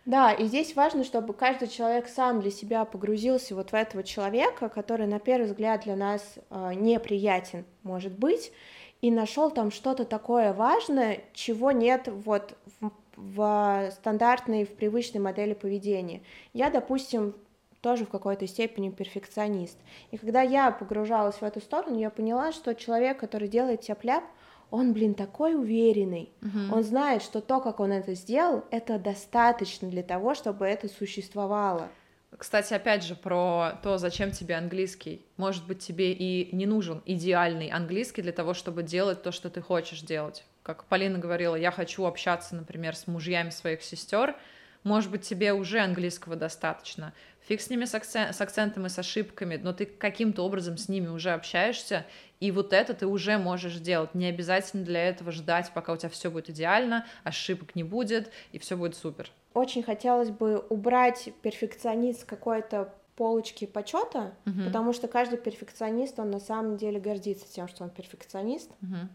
Да, 0.06 0.32
и 0.32 0.44
здесь 0.44 0.76
важно, 0.76 1.02
чтобы 1.02 1.34
каждый 1.34 1.66
человек 1.66 2.06
сам 2.06 2.40
для 2.40 2.52
себя 2.52 2.84
погрузился 2.84 3.56
вот 3.56 3.72
в 3.72 3.74
этого 3.74 4.04
человека, 4.04 4.68
который 4.68 5.08
на 5.08 5.18
первый 5.18 5.46
взгляд 5.46 5.82
для 5.82 5.96
нас 5.96 6.22
э, 6.48 6.74
неприятен, 6.74 7.64
может 7.82 8.16
быть, 8.16 8.52
и 9.00 9.10
нашел 9.10 9.50
там 9.50 9.72
что-то 9.72 10.04
такое 10.04 10.52
важное, 10.52 11.24
чего 11.34 11.72
нет 11.72 12.06
вот 12.06 12.56
в, 12.80 12.92
в 13.16 13.90
стандартной, 13.96 14.64
в 14.64 14.76
привычной 14.76 15.20
модели 15.20 15.54
поведения. 15.54 16.22
Я, 16.52 16.70
допустим, 16.70 17.34
тоже 17.80 18.06
в 18.06 18.08
какой-то 18.08 18.46
степени 18.46 18.90
перфекционист. 18.90 19.76
И 20.12 20.18
когда 20.18 20.40
я 20.40 20.70
погружалась 20.70 21.36
в 21.36 21.42
эту 21.42 21.60
сторону, 21.60 21.98
я 21.98 22.10
поняла, 22.10 22.52
что 22.52 22.76
человек, 22.76 23.18
который 23.18 23.48
делает 23.48 23.80
тяп-ляп, 23.80 24.22
он, 24.70 24.92
блин, 24.92 25.14
такой 25.14 25.54
уверенный, 25.54 26.30
uh-huh. 26.40 26.74
он 26.74 26.82
знает, 26.82 27.22
что 27.22 27.40
то, 27.40 27.60
как 27.60 27.80
он 27.80 27.92
это 27.92 28.14
сделал, 28.14 28.64
это 28.70 28.98
достаточно 28.98 29.88
для 29.88 30.02
того, 30.02 30.34
чтобы 30.34 30.66
это 30.66 30.88
существовало. 30.88 31.88
Кстати, 32.36 32.74
опять 32.74 33.02
же, 33.02 33.14
про 33.14 33.78
то, 33.82 33.96
зачем 33.98 34.30
тебе 34.30 34.56
английский. 34.56 35.24
Может 35.36 35.66
быть, 35.66 35.78
тебе 35.78 36.12
и 36.12 36.54
не 36.54 36.66
нужен 36.66 37.02
идеальный 37.06 37.68
английский 37.68 38.20
для 38.20 38.32
того, 38.32 38.52
чтобы 38.52 38.82
делать 38.82 39.22
то, 39.22 39.32
что 39.32 39.48
ты 39.48 39.62
хочешь 39.62 40.02
делать. 40.02 40.44
Как 40.62 40.84
Полина 40.84 41.18
говорила, 41.18 41.54
я 41.54 41.70
хочу 41.70 42.04
общаться, 42.04 42.54
например, 42.54 42.94
с 42.94 43.06
мужьями 43.06 43.50
своих 43.50 43.82
сестер. 43.82 44.36
Может 44.82 45.10
быть, 45.10 45.22
тебе 45.22 45.52
уже 45.52 45.80
английского 45.80 46.36
достаточно. 46.36 47.14
Фиг 47.48 47.60
с 47.60 47.70
ними 47.70 47.84
с, 47.84 47.94
акцент, 47.94 48.34
с 48.34 48.40
акцентом 48.40 48.86
и 48.86 48.88
с 48.88 48.98
ошибками, 48.98 49.56
но 49.56 49.72
ты 49.72 49.86
каким-то 49.86 50.42
образом 50.44 50.76
с 50.76 50.88
ними 50.88 51.06
уже 51.06 51.30
общаешься, 51.30 52.04
и 52.40 52.50
вот 52.50 52.72
это 52.72 52.94
ты 52.94 53.06
уже 53.06 53.38
можешь 53.38 53.76
делать. 53.76 54.14
Не 54.14 54.26
обязательно 54.26 54.84
для 54.84 55.08
этого 55.08 55.32
ждать, 55.32 55.70
пока 55.72 55.92
у 55.92 55.96
тебя 55.96 56.10
все 56.10 56.30
будет 56.30 56.50
идеально, 56.50 57.06
ошибок 57.24 57.74
не 57.74 57.82
будет, 57.82 58.30
и 58.52 58.58
все 58.58 58.76
будет 58.76 58.94
супер. 58.96 59.30
Очень 59.54 59.82
хотелось 59.82 60.30
бы 60.30 60.58
убрать 60.68 61.30
перфекционист 61.42 62.20
с 62.20 62.24
какой-то 62.24 62.92
полочки 63.16 63.64
почета, 63.64 64.34
угу. 64.44 64.64
потому 64.66 64.92
что 64.92 65.08
каждый 65.08 65.38
перфекционист, 65.38 66.18
он 66.18 66.30
на 66.30 66.40
самом 66.40 66.76
деле 66.76 67.00
гордится 67.00 67.46
тем, 67.50 67.66
что 67.66 67.84
он 67.84 67.90
перфекционист. 67.90 68.70
Угу. 68.82 69.08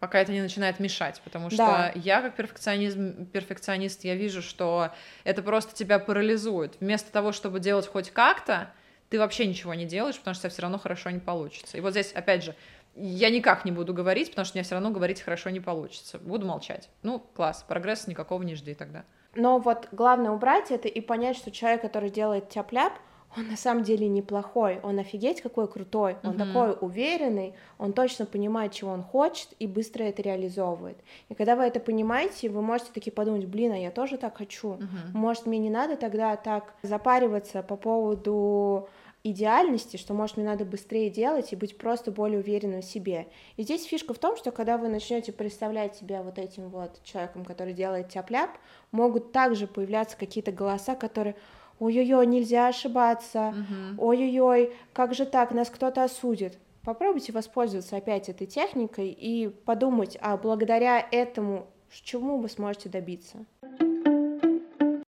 Пока 0.00 0.18
это 0.20 0.32
не 0.32 0.42
начинает 0.42 0.78
мешать, 0.78 1.22
потому 1.24 1.48
что 1.48 1.58
да. 1.58 1.92
я 1.94 2.20
как 2.20 2.36
перфекционизм, 2.36 3.26
перфекционист, 3.26 4.04
я 4.04 4.14
вижу, 4.14 4.42
что 4.42 4.90
это 5.24 5.42
просто 5.42 5.74
тебя 5.74 5.98
парализует. 5.98 6.76
Вместо 6.80 7.10
того, 7.10 7.32
чтобы 7.32 7.60
делать 7.60 7.86
хоть 7.86 8.10
как-то, 8.10 8.72
ты 9.08 9.18
вообще 9.18 9.46
ничего 9.46 9.74
не 9.74 9.84
делаешь, 9.84 10.18
потому 10.18 10.34
что 10.34 10.48
все 10.48 10.62
равно 10.62 10.78
хорошо 10.78 11.10
не 11.10 11.20
получится. 11.20 11.76
И 11.76 11.80
вот 11.80 11.92
здесь, 11.92 12.12
опять 12.12 12.42
же, 12.42 12.54
я 12.94 13.30
никак 13.30 13.64
не 13.64 13.72
буду 13.72 13.92
говорить, 13.92 14.30
потому 14.30 14.46
что 14.46 14.56
мне 14.56 14.64
все 14.64 14.74
равно 14.74 14.90
говорить 14.90 15.20
хорошо 15.20 15.50
не 15.50 15.60
получится. 15.60 16.18
Буду 16.18 16.46
молчать. 16.46 16.88
Ну, 17.02 17.20
класс, 17.34 17.64
прогресса 17.66 18.08
никакого 18.08 18.42
не 18.42 18.54
жди 18.54 18.74
тогда. 18.74 19.04
Но 19.34 19.58
вот 19.58 19.88
главное 19.92 20.30
убрать 20.30 20.70
это 20.70 20.88
и 20.88 21.00
понять, 21.00 21.36
что 21.36 21.50
человек, 21.50 21.82
который 21.82 22.08
делает 22.08 22.48
тяп-ляп, 22.48 22.94
он 23.36 23.48
на 23.48 23.56
самом 23.56 23.82
деле 23.82 24.08
неплохой, 24.08 24.80
он 24.82 24.98
офигеть 24.98 25.40
какой 25.40 25.68
крутой, 25.68 26.16
он 26.22 26.34
mm-hmm. 26.34 26.46
такой 26.46 26.76
уверенный, 26.80 27.54
он 27.78 27.92
точно 27.92 28.26
понимает, 28.26 28.72
чего 28.72 28.90
он 28.90 29.02
хочет 29.02 29.48
и 29.58 29.66
быстро 29.66 30.04
это 30.04 30.22
реализовывает. 30.22 30.98
И 31.28 31.34
когда 31.34 31.56
вы 31.56 31.64
это 31.64 31.80
понимаете, 31.80 32.48
вы 32.48 32.62
можете 32.62 32.92
таки 32.92 33.10
подумать, 33.10 33.46
блин, 33.46 33.72
а 33.72 33.78
я 33.78 33.90
тоже 33.90 34.16
так 34.16 34.38
хочу, 34.38 34.74
mm-hmm. 34.74 35.14
может 35.14 35.46
мне 35.46 35.58
не 35.58 35.70
надо 35.70 35.96
тогда 35.96 36.36
так 36.36 36.74
запариваться 36.82 37.62
по 37.62 37.76
поводу 37.76 38.88
идеальности, 39.30 39.96
что, 39.96 40.14
может, 40.14 40.36
мне 40.36 40.46
надо 40.46 40.64
быстрее 40.64 41.10
делать 41.10 41.52
и 41.52 41.56
быть 41.56 41.76
просто 41.76 42.12
более 42.12 42.38
уверенным 42.38 42.80
в 42.80 42.84
себе. 42.84 43.26
И 43.56 43.62
здесь 43.62 43.84
фишка 43.84 44.14
в 44.14 44.18
том, 44.18 44.36
что 44.36 44.52
когда 44.52 44.78
вы 44.78 44.88
начнете 44.88 45.32
представлять 45.32 45.96
себя 45.96 46.22
вот 46.22 46.38
этим 46.38 46.68
вот 46.68 47.02
человеком, 47.02 47.44
который 47.44 47.72
делает 47.72 48.08
тяп-ляп, 48.08 48.50
могут 48.92 49.32
также 49.32 49.66
появляться 49.66 50.16
какие-то 50.16 50.52
голоса, 50.52 50.94
которые 50.94 51.34
ой-ой-ой, 51.78 52.26
нельзя 52.26 52.68
ошибаться, 52.68 53.48
угу. 53.48 54.08
ой-ой-ой, 54.08 54.72
как 54.92 55.14
же 55.14 55.26
так, 55.26 55.52
нас 55.52 55.70
кто-то 55.70 56.04
осудит. 56.04 56.58
Попробуйте 56.82 57.32
воспользоваться 57.32 57.96
опять 57.96 58.28
этой 58.28 58.46
техникой 58.46 59.08
и 59.08 59.48
подумать, 59.48 60.16
а 60.20 60.36
благодаря 60.36 61.04
этому, 61.10 61.66
чему 61.90 62.38
вы 62.38 62.48
сможете 62.48 62.88
добиться. 62.88 63.44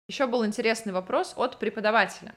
Еще 0.09 0.27
был 0.27 0.45
интересный 0.45 0.93
вопрос 0.93 1.35
от 1.37 1.59
преподавателя. 1.59 2.35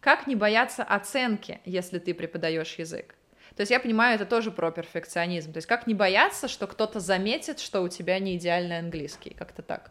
Как 0.00 0.26
не 0.26 0.36
бояться 0.36 0.84
оценки, 0.84 1.60
если 1.64 1.98
ты 1.98 2.14
преподаешь 2.14 2.74
язык? 2.78 3.16
То 3.56 3.62
есть 3.62 3.72
я 3.72 3.80
понимаю, 3.80 4.16
это 4.16 4.26
тоже 4.26 4.50
про 4.50 4.70
перфекционизм. 4.70 5.52
То 5.52 5.56
есть 5.56 5.66
как 5.66 5.86
не 5.86 5.94
бояться, 5.94 6.46
что 6.46 6.66
кто-то 6.66 7.00
заметит, 7.00 7.58
что 7.58 7.80
у 7.80 7.88
тебя 7.88 8.18
не 8.18 8.36
идеальный 8.36 8.78
английский, 8.78 9.30
как-то 9.30 9.62
так. 9.62 9.90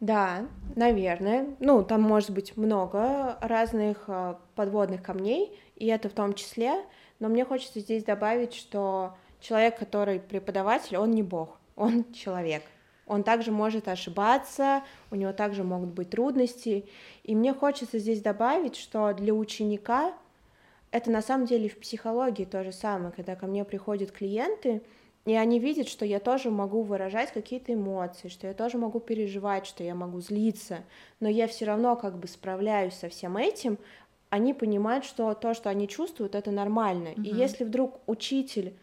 Да, 0.00 0.46
наверное. 0.74 1.56
Ну, 1.58 1.82
там 1.82 2.02
может 2.02 2.30
быть 2.30 2.56
много 2.56 3.38
разных 3.40 4.04
э, 4.08 4.34
подводных 4.54 5.02
камней, 5.02 5.58
и 5.76 5.86
это 5.86 6.08
в 6.08 6.12
том 6.12 6.34
числе. 6.34 6.84
Но 7.18 7.28
мне 7.28 7.44
хочется 7.44 7.80
здесь 7.80 8.04
добавить, 8.04 8.52
что 8.52 9.16
человек, 9.40 9.78
который 9.78 10.20
преподаватель, 10.20 10.98
он 10.98 11.12
не 11.12 11.22
бог, 11.22 11.58
он 11.76 12.04
человек. 12.12 12.62
Он 13.06 13.22
также 13.22 13.52
может 13.52 13.88
ошибаться, 13.88 14.82
у 15.10 15.14
него 15.14 15.32
также 15.32 15.62
могут 15.62 15.90
быть 15.90 16.10
трудности. 16.10 16.86
И 17.22 17.34
мне 17.34 17.54
хочется 17.54 17.98
здесь 17.98 18.20
добавить, 18.20 18.76
что 18.76 19.12
для 19.12 19.32
ученика 19.32 20.12
это 20.90 21.10
на 21.10 21.22
самом 21.22 21.46
деле 21.46 21.68
в 21.68 21.78
психологии 21.78 22.44
то 22.44 22.64
же 22.64 22.72
самое, 22.72 23.12
когда 23.12 23.36
ко 23.36 23.46
мне 23.46 23.64
приходят 23.64 24.10
клиенты, 24.10 24.82
и 25.26 25.34
они 25.34 25.58
видят, 25.58 25.88
что 25.88 26.04
я 26.04 26.20
тоже 26.20 26.50
могу 26.50 26.82
выражать 26.82 27.32
какие-то 27.32 27.74
эмоции, 27.74 28.28
что 28.28 28.46
я 28.46 28.54
тоже 28.54 28.78
могу 28.78 29.00
переживать, 29.00 29.66
что 29.66 29.82
я 29.82 29.96
могу 29.96 30.20
злиться, 30.20 30.84
но 31.18 31.28
я 31.28 31.48
все 31.48 31.64
равно 31.64 31.96
как 31.96 32.16
бы 32.16 32.28
справляюсь 32.28 32.94
со 32.94 33.08
всем 33.08 33.36
этим, 33.36 33.76
они 34.30 34.54
понимают, 34.54 35.04
что 35.04 35.34
то, 35.34 35.52
что 35.52 35.68
они 35.68 35.88
чувствуют, 35.88 36.36
это 36.36 36.52
нормально. 36.52 37.08
Uh-huh. 37.08 37.24
И 37.24 37.34
если 37.34 37.64
вдруг 37.64 38.00
учитель 38.06 38.74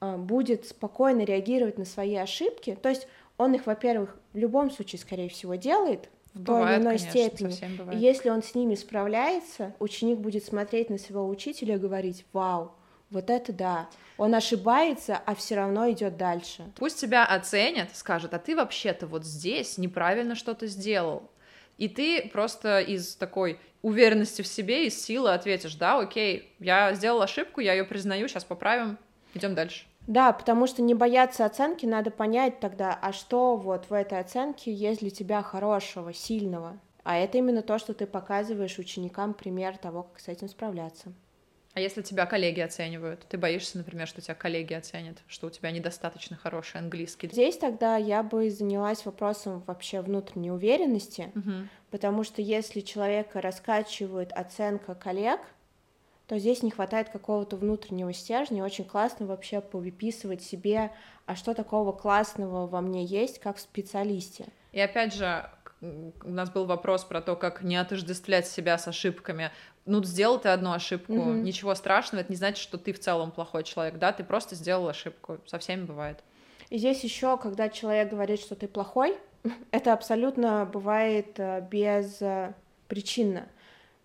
э, 0.00 0.16
будет 0.16 0.66
спокойно 0.66 1.22
реагировать 1.22 1.78
на 1.78 1.86
свои 1.86 2.16
ошибки, 2.16 2.78
то 2.80 2.90
есть 2.90 3.08
он 3.38 3.54
их, 3.54 3.66
во-первых, 3.66 4.18
в 4.34 4.36
любом 4.36 4.70
случае, 4.70 4.98
скорее 4.98 5.30
всего, 5.30 5.54
делает 5.54 6.10
в 6.34 6.42
бывает, 6.42 6.66
той 6.66 6.74
или 6.74 6.82
иной 6.82 6.98
конечно, 6.98 7.10
степени. 7.10 7.94
И 7.94 7.98
если 7.98 8.28
он 8.28 8.42
с 8.42 8.54
ними 8.54 8.74
справляется, 8.74 9.74
ученик 9.78 10.18
будет 10.18 10.44
смотреть 10.44 10.90
на 10.90 10.98
своего 10.98 11.26
учителя 11.28 11.76
и 11.76 11.78
говорить: 11.78 12.26
Вау, 12.32 12.72
вот 13.10 13.30
это 13.30 13.52
да. 13.52 13.88
Он 14.16 14.34
ошибается, 14.34 15.20
а 15.24 15.34
все 15.34 15.56
равно 15.56 15.90
идет 15.90 16.16
дальше. 16.16 16.64
Пусть 16.76 17.00
тебя 17.00 17.24
оценят, 17.24 17.96
скажут, 17.96 18.34
а 18.34 18.38
ты 18.38 18.56
вообще-то 18.56 19.06
вот 19.06 19.24
здесь 19.24 19.78
неправильно 19.78 20.34
что-то 20.34 20.66
сделал. 20.66 21.30
И 21.78 21.88
ты 21.88 22.28
просто 22.28 22.80
из 22.80 23.14
такой 23.14 23.60
уверенности 23.82 24.42
в 24.42 24.46
себе, 24.46 24.86
из 24.86 25.00
силы 25.00 25.32
ответишь, 25.32 25.76
да, 25.76 25.98
окей, 26.00 26.52
я 26.58 26.92
сделал 26.94 27.22
ошибку, 27.22 27.60
я 27.60 27.72
ее 27.72 27.84
признаю, 27.84 28.26
сейчас 28.26 28.44
поправим, 28.44 28.98
идем 29.34 29.54
дальше. 29.54 29.86
Да, 30.08 30.32
потому 30.32 30.66
что 30.66 30.82
не 30.82 30.94
бояться 30.94 31.44
оценки, 31.44 31.86
надо 31.86 32.10
понять 32.10 32.60
тогда, 32.60 32.98
а 33.00 33.12
что 33.12 33.56
вот 33.56 33.90
в 33.90 33.92
этой 33.92 34.18
оценке 34.18 34.72
есть 34.72 35.00
для 35.00 35.10
тебя 35.10 35.42
хорошего, 35.42 36.12
сильного. 36.12 36.78
А 37.04 37.16
это 37.16 37.38
именно 37.38 37.62
то, 37.62 37.78
что 37.78 37.94
ты 37.94 38.06
показываешь 38.06 38.78
ученикам 38.78 39.32
пример 39.32 39.76
того, 39.78 40.02
как 40.02 40.20
с 40.20 40.28
этим 40.28 40.48
справляться. 40.48 41.12
А 41.78 41.80
если 41.80 42.02
тебя 42.02 42.26
коллеги 42.26 42.58
оценивают? 42.58 43.24
Ты 43.28 43.38
боишься, 43.38 43.78
например, 43.78 44.08
что 44.08 44.20
тебя 44.20 44.34
коллеги 44.34 44.74
оценят, 44.74 45.18
что 45.28 45.46
у 45.46 45.50
тебя 45.50 45.70
недостаточно 45.70 46.36
хороший 46.36 46.80
английский? 46.80 47.28
Здесь 47.30 47.56
тогда 47.56 47.96
я 47.96 48.24
бы 48.24 48.50
занялась 48.50 49.06
вопросом 49.06 49.62
вообще 49.64 50.00
внутренней 50.00 50.50
уверенности, 50.50 51.30
угу. 51.36 51.68
потому 51.92 52.24
что 52.24 52.42
если 52.42 52.80
человека 52.80 53.40
раскачивает 53.40 54.32
оценка 54.32 54.96
коллег, 54.96 55.40
то 56.26 56.36
здесь 56.36 56.64
не 56.64 56.72
хватает 56.72 57.10
какого-то 57.10 57.56
внутреннего 57.56 58.12
стержня. 58.12 58.64
Очень 58.64 58.84
классно 58.84 59.26
вообще 59.26 59.60
повыписывать 59.60 60.42
себе, 60.42 60.90
а 61.26 61.36
что 61.36 61.54
такого 61.54 61.92
классного 61.92 62.66
во 62.66 62.80
мне 62.80 63.04
есть, 63.04 63.38
как 63.38 63.56
в 63.56 63.60
специалисте. 63.60 64.46
И 64.72 64.80
опять 64.80 65.14
же, 65.14 65.48
у 65.80 66.30
нас 66.30 66.50
был 66.50 66.66
вопрос 66.66 67.04
про 67.04 67.20
то, 67.20 67.36
как 67.36 67.62
не 67.62 67.76
отождествлять 67.76 68.48
себя 68.48 68.78
с 68.78 68.88
ошибками 68.88 69.50
ну, 69.88 70.04
сделал 70.04 70.38
ты 70.38 70.50
одну 70.50 70.72
ошибку, 70.72 71.14
угу. 71.14 71.32
ничего 71.32 71.74
страшного, 71.74 72.20
это 72.20 72.30
не 72.30 72.36
значит, 72.36 72.58
что 72.58 72.78
ты 72.78 72.92
в 72.92 73.00
целом 73.00 73.30
плохой 73.30 73.64
человек, 73.64 73.98
да, 73.98 74.12
ты 74.12 74.22
просто 74.22 74.54
сделал 74.54 74.88
ошибку, 74.88 75.38
со 75.46 75.58
всеми 75.58 75.84
бывает. 75.84 76.22
И 76.68 76.76
здесь 76.76 77.02
еще, 77.02 77.38
когда 77.38 77.70
человек 77.70 78.10
говорит, 78.10 78.40
что 78.40 78.54
ты 78.54 78.68
плохой, 78.68 79.16
это 79.70 79.94
абсолютно 79.94 80.68
бывает 80.70 81.38
э, 81.38 81.66
без 81.70 82.20
э, 82.20 82.52
причинно. 82.86 83.48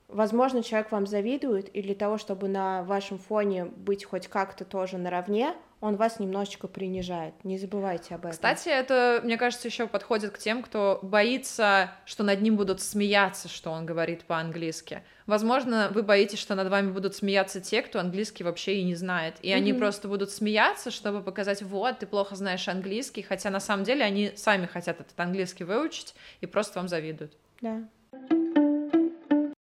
Возможно, 0.08 0.64
человек 0.64 0.92
вам 0.92 1.06
завидует, 1.06 1.68
и 1.70 1.82
для 1.82 1.96
того, 1.96 2.18
чтобы 2.18 2.48
на 2.48 2.84
вашем 2.84 3.18
фоне 3.18 3.66
быть 3.66 4.06
хоть 4.06 4.28
как-то 4.28 4.64
тоже 4.64 4.98
наравне, 4.98 5.54
он 5.84 5.98
вас 5.98 6.18
немножечко 6.18 6.70
принижает. 6.70 7.34
Не 7.44 7.58
забывайте 7.58 8.16
об 8.16 8.22
этом. 8.22 8.32
Кстати, 8.32 8.70
это, 8.70 9.20
мне 9.22 9.38
кажется, 9.38 9.68
еще 9.68 9.86
подходит 9.86 10.32
к 10.32 10.38
тем, 10.38 10.64
кто 10.64 10.98
боится, 11.02 11.92
что 12.06 12.24
над 12.24 12.42
ним 12.42 12.56
будут 12.56 12.80
смеяться, 12.80 13.50
что 13.50 13.70
он 13.70 13.86
говорит 13.86 14.24
по-английски. 14.24 15.04
Возможно, 15.26 15.92
вы 15.94 16.02
боитесь, 16.02 16.40
что 16.40 16.56
над 16.56 16.70
вами 16.70 16.90
будут 16.90 17.16
смеяться 17.16 17.60
те, 17.60 17.82
кто 17.82 18.00
английский 18.00 18.46
вообще 18.46 18.78
и 18.78 18.84
не 18.86 18.96
знает. 18.96 19.36
И 19.42 19.50
mm-hmm. 19.50 19.56
они 19.56 19.74
просто 19.74 20.08
будут 20.08 20.32
смеяться, 20.32 20.90
чтобы 20.90 21.22
показать, 21.22 21.62
вот, 21.62 22.00
ты 22.00 22.06
плохо 22.06 22.38
знаешь 22.38 22.66
английский, 22.70 23.22
хотя 23.22 23.50
на 23.50 23.60
самом 23.60 23.84
деле 23.84 24.06
они 24.06 24.32
сами 24.38 24.68
хотят 24.68 25.02
этот 25.02 25.20
английский 25.20 25.66
выучить 25.66 26.16
и 26.40 26.46
просто 26.46 26.80
вам 26.80 26.88
завидуют. 26.88 27.34
да. 27.60 27.82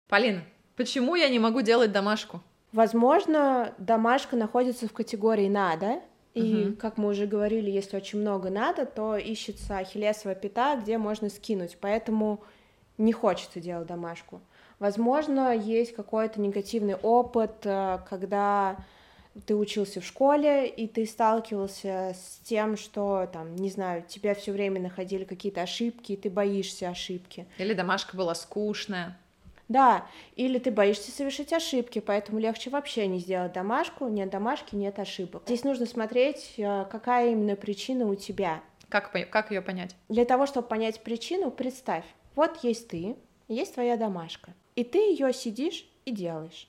Полина, 0.07 0.43
почему 0.77 1.17
я 1.17 1.29
не 1.29 1.41
могу 1.41 1.63
делать 1.63 1.91
домашку? 1.91 2.43
Возможно, 2.73 3.75
домашка 3.79 4.37
находится 4.37 4.87
в 4.87 4.93
категории 4.93 5.49
«надо», 5.49 6.01
и, 6.35 6.67
угу. 6.67 6.77
как 6.77 6.97
мы 6.97 7.09
уже 7.11 7.27
говорили, 7.27 7.71
если 7.71 7.97
очень 7.97 8.21
много 8.21 8.51
надо, 8.51 8.87
то 8.87 9.17
ищется 9.17 9.79
ахиллесова 9.79 10.35
пята, 10.35 10.77
где 10.81 10.97
можно 10.99 11.29
скинуть, 11.29 11.77
поэтому 11.81 12.43
не 12.99 13.13
хочется 13.13 13.61
делать 13.61 13.87
домашку. 13.87 14.41
Возможно, 14.79 15.55
есть 15.55 15.95
какой-то 15.95 16.41
негативный 16.41 16.95
опыт, 16.97 17.65
э, 17.65 17.99
когда 18.09 18.77
ты 19.47 19.55
учился 19.55 20.01
в 20.01 20.05
школе, 20.05 20.69
и 20.69 20.87
ты 20.87 21.07
сталкивался 21.07 22.15
с 22.15 22.41
тем, 22.45 22.77
что, 22.77 23.29
там, 23.33 23.57
не 23.57 23.71
знаю, 23.71 24.03
тебя 24.07 24.35
все 24.35 24.53
время 24.53 24.81
находили 24.81 25.25
какие-то 25.25 25.63
ошибки, 25.63 26.13
и 26.13 26.17
ты 26.17 26.29
боишься 26.29 26.89
ошибки. 26.89 27.47
Или 27.59 27.73
домашка 27.75 28.17
была 28.17 28.35
скучная. 28.35 29.19
Да, 29.69 30.07
или 30.37 30.59
ты 30.59 30.71
боишься 30.71 31.11
совершить 31.11 31.53
ошибки, 31.53 32.01
поэтому 32.01 32.39
легче 32.39 32.71
вообще 32.71 33.07
не 33.07 33.19
сделать 33.19 33.53
домашку, 33.53 34.09
нет 34.09 34.31
домашки, 34.31 34.75
нет 34.75 34.99
ошибок. 34.99 35.45
Здесь 35.47 35.65
нужно 35.65 35.87
смотреть, 35.87 36.55
э, 36.59 36.85
какая 36.91 37.33
именно 37.33 37.57
причина 37.57 38.07
у 38.07 38.15
тебя. 38.15 38.61
Как, 38.89 39.13
как 39.31 39.51
ее 39.51 39.63
понять? 39.63 39.97
Для 40.09 40.25
того, 40.25 40.47
чтобы 40.47 40.69
понять 40.69 41.03
причину, 41.03 41.51
представь, 41.51 42.05
вот 42.35 42.63
есть 42.63 42.89
ты, 42.89 43.17
есть 43.49 43.75
твоя 43.75 43.97
домашка, 43.97 44.53
и 44.75 44.85
ты 44.85 44.99
ее 44.99 45.33
сидишь 45.33 45.87
и 46.05 46.11
делаешь 46.11 46.69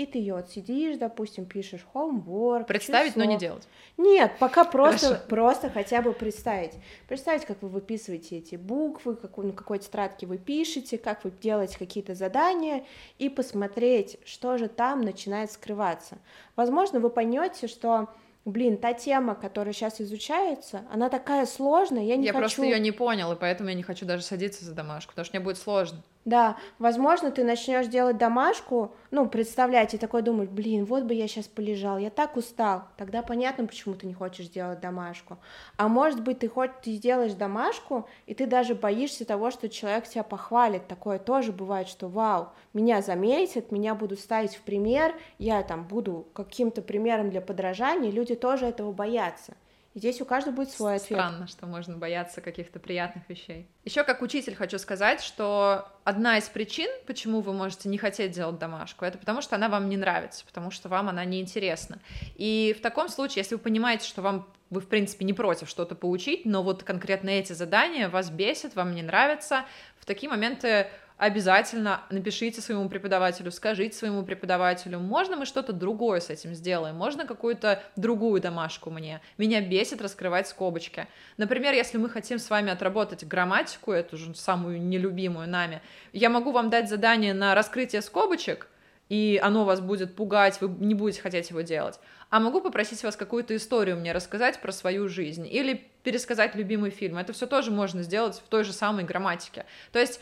и 0.00 0.06
ты 0.06 0.18
ее 0.18 0.36
отсидишь, 0.36 0.96
допустим, 0.96 1.44
пишешь 1.44 1.86
homework. 1.92 2.64
Представить, 2.66 3.12
часов. 3.12 3.24
но 3.24 3.30
не 3.30 3.38
делать. 3.38 3.68
Нет, 3.98 4.32
пока 4.38 4.64
просто, 4.64 5.22
просто 5.28 5.68
хотя 5.68 6.00
бы 6.00 6.12
представить. 6.12 6.72
Представить, 7.06 7.44
как 7.44 7.60
вы 7.60 7.68
выписываете 7.68 8.38
эти 8.38 8.56
буквы, 8.56 9.14
как, 9.16 9.36
на 9.36 9.52
какой 9.52 9.78
тетрадке 9.78 10.26
вы 10.26 10.38
пишете, 10.38 10.96
как 10.96 11.24
вы 11.24 11.30
делаете 11.30 11.78
какие-то 11.78 12.14
задания, 12.14 12.84
и 13.18 13.28
посмотреть, 13.28 14.18
что 14.24 14.56
же 14.56 14.68
там 14.68 15.02
начинает 15.02 15.52
скрываться. 15.52 16.18
Возможно, 16.56 16.98
вы 17.00 17.10
поймете, 17.10 17.66
что 17.66 18.08
блин, 18.46 18.78
та 18.78 18.94
тема, 18.94 19.34
которая 19.34 19.74
сейчас 19.74 20.00
изучается, 20.00 20.82
она 20.90 21.10
такая 21.10 21.44
сложная, 21.44 22.04
я 22.04 22.16
не 22.16 22.24
я 22.24 22.32
хочу... 22.32 22.36
Я 22.36 22.40
просто 22.40 22.62
ее 22.62 22.80
не 22.80 22.90
понял, 22.90 23.32
и 23.32 23.36
поэтому 23.36 23.68
я 23.68 23.74
не 23.74 23.82
хочу 23.82 24.06
даже 24.06 24.22
садиться 24.22 24.64
за 24.64 24.72
домашку, 24.74 25.10
потому 25.10 25.26
что 25.26 25.36
мне 25.36 25.44
будет 25.44 25.58
сложно. 25.58 26.02
Да, 26.26 26.58
возможно, 26.78 27.30
ты 27.30 27.44
начнешь 27.44 27.86
делать 27.86 28.18
домашку, 28.18 28.94
ну, 29.10 29.26
представлять 29.26 29.94
и 29.94 29.98
такой 29.98 30.20
думать, 30.20 30.50
блин, 30.50 30.84
вот 30.84 31.04
бы 31.04 31.14
я 31.14 31.26
сейчас 31.26 31.48
полежал, 31.48 31.96
я 31.96 32.10
так 32.10 32.36
устал. 32.36 32.82
Тогда 32.98 33.22
понятно, 33.22 33.66
почему 33.66 33.94
ты 33.94 34.06
не 34.06 34.12
хочешь 34.12 34.48
делать 34.48 34.80
домашку. 34.80 35.38
А 35.78 35.88
может 35.88 36.22
быть, 36.22 36.40
ты 36.40 36.48
хоть 36.48 36.82
ты 36.82 36.92
сделаешь 36.92 37.32
домашку, 37.32 38.06
и 38.26 38.34
ты 38.34 38.46
даже 38.46 38.74
боишься 38.74 39.24
того, 39.24 39.50
что 39.50 39.70
человек 39.70 40.06
тебя 40.08 40.22
похвалит. 40.22 40.86
Такое 40.88 41.18
тоже 41.18 41.52
бывает, 41.52 41.88
что 41.88 42.06
вау, 42.06 42.50
меня 42.74 43.00
заметят, 43.00 43.72
меня 43.72 43.94
будут 43.94 44.20
ставить 44.20 44.54
в 44.54 44.60
пример, 44.60 45.14
я 45.38 45.62
там 45.62 45.84
буду 45.88 46.28
каким-то 46.34 46.82
примером 46.82 47.30
для 47.30 47.40
подражания, 47.40 48.10
люди 48.10 48.34
тоже 48.34 48.66
этого 48.66 48.92
боятся. 48.92 49.54
Здесь 49.94 50.20
у 50.20 50.24
каждого 50.24 50.54
будет 50.54 50.70
свой 50.70 50.96
ответ. 50.96 51.18
Странно, 51.18 51.46
что 51.48 51.66
можно 51.66 51.96
бояться 51.96 52.40
каких-то 52.40 52.78
приятных 52.78 53.28
вещей. 53.28 53.66
Еще 53.84 54.04
как 54.04 54.22
учитель 54.22 54.54
хочу 54.54 54.78
сказать, 54.78 55.20
что 55.20 55.88
одна 56.04 56.38
из 56.38 56.48
причин, 56.48 56.88
почему 57.06 57.40
вы 57.40 57.52
можете 57.52 57.88
не 57.88 57.98
хотеть 57.98 58.30
делать 58.30 58.58
домашку, 58.58 59.04
это 59.04 59.18
потому 59.18 59.42
что 59.42 59.56
она 59.56 59.68
вам 59.68 59.88
не 59.88 59.96
нравится, 59.96 60.44
потому 60.46 60.70
что 60.70 60.88
вам 60.88 61.08
она 61.08 61.24
неинтересна. 61.24 61.98
И 62.36 62.74
в 62.78 62.80
таком 62.82 63.08
случае, 63.08 63.38
если 63.38 63.56
вы 63.56 63.60
понимаете, 63.60 64.06
что 64.06 64.22
вам 64.22 64.48
вы, 64.70 64.80
в 64.80 64.86
принципе, 64.86 65.24
не 65.24 65.32
против 65.32 65.68
что-то 65.68 65.96
поучить, 65.96 66.44
но 66.44 66.62
вот 66.62 66.84
конкретно 66.84 67.30
эти 67.30 67.52
задания 67.52 68.08
вас 68.08 68.30
бесят, 68.30 68.76
вам 68.76 68.94
не 68.94 69.02
нравятся, 69.02 69.64
в 69.98 70.06
такие 70.06 70.30
моменты 70.30 70.86
обязательно 71.20 72.00
напишите 72.08 72.62
своему 72.62 72.88
преподавателю, 72.88 73.52
скажите 73.52 73.94
своему 73.94 74.22
преподавателю, 74.22 74.98
можно 74.98 75.36
мы 75.36 75.44
что-то 75.44 75.74
другое 75.74 76.20
с 76.20 76.30
этим 76.30 76.54
сделаем, 76.54 76.96
можно 76.96 77.26
какую-то 77.26 77.82
другую 77.94 78.40
домашку 78.40 78.90
мне. 78.90 79.20
Меня 79.36 79.60
бесит 79.60 80.00
раскрывать 80.00 80.48
скобочки. 80.48 81.08
Например, 81.36 81.74
если 81.74 81.98
мы 81.98 82.08
хотим 82.08 82.38
с 82.38 82.48
вами 82.48 82.72
отработать 82.72 83.26
грамматику, 83.26 83.92
эту 83.92 84.16
же 84.16 84.34
самую 84.34 84.80
нелюбимую 84.80 85.46
нами, 85.46 85.82
я 86.14 86.30
могу 86.30 86.52
вам 86.52 86.70
дать 86.70 86.88
задание 86.88 87.34
на 87.34 87.54
раскрытие 87.54 88.00
скобочек, 88.00 88.68
и 89.10 89.38
оно 89.42 89.64
вас 89.64 89.80
будет 89.80 90.16
пугать, 90.16 90.58
вы 90.62 90.68
не 90.68 90.94
будете 90.94 91.20
хотеть 91.20 91.50
его 91.50 91.60
делать. 91.60 92.00
А 92.30 92.40
могу 92.40 92.62
попросить 92.62 93.02
вас 93.02 93.16
какую-то 93.16 93.54
историю 93.56 93.96
мне 93.96 94.12
рассказать 94.12 94.60
про 94.60 94.72
свою 94.72 95.08
жизнь 95.08 95.46
или 95.50 95.90
пересказать 96.04 96.54
любимый 96.54 96.90
фильм. 96.90 97.18
Это 97.18 97.32
все 97.32 97.46
тоже 97.46 97.72
можно 97.72 98.04
сделать 98.04 98.36
в 98.36 98.48
той 98.48 98.62
же 98.62 98.72
самой 98.72 99.04
грамматике. 99.04 99.66
То 99.90 99.98
есть 99.98 100.20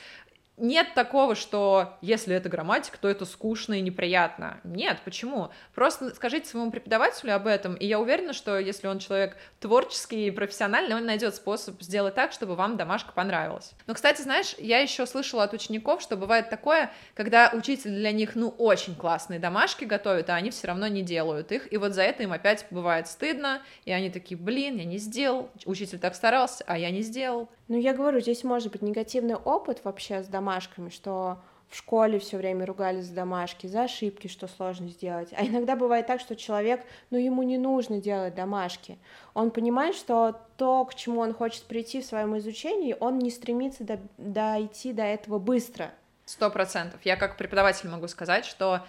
нет 0.59 0.94
такого, 0.94 1.34
что 1.34 1.96
если 2.00 2.34
это 2.34 2.48
грамматика, 2.48 2.98
то 2.98 3.09
это 3.09 3.24
скучно 3.24 3.74
и 3.74 3.80
неприятно. 3.80 4.61
Нет, 4.64 4.98
почему? 5.04 5.50
Просто 5.74 6.14
скажите 6.14 6.48
своему 6.48 6.70
преподавателю 6.70 7.34
об 7.34 7.46
этом, 7.46 7.74
и 7.74 7.86
я 7.86 8.00
уверена, 8.00 8.32
что 8.32 8.59
если 8.59 8.86
он 8.86 8.98
человек 8.98 9.36
творческий 9.61 10.26
и 10.26 10.30
профессиональный, 10.30 10.96
он 10.96 11.06
найдет 11.06 11.34
способ 11.34 11.80
сделать 11.82 12.14
так, 12.14 12.32
чтобы 12.32 12.54
вам 12.54 12.76
домашка 12.76 13.12
понравилась. 13.12 13.72
Но, 13.86 13.94
кстати, 13.94 14.22
знаешь, 14.22 14.54
я 14.59 14.80
еще 14.80 15.06
слышала 15.06 15.44
от 15.44 15.52
учеников, 15.52 16.02
что 16.02 16.16
бывает 16.16 16.50
такое, 16.50 16.90
когда 17.14 17.50
учитель 17.52 17.90
для 17.90 18.12
них, 18.12 18.34
ну, 18.34 18.48
очень 18.48 18.94
классные 18.94 19.38
домашки 19.38 19.84
готовит, 19.84 20.30
а 20.30 20.34
они 20.34 20.50
все 20.50 20.66
равно 20.66 20.88
не 20.88 21.02
делают 21.02 21.52
их, 21.52 21.72
и 21.72 21.76
вот 21.76 21.92
за 21.92 22.02
это 22.02 22.22
им 22.22 22.32
опять 22.32 22.66
бывает 22.70 23.09
стыдно, 23.09 23.62
и 23.84 23.92
они 23.92 24.11
такие, 24.11 24.38
блин, 24.38 24.76
я 24.76 24.84
не 24.84 24.98
сделал, 24.98 25.50
учитель 25.64 25.98
так 25.98 26.14
старался, 26.14 26.64
а 26.66 26.78
я 26.78 26.90
не 26.90 27.02
сделал. 27.02 27.48
Ну, 27.68 27.76
я 27.76 27.92
говорю, 27.92 28.20
здесь 28.20 28.44
может 28.44 28.72
быть 28.72 28.82
негативный 28.82 29.36
опыт 29.36 29.82
вообще 29.84 30.22
с 30.22 30.26
домашками, 30.26 30.88
что 30.88 31.38
в 31.68 31.76
школе 31.76 32.18
все 32.18 32.38
время 32.38 32.64
ругались 32.64 33.04
за 33.04 33.14
домашки, 33.14 33.66
за 33.66 33.82
ошибки, 33.82 34.26
что 34.26 34.48
сложно 34.48 34.88
сделать. 34.88 35.28
А 35.36 35.44
иногда 35.44 35.76
бывает 35.76 36.06
так, 36.06 36.20
что 36.20 36.34
человек, 36.34 36.82
ну, 37.10 37.18
ему 37.18 37.42
не 37.42 37.58
нужно 37.58 38.00
делать 38.00 38.34
домашки. 38.34 38.98
Он 39.34 39.50
понимает, 39.50 39.94
что 39.94 40.40
то, 40.56 40.86
к 40.86 40.94
чему 40.94 41.20
он 41.20 41.34
хочет 41.34 41.64
прийти 41.64 42.00
в 42.00 42.06
своем 42.06 42.36
изучении, 42.38 42.96
он 42.98 43.18
не 43.18 43.30
стремится 43.30 43.84
до, 43.84 44.00
дойти 44.16 44.94
до 44.94 45.02
этого 45.02 45.38
быстро. 45.38 45.92
Сто 46.24 46.50
процентов. 46.50 47.00
Я 47.04 47.16
как 47.16 47.36
преподаватель 47.36 47.88
могу 47.90 48.08
сказать, 48.08 48.46
что 48.46 48.80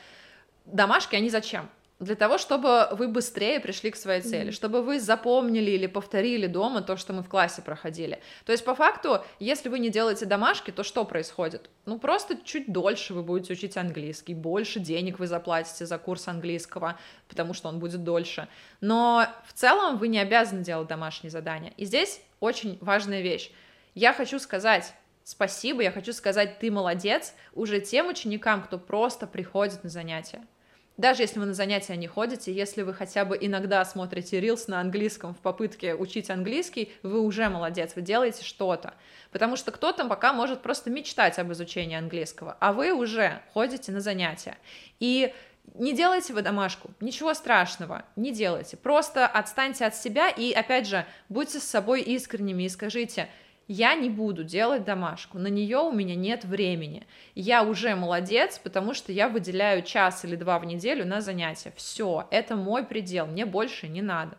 домашки, 0.66 1.18
они 1.18 1.30
зачем? 1.30 1.70
Для 2.00 2.16
того, 2.16 2.38
чтобы 2.38 2.88
вы 2.94 3.10
быстрее 3.10 3.60
пришли 3.60 3.92
к 3.92 3.98
своей 3.98 4.22
цели, 4.22 4.50
mm-hmm. 4.50 4.54
чтобы 4.54 4.82
вы 4.82 5.02
запомнили 5.02 5.72
или 5.72 5.86
повторили 5.86 6.48
дома 6.48 6.82
то, 6.82 6.96
что 6.96 7.12
мы 7.12 7.24
в 7.24 7.28
классе 7.28 7.62
проходили. 7.62 8.22
То 8.46 8.54
есть, 8.54 8.64
по 8.64 8.74
факту, 8.74 9.24
если 9.40 9.68
вы 9.68 9.80
не 9.80 9.90
делаете 9.90 10.26
домашки, 10.26 10.72
то 10.72 10.84
что 10.84 11.04
происходит? 11.04 11.70
Ну, 11.86 12.00
просто 12.00 12.38
чуть 12.44 12.72
дольше 12.72 13.14
вы 13.14 13.22
будете 13.22 13.54
учить 13.54 13.76
английский, 13.76 14.34
больше 14.34 14.80
денег 14.80 15.20
вы 15.20 15.28
заплатите 15.28 15.86
за 15.86 15.98
курс 15.98 16.30
английского, 16.30 16.98
потому 17.28 17.54
что 17.54 17.68
он 17.68 17.80
будет 17.80 18.06
дольше. 18.06 18.48
Но 18.80 19.28
в 19.46 19.52
целом 19.54 19.98
вы 19.98 20.08
не 20.08 20.20
обязаны 20.20 20.64
делать 20.64 20.88
домашние 20.88 21.32
задания. 21.32 21.74
И 21.76 21.84
здесь 21.84 22.22
очень 22.40 22.78
важная 22.80 23.22
вещь. 23.22 23.52
Я 23.94 24.14
хочу 24.14 24.40
сказать, 24.40 24.94
спасибо, 25.26 25.82
я 25.82 25.92
хочу 25.92 26.14
сказать, 26.14 26.60
ты 26.60 26.72
молодец 26.72 27.34
уже 27.54 27.82
тем 27.82 28.08
ученикам, 28.08 28.64
кто 28.64 28.78
просто 28.78 29.28
приходит 29.28 29.84
на 29.84 29.90
занятия. 29.90 30.48
Даже 31.00 31.24
если 31.24 31.40
вы 31.40 31.46
на 31.46 31.54
занятия 31.54 31.96
не 31.96 32.08
ходите, 32.08 32.52
если 32.52 32.82
вы 32.82 32.94
хотя 32.94 33.24
бы 33.24 33.38
иногда 33.40 33.86
смотрите 33.86 34.42
рилс 34.42 34.68
на 34.68 34.82
английском 34.82 35.34
в 35.34 35.38
попытке 35.38 35.96
учить 35.96 36.30
английский, 36.30 36.92
вы 37.04 37.22
уже 37.22 37.48
молодец, 37.48 37.94
вы 37.96 38.02
делаете 38.02 38.44
что-то. 38.44 38.94
Потому 39.32 39.56
что 39.56 39.72
кто-то 39.72 40.06
пока 40.10 40.34
может 40.34 40.62
просто 40.62 40.90
мечтать 40.90 41.40
об 41.40 41.54
изучении 41.54 41.96
английского, 41.96 42.58
а 42.60 42.74
вы 42.74 42.92
уже 42.92 43.42
ходите 43.54 43.94
на 43.94 44.02
занятия. 44.02 44.58
И 45.00 45.34
не 45.76 45.94
делайте 45.96 46.34
вы 46.34 46.42
домашку, 46.42 46.92
ничего 47.00 47.34
страшного, 47.34 48.04
не 48.18 48.34
делайте. 48.34 48.76
Просто 48.76 49.26
отстаньте 49.26 49.86
от 49.86 49.96
себя 49.96 50.30
и, 50.30 50.52
опять 50.52 50.86
же, 50.86 51.06
будьте 51.30 51.62
с 51.62 51.64
собой 51.64 52.02
искренними 52.02 52.64
и 52.64 52.70
скажите, 52.70 53.30
я 53.70 53.94
не 53.94 54.10
буду 54.10 54.44
делать 54.44 54.84
домашку, 54.84 55.38
на 55.38 55.48
нее 55.48 55.78
у 55.78 55.92
меня 55.92 56.16
нет 56.16 56.44
времени. 56.44 57.06
Я 57.36 57.64
уже 57.64 57.96
молодец, 57.96 58.60
потому 58.60 58.96
что 58.96 59.12
я 59.12 59.30
выделяю 59.30 59.84
час 59.84 60.26
или 60.26 60.36
два 60.36 60.58
в 60.58 60.66
неделю 60.66 61.06
на 61.06 61.22
занятия. 61.22 61.72
Все, 61.78 62.28
это 62.32 62.56
мой 62.56 62.84
предел, 62.84 63.28
мне 63.28 63.46
больше 63.46 63.88
не 63.88 64.02
надо. 64.02 64.38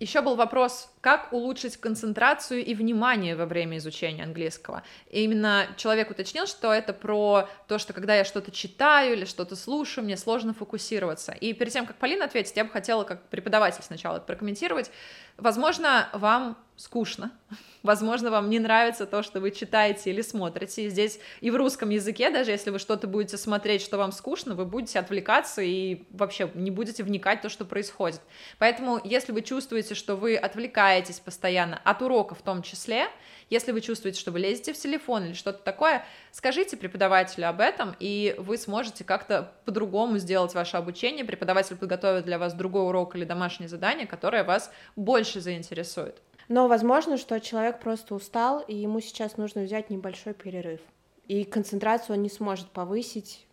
Еще 0.00 0.20
был 0.20 0.34
вопрос, 0.34 0.92
как 1.00 1.32
улучшить 1.32 1.76
концентрацию 1.76 2.62
и 2.64 2.74
внимание 2.74 3.36
во 3.36 3.46
время 3.46 3.78
изучения 3.78 4.24
английского. 4.24 4.82
И 5.08 5.22
именно 5.22 5.68
человек 5.76 6.10
уточнил, 6.10 6.46
что 6.46 6.72
это 6.72 6.92
про 6.92 7.48
то, 7.68 7.78
что 7.78 7.92
когда 7.92 8.16
я 8.16 8.24
что-то 8.24 8.50
читаю 8.50 9.14
или 9.14 9.24
что-то 9.24 9.54
слушаю, 9.54 10.04
мне 10.04 10.16
сложно 10.16 10.52
фокусироваться. 10.52 11.32
И 11.32 11.52
перед 11.52 11.72
тем, 11.72 11.86
как 11.86 11.96
Полина 11.96 12.24
ответит, 12.24 12.56
я 12.56 12.64
бы 12.64 12.70
хотела 12.70 13.04
как 13.04 13.22
преподаватель 13.28 13.84
сначала 13.84 14.18
прокомментировать. 14.18 14.90
Возможно, 15.38 16.08
вам 16.12 16.58
скучно, 16.76 17.30
возможно, 17.82 18.30
вам 18.30 18.50
не 18.50 18.58
нравится 18.58 19.06
то, 19.06 19.22
что 19.22 19.40
вы 19.40 19.50
читаете 19.50 20.10
или 20.10 20.22
смотрите. 20.22 20.84
И 20.84 20.88
здесь 20.88 21.20
и 21.40 21.50
в 21.50 21.56
русском 21.56 21.90
языке, 21.90 22.30
даже 22.30 22.50
если 22.50 22.70
вы 22.70 22.78
что-то 22.78 23.06
будете 23.06 23.36
смотреть, 23.36 23.82
что 23.82 23.96
вам 23.98 24.12
скучно, 24.12 24.54
вы 24.54 24.64
будете 24.64 24.98
отвлекаться 24.98 25.62
и 25.62 26.04
вообще 26.10 26.50
не 26.54 26.70
будете 26.70 27.02
вникать 27.02 27.40
в 27.40 27.42
то, 27.42 27.48
что 27.48 27.64
происходит. 27.64 28.20
Поэтому, 28.58 29.00
если 29.04 29.32
вы 29.32 29.42
чувствуете, 29.42 29.94
что 29.94 30.16
вы 30.16 30.36
отвлекаетесь 30.36 31.20
постоянно 31.20 31.80
от 31.84 32.02
урока 32.02 32.34
в 32.34 32.42
том 32.42 32.62
числе, 32.62 33.08
если 33.50 33.72
вы 33.72 33.80
чувствуете, 33.80 34.18
что 34.18 34.30
вы 34.32 34.40
лезете 34.40 34.72
в 34.72 34.78
телефон 34.78 35.26
или 35.26 35.32
что-то 35.34 35.62
такое, 35.62 36.04
скажите 36.32 36.76
преподавателю 36.76 37.48
об 37.48 37.60
этом, 37.60 37.94
и 38.00 38.34
вы 38.38 38.56
сможете 38.56 39.04
как-то 39.04 39.52
по-другому 39.64 40.18
сделать 40.18 40.54
ваше 40.54 40.76
обучение. 40.76 41.24
Преподаватель 41.24 41.76
подготовит 41.76 42.24
для 42.24 42.38
вас 42.38 42.54
другой 42.54 42.86
урок 42.86 43.16
или 43.16 43.24
домашнее 43.24 43.68
задание, 43.68 44.06
которое 44.06 44.44
вас 44.44 44.72
больше 44.96 45.40
заинтересует. 45.40 46.20
Но 46.48 46.68
возможно, 46.68 47.16
что 47.16 47.40
человек 47.40 47.80
просто 47.80 48.14
устал, 48.14 48.60
и 48.60 48.74
ему 48.74 49.00
сейчас 49.00 49.36
нужно 49.36 49.62
взять 49.62 49.90
небольшой 49.90 50.34
перерыв. 50.34 50.80
И 51.26 51.44
концентрацию 51.44 52.16
он 52.16 52.22
не 52.22 52.28
сможет 52.28 52.68
повысить 52.70 53.46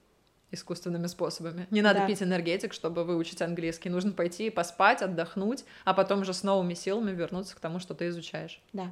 искусственными 0.52 1.08
способами. 1.08 1.66
Не 1.72 1.82
надо 1.82 2.00
Да. 2.00 2.08
пить 2.08 2.22
энергетик, 2.22 2.74
чтобы 2.74 3.06
выучить 3.06 3.42
английский. 3.42 3.90
Нужно 3.90 4.12
пойти 4.12 4.50
поспать, 4.50 5.02
отдохнуть, 5.02 5.64
а 5.86 5.94
потом 5.94 6.22
уже 6.22 6.34
с 6.34 6.44
новыми 6.44 6.74
силами 6.74 7.12
вернуться 7.12 7.56
к 7.56 7.60
тому, 7.62 7.80
что 7.80 7.94
ты 7.94 8.10
изучаешь. 8.10 8.62
Да. 8.74 8.92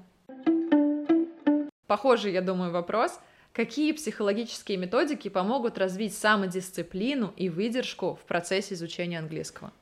Похожий, 1.88 2.32
я 2.32 2.41
думаю, 2.41 2.72
вопрос. 2.72 3.20
Какие 3.52 3.93
психологические 3.93 4.78
методики 4.78 5.28
помогут 5.28 5.78
развить 5.78 6.16
самодисциплину 6.16 7.34
и 7.36 7.50
выдержку 7.50 8.16
в 8.16 8.26
процессе 8.26 8.76
изучения 8.76 9.20
английского? 9.20 9.74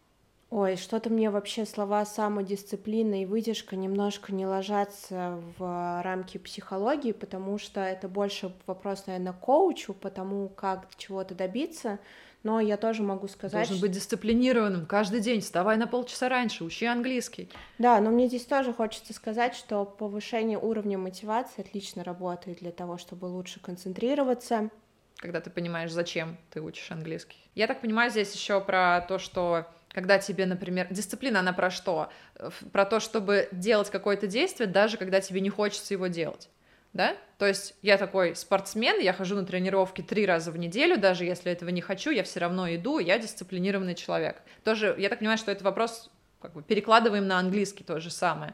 Ой, 0.50 0.78
что-то 0.78 1.10
мне 1.10 1.30
вообще 1.30 1.66
слова 1.66 2.06
самодисциплина 2.06 3.22
и 3.22 3.26
выдержка 3.26 3.76
немножко 3.76 4.34
не 4.34 4.46
ложатся 4.46 5.42
в 5.58 6.02
рамки 6.04 6.38
психологии, 6.38 7.12
потому 7.12 7.58
что 7.58 7.82
это 7.82 8.08
больше 8.08 8.56
вопрос, 8.66 9.08
наверное, 9.08 9.34
коучу, 9.34 9.94
потому 9.94 10.48
как 10.48 10.88
чего-то 10.98 11.36
добиться. 11.36 12.00
Но 12.44 12.62
я 12.62 12.78
тоже 12.78 13.04
могу 13.04 13.28
сказать, 13.28 13.68
Должен 13.68 13.82
быть 13.82 13.92
дисциплинированным 13.92 14.86
каждый 14.86 15.20
день. 15.20 15.42
Вставай 15.42 15.76
на 15.76 15.86
полчаса 15.86 16.30
раньше, 16.30 16.64
учи 16.64 16.86
английский. 16.86 17.50
Да, 17.78 18.00
но 18.00 18.10
мне 18.10 18.28
здесь 18.28 18.46
тоже 18.46 18.74
хочется 18.74 19.14
сказать, 19.14 19.54
что 19.54 19.84
повышение 19.84 20.58
уровня 20.58 20.98
мотивации 20.98 21.62
отлично 21.62 22.06
работает 22.06 22.60
для 22.60 22.72
того, 22.72 22.98
чтобы 22.98 23.26
лучше 23.26 23.60
концентрироваться. 23.60 24.70
когда 25.18 25.42
ты 25.42 25.50
понимаешь, 25.50 25.92
зачем 25.92 26.38
ты 26.52 26.62
учишь 26.62 26.90
английский. 26.92 27.38
Я 27.56 27.68
так 27.68 27.82
понимаю, 27.82 28.12
здесь 28.12 28.34
еще 28.34 28.62
про 28.62 29.02
то, 29.02 29.18
что 29.18 29.66
когда 29.98 30.20
тебе, 30.20 30.46
например, 30.46 30.86
дисциплина, 30.92 31.40
она 31.40 31.54
про 31.54 31.72
что? 31.72 32.12
Э, 32.36 32.52
Про 32.72 32.86
то, 32.86 33.00
чтобы 33.00 33.50
делать 33.52 33.90
какое-то 33.90 34.28
действие, 34.28 34.68
даже 34.68 34.96
когда 34.96 35.22
тебе 35.22 35.42
не 35.42 35.50
хочется 35.50 35.96
его 35.96 36.06
делать. 36.06 36.50
Да? 36.94 37.18
То 37.40 37.48
есть 37.48 37.74
я 37.82 37.98
такой 37.98 38.36
спортсмен, 38.36 39.00
я 39.00 39.12
хожу 39.12 39.36
на 39.36 39.44
тренировки 39.44 40.04
три 40.04 40.28
раза 40.28 40.52
в 40.52 40.58
неделю, 40.60 41.00
даже 41.00 41.26
если 41.26 41.52
этого 41.52 41.70
не 41.70 41.82
хочу, 41.82 42.12
я 42.12 42.22
все 42.22 42.40
равно 42.40 42.72
иду, 42.76 43.00
я 43.00 43.18
дисциплинированный 43.18 43.96
человек. 43.96 44.44
Тоже, 44.64 44.94
я 45.00 45.10
так 45.10 45.18
понимаю, 45.18 45.40
что 45.40 45.52
это 45.52 45.64
вопрос, 45.64 46.12
как 46.44 46.54
бы 46.54 46.62
перекладываем 46.62 47.26
на 47.26 47.40
английский 47.40 47.84
то 47.84 48.00
же 48.00 48.12
самое. 48.12 48.54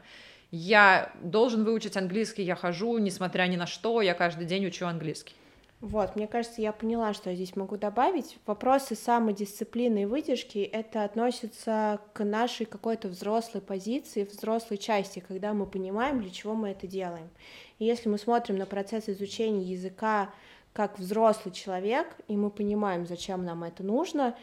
Я 0.50 1.12
должен 1.20 1.64
выучить 1.64 1.98
английский, 1.98 2.42
я 2.42 2.56
хожу, 2.56 2.96
несмотря 2.96 3.46
ни 3.48 3.56
на 3.56 3.66
что, 3.66 4.00
я 4.00 4.14
каждый 4.14 4.46
день 4.46 4.64
учу 4.64 4.86
английский. 4.86 5.34
Вот, 5.84 6.16
мне 6.16 6.26
кажется, 6.26 6.62
я 6.62 6.72
поняла, 6.72 7.12
что 7.12 7.28
я 7.28 7.36
здесь 7.36 7.56
могу 7.56 7.76
добавить. 7.76 8.38
Вопросы 8.46 8.94
самодисциплины 8.94 10.04
и 10.04 10.06
выдержки— 10.06 10.58
это 10.72 11.04
относится 11.04 12.00
к 12.14 12.24
нашей 12.24 12.64
какой-то 12.64 13.08
взрослой 13.08 13.60
позиции, 13.60 14.24
взрослой 14.24 14.78
части, 14.78 15.22
когда 15.28 15.52
мы 15.52 15.66
понимаем, 15.66 16.22
для 16.22 16.30
чего 16.30 16.54
мы 16.54 16.70
это 16.70 16.86
делаем. 16.86 17.28
И 17.78 17.84
если 17.84 18.08
мы 18.08 18.16
смотрим 18.16 18.56
на 18.56 18.64
процесс 18.64 19.10
изучения 19.10 19.62
языка 19.62 20.30
как 20.72 20.98
взрослый 20.98 21.52
человек, 21.52 22.16
и 22.28 22.34
мы 22.34 22.48
понимаем, 22.48 23.06
зачем 23.06 23.44
нам 23.44 23.62
это 23.62 23.82
нужно, 23.82 24.34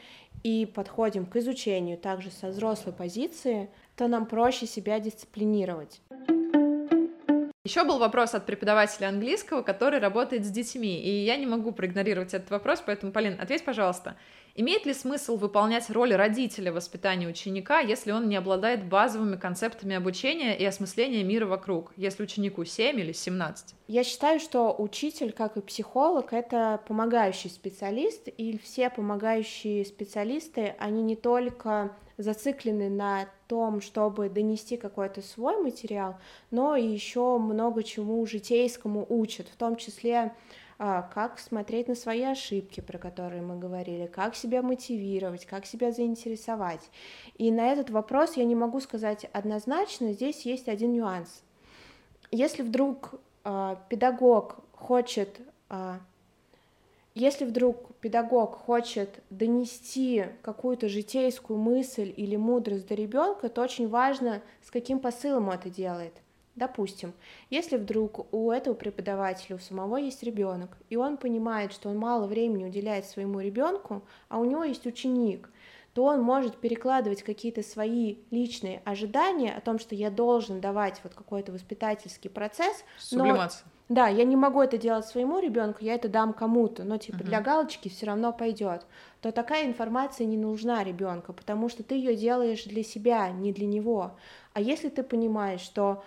и 0.44 0.68
подходим 0.68 1.26
к 1.26 1.36
изучению 1.38 1.98
также 1.98 2.30
со 2.30 2.50
взрослой 2.50 2.94
позиции, 2.94 3.72
то 3.96 4.08
нам 4.08 4.28
проще 4.28 4.68
себя 4.68 5.00
дисциплинировать. 5.00 6.02
Еще 7.64 7.84
был 7.84 8.00
вопрос 8.00 8.34
от 8.34 8.48
преподавателя 8.48 9.10
английского, 9.10 9.62
который 9.62 10.00
работает 10.00 10.44
с 10.44 10.50
детьми, 10.50 11.00
и 11.00 11.26
я 11.26 11.38
не 11.38 11.46
могу 11.46 11.72
проигнорировать 11.72 12.34
этот 12.34 12.50
вопрос, 12.50 12.82
поэтому, 12.84 13.12
Полин, 13.12 13.40
ответь, 13.40 13.64
пожалуйста, 13.64 14.18
имеет 14.56 14.88
ли 14.88 14.96
смысл 14.96 15.38
выполнять 15.38 15.88
роль 15.92 16.16
родителя 16.16 16.72
в 16.72 16.76
воспитании 16.76 17.28
ученика, 17.28 17.80
если 17.80 18.14
он 18.14 18.28
не 18.30 18.36
обладает 18.36 18.86
базовыми 18.86 19.36
концептами 19.36 19.96
обучения 19.96 20.58
и 20.58 20.66
осмысления 20.66 21.24
мира 21.24 21.46
вокруг, 21.46 21.94
если 21.98 22.24
ученику 22.24 22.66
7 22.66 23.00
или 23.00 23.12
17? 23.12 23.76
Я 23.88 24.04
считаю, 24.04 24.40
что 24.40 24.76
учитель, 24.76 25.32
как 25.32 25.56
и 25.56 25.62
психолог, 25.62 26.34
это 26.34 26.82
помогающий 26.88 27.52
специалист, 27.52 28.28
и 28.28 28.58
все 28.58 28.90
помогающие 28.90 29.86
специалисты, 29.86 30.76
они 30.80 31.04
не 31.04 31.16
только 31.16 31.96
зациклены 32.22 32.90
на 32.90 33.28
том, 33.48 33.82
чтобы 33.82 34.30
донести 34.30 34.78
какой-то 34.78 35.22
свой 35.22 35.62
материал, 35.62 36.18
но 36.50 36.76
еще 36.76 37.38
много 37.38 37.84
чему 37.84 38.26
житейскому 38.26 39.06
учат, 39.10 39.48
в 39.48 39.56
том 39.56 39.76
числе 39.76 40.34
а, 40.84 41.04
как 41.04 41.38
смотреть 41.38 41.88
на 41.88 41.94
свои 41.94 42.24
ошибки, 42.24 42.80
про 42.80 42.98
которые 42.98 43.44
мы 43.44 43.60
говорили, 43.60 44.08
как 44.08 44.36
себя 44.36 44.64
мотивировать, 44.64 45.46
как 45.46 45.68
себя 45.68 45.92
заинтересовать. 45.92 46.90
И 47.38 47.52
на 47.52 47.68
этот 47.72 47.92
вопрос 47.92 48.36
я 48.36 48.46
не 48.46 48.56
могу 48.56 48.80
сказать 48.80 49.26
однозначно, 49.32 50.12
здесь 50.14 50.44
есть 50.46 50.68
один 50.68 50.94
нюанс. 50.94 51.44
Если 52.32 52.64
вдруг 52.64 53.22
а, 53.44 53.76
педагог 53.90 54.64
хочет, 54.74 55.40
а, 55.70 56.00
если 57.14 57.46
вдруг 57.46 57.96
педагог 57.98 58.56
хочет 58.56 59.22
донести 59.30 60.26
какую-то 60.42 60.88
житейскую 60.88 61.60
мысль 61.60 62.14
или 62.16 62.36
мудрость 62.36 62.88
до 62.88 62.96
ребенка, 62.96 63.50
то 63.50 63.62
очень 63.62 63.90
важно, 63.90 64.42
с 64.64 64.72
каким 64.72 65.00
посылом 65.00 65.50
он 65.50 65.56
это 65.56 65.70
делает. 65.70 66.14
Допустим, 66.56 67.14
если 67.50 67.78
вдруг 67.78 68.34
у 68.34 68.52
этого 68.52 68.74
преподавателя, 68.74 69.56
у 69.56 69.60
самого 69.60 69.98
есть 69.98 70.22
ребенок, 70.22 70.78
и 70.90 70.98
он 70.98 71.18
понимает, 71.18 71.72
что 71.72 71.90
он 71.90 71.98
мало 71.98 72.28
времени 72.28 72.66
уделяет 72.66 73.06
своему 73.06 73.40
ребенку, 73.40 74.04
а 74.28 74.38
у 74.38 74.46
него 74.46 74.64
есть 74.66 74.86
ученик, 74.86 75.50
то 75.94 76.06
он 76.06 76.22
может 76.22 76.58
перекладывать 76.58 77.24
какие-то 77.24 77.64
свои 77.64 78.18
личные 78.32 78.82
ожидания 78.86 79.54
о 79.54 79.62
том, 79.62 79.80
что 79.80 79.96
я 79.96 80.10
должен 80.10 80.62
давать 80.62 81.00
вот 81.04 81.14
какой-то 81.14 81.52
воспитательский 81.52 82.30
процесс, 82.30 82.84
но 83.12 83.20
Сублимация. 83.20 83.68
Да, 83.94 84.08
я 84.08 84.24
не 84.24 84.36
могу 84.36 84.62
это 84.62 84.78
делать 84.78 85.06
своему 85.06 85.40
ребенку, 85.40 85.80
я 85.82 85.96
это 85.96 86.08
дам 86.08 86.34
кому-то, 86.34 86.84
но 86.84 86.98
типа 86.98 87.18
Мгм. 87.18 87.26
для 87.26 87.42
галочки 87.42 87.90
все 87.90 88.06
равно 88.06 88.32
пойдет, 88.32 88.86
то 89.22 89.32
такая 89.32 89.66
информация 89.66 90.26
не 90.26 90.38
нужна 90.38 90.84
ребенку, 90.84 91.34
потому 91.34 91.70
что 91.70 91.84
ты 91.84 91.96
ее 91.96 92.16
делаешь 92.16 92.64
для 92.64 92.84
себя, 92.84 93.30
не 93.30 93.52
для 93.52 93.68
него. 93.68 94.18
А 94.54 94.62
если 94.62 94.90
ты 94.90 95.04
понимаешь, 95.04 95.62
что 95.62 96.04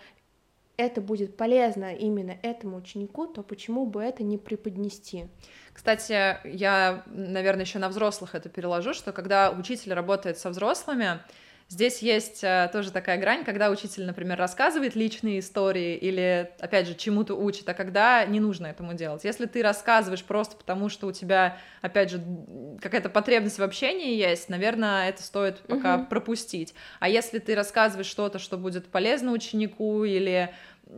это 0.76 1.01
будет 1.01 1.37
полезно 1.37 1.95
именно 1.95 2.37
этому 2.43 2.78
ученику, 2.78 3.26
то 3.26 3.43
почему 3.43 3.87
бы 3.87 4.03
это 4.03 4.22
не 4.22 4.39
преподнести? 4.39 5.26
Кстати, 5.72 6.39
я, 6.45 7.03
наверное, 7.07 7.64
еще 7.64 7.78
на 7.78 7.89
взрослых 7.89 8.35
это 8.35 8.49
переложу, 8.49 8.95
что 8.95 9.12
когда 9.12 9.51
учитель 9.51 9.93
работает 9.93 10.39
со 10.39 10.51
взрослыми, 10.51 11.20
здесь 11.69 12.01
есть 12.01 12.45
э, 12.45 12.69
тоже 12.73 12.93
такая 12.93 13.19
грань, 13.19 13.45
когда 13.45 13.71
учитель, 13.71 14.05
например, 14.05 14.39
рассказывает 14.39 14.95
личные 14.95 15.41
истории 15.41 15.97
или, 15.97 16.51
опять 16.61 16.87
же, 16.87 16.95
чему-то 16.95 17.35
учит, 17.35 17.69
а 17.69 17.75
когда 17.75 18.25
не 18.25 18.41
нужно 18.41 18.67
этому 18.67 18.95
делать. 18.95 19.25
Если 19.25 19.47
ты 19.47 19.62
рассказываешь 19.62 20.25
просто 20.25 20.57
потому, 20.57 20.89
что 20.89 21.07
у 21.07 21.12
тебя, 21.12 21.59
опять 21.83 22.11
же, 22.11 22.23
какая-то 22.81 23.09
потребность 23.09 23.59
в 23.59 23.62
общении 23.62 24.15
есть, 24.15 24.49
наверное, 24.49 25.09
это 25.09 25.23
стоит 25.23 25.61
пока 25.69 25.99
Мгм. 25.99 26.07
пропустить. 26.07 26.75
А 27.01 27.09
если 27.09 27.39
ты 27.39 27.55
рассказываешь 27.55 28.07
что-то, 28.07 28.39
что 28.39 28.57
будет 28.59 28.87
полезно 28.87 29.33
ученику 29.33 30.05
или 30.05 30.53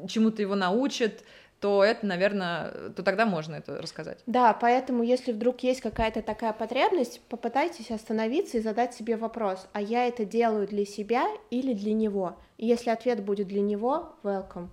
чему-то 0.08 0.42
его 0.42 0.54
научит, 0.54 1.22
то 1.60 1.82
это, 1.82 2.04
наверное, 2.06 2.90
то 2.94 3.02
тогда 3.02 3.26
можно 3.26 3.56
это 3.56 3.80
рассказать. 3.80 4.18
Да, 4.26 4.52
поэтому 4.52 5.02
если 5.02 5.32
вдруг 5.32 5.60
есть 5.60 5.80
какая-то 5.80 6.22
такая 6.22 6.52
потребность, 6.52 7.20
попытайтесь 7.28 7.90
остановиться 7.90 8.58
и 8.58 8.60
задать 8.60 8.94
себе 8.94 9.16
вопрос, 9.16 9.66
а 9.72 9.80
я 9.80 10.06
это 10.06 10.24
делаю 10.24 10.66
для 10.66 10.84
себя 10.84 11.26
или 11.50 11.72
для 11.72 11.92
него? 11.92 12.38
И 12.58 12.66
если 12.66 12.90
ответ 12.90 13.22
будет 13.22 13.48
для 13.48 13.60
него, 13.60 14.16
welcome. 14.22 14.68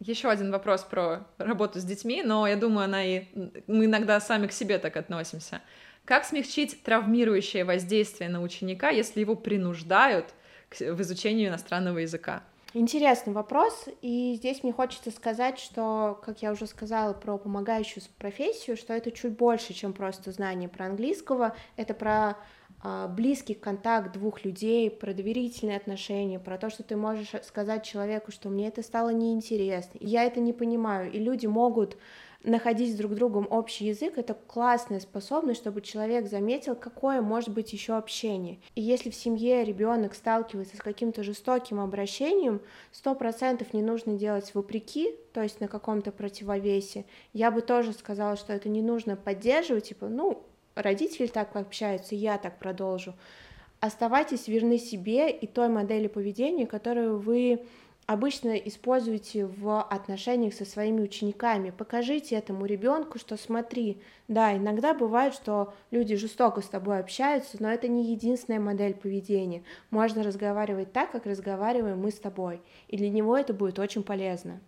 Еще 0.00 0.30
один 0.30 0.50
вопрос 0.50 0.84
про 0.84 1.26
работу 1.36 1.80
с 1.80 1.84
детьми, 1.84 2.22
но 2.24 2.46
я 2.46 2.56
думаю, 2.56 2.84
она 2.84 3.04
и 3.04 3.24
мы 3.66 3.84
иногда 3.84 4.18
сами 4.20 4.46
к 4.46 4.52
себе 4.52 4.78
так 4.78 4.96
относимся. 4.96 5.60
Как 6.04 6.24
смягчить 6.24 6.82
травмирующее 6.82 7.64
воздействие 7.64 8.30
на 8.30 8.40
ученика, 8.40 8.88
если 8.88 9.20
его 9.20 9.34
принуждают 9.36 10.26
к- 10.70 10.80
в 10.80 11.02
изучению 11.02 11.50
иностранного 11.50 11.98
языка? 11.98 12.42
Интересный 12.78 13.32
вопрос, 13.32 13.86
и 14.02 14.34
здесь 14.36 14.62
мне 14.62 14.72
хочется 14.72 15.10
сказать, 15.10 15.58
что, 15.58 16.16
как 16.24 16.42
я 16.42 16.52
уже 16.52 16.68
сказала 16.68 17.12
про 17.12 17.36
помогающую 17.36 18.04
профессию, 18.18 18.76
что 18.76 18.92
это 18.92 19.10
чуть 19.10 19.36
больше, 19.36 19.74
чем 19.74 19.92
просто 19.92 20.30
знание 20.30 20.68
про 20.68 20.86
английского, 20.86 21.56
это 21.74 21.92
про 21.92 22.36
а, 22.80 23.08
близкий 23.08 23.54
контакт 23.54 24.12
двух 24.12 24.44
людей, 24.44 24.92
про 24.92 25.12
доверительные 25.12 25.76
отношения, 25.76 26.38
про 26.38 26.56
то, 26.56 26.70
что 26.70 26.84
ты 26.84 26.94
можешь 26.94 27.32
сказать 27.42 27.84
человеку, 27.84 28.30
что 28.30 28.48
мне 28.48 28.68
это 28.68 28.82
стало 28.82 29.08
неинтересно, 29.08 29.98
я 29.98 30.22
это 30.22 30.38
не 30.38 30.52
понимаю, 30.52 31.10
и 31.10 31.18
люди 31.18 31.46
могут 31.46 31.96
находить 32.44 32.94
с 32.94 32.96
друг 32.96 33.14
другом 33.14 33.46
общий 33.50 33.86
язык, 33.86 34.16
это 34.16 34.34
классная 34.34 35.00
способность, 35.00 35.60
чтобы 35.60 35.80
человек 35.80 36.28
заметил, 36.28 36.76
какое 36.76 37.20
может 37.20 37.50
быть 37.50 37.72
еще 37.72 37.96
общение. 37.96 38.58
И 38.74 38.80
если 38.80 39.10
в 39.10 39.14
семье 39.14 39.64
ребенок 39.64 40.14
сталкивается 40.14 40.76
с 40.76 40.80
каким-то 40.80 41.24
жестоким 41.24 41.80
обращением, 41.80 42.60
сто 42.92 43.14
процентов 43.14 43.74
не 43.74 43.82
нужно 43.82 44.16
делать 44.16 44.54
вопреки, 44.54 45.14
то 45.32 45.42
есть 45.42 45.60
на 45.60 45.68
каком-то 45.68 46.12
противовесе. 46.12 47.04
Я 47.32 47.50
бы 47.50 47.60
тоже 47.60 47.92
сказала, 47.92 48.36
что 48.36 48.52
это 48.52 48.68
не 48.68 48.82
нужно 48.82 49.16
поддерживать, 49.16 49.88
типа, 49.88 50.08
ну, 50.08 50.44
родители 50.76 51.26
так 51.26 51.56
общаются, 51.56 52.14
я 52.14 52.38
так 52.38 52.58
продолжу. 52.58 53.14
Оставайтесь 53.80 54.48
верны 54.48 54.78
себе 54.78 55.30
и 55.30 55.46
той 55.46 55.68
модели 55.68 56.08
поведения, 56.08 56.66
которую 56.66 57.18
вы 57.18 57.64
обычно 58.08 58.56
используете 58.56 59.44
в 59.44 59.82
отношениях 59.82 60.54
со 60.54 60.64
своими 60.64 61.02
учениками. 61.02 61.68
Покажите 61.68 62.36
этому 62.36 62.64
ребенку, 62.64 63.18
что 63.18 63.36
смотри, 63.36 64.00
да, 64.28 64.56
иногда 64.56 64.94
бывает, 64.94 65.34
что 65.34 65.74
люди 65.90 66.16
жестоко 66.16 66.62
с 66.62 66.68
тобой 66.68 67.00
общаются, 67.00 67.58
но 67.60 67.68
это 67.70 67.86
не 67.86 68.10
единственная 68.10 68.60
модель 68.60 68.94
поведения. 68.94 69.62
Можно 69.90 70.22
разговаривать 70.22 70.90
так, 70.90 71.12
как 71.12 71.26
разговариваем 71.26 71.98
мы 71.98 72.10
с 72.10 72.18
тобой, 72.18 72.62
и 72.88 72.96
для 72.96 73.10
него 73.10 73.36
это 73.36 73.52
будет 73.52 73.78
очень 73.78 74.02
полезно. 74.02 74.58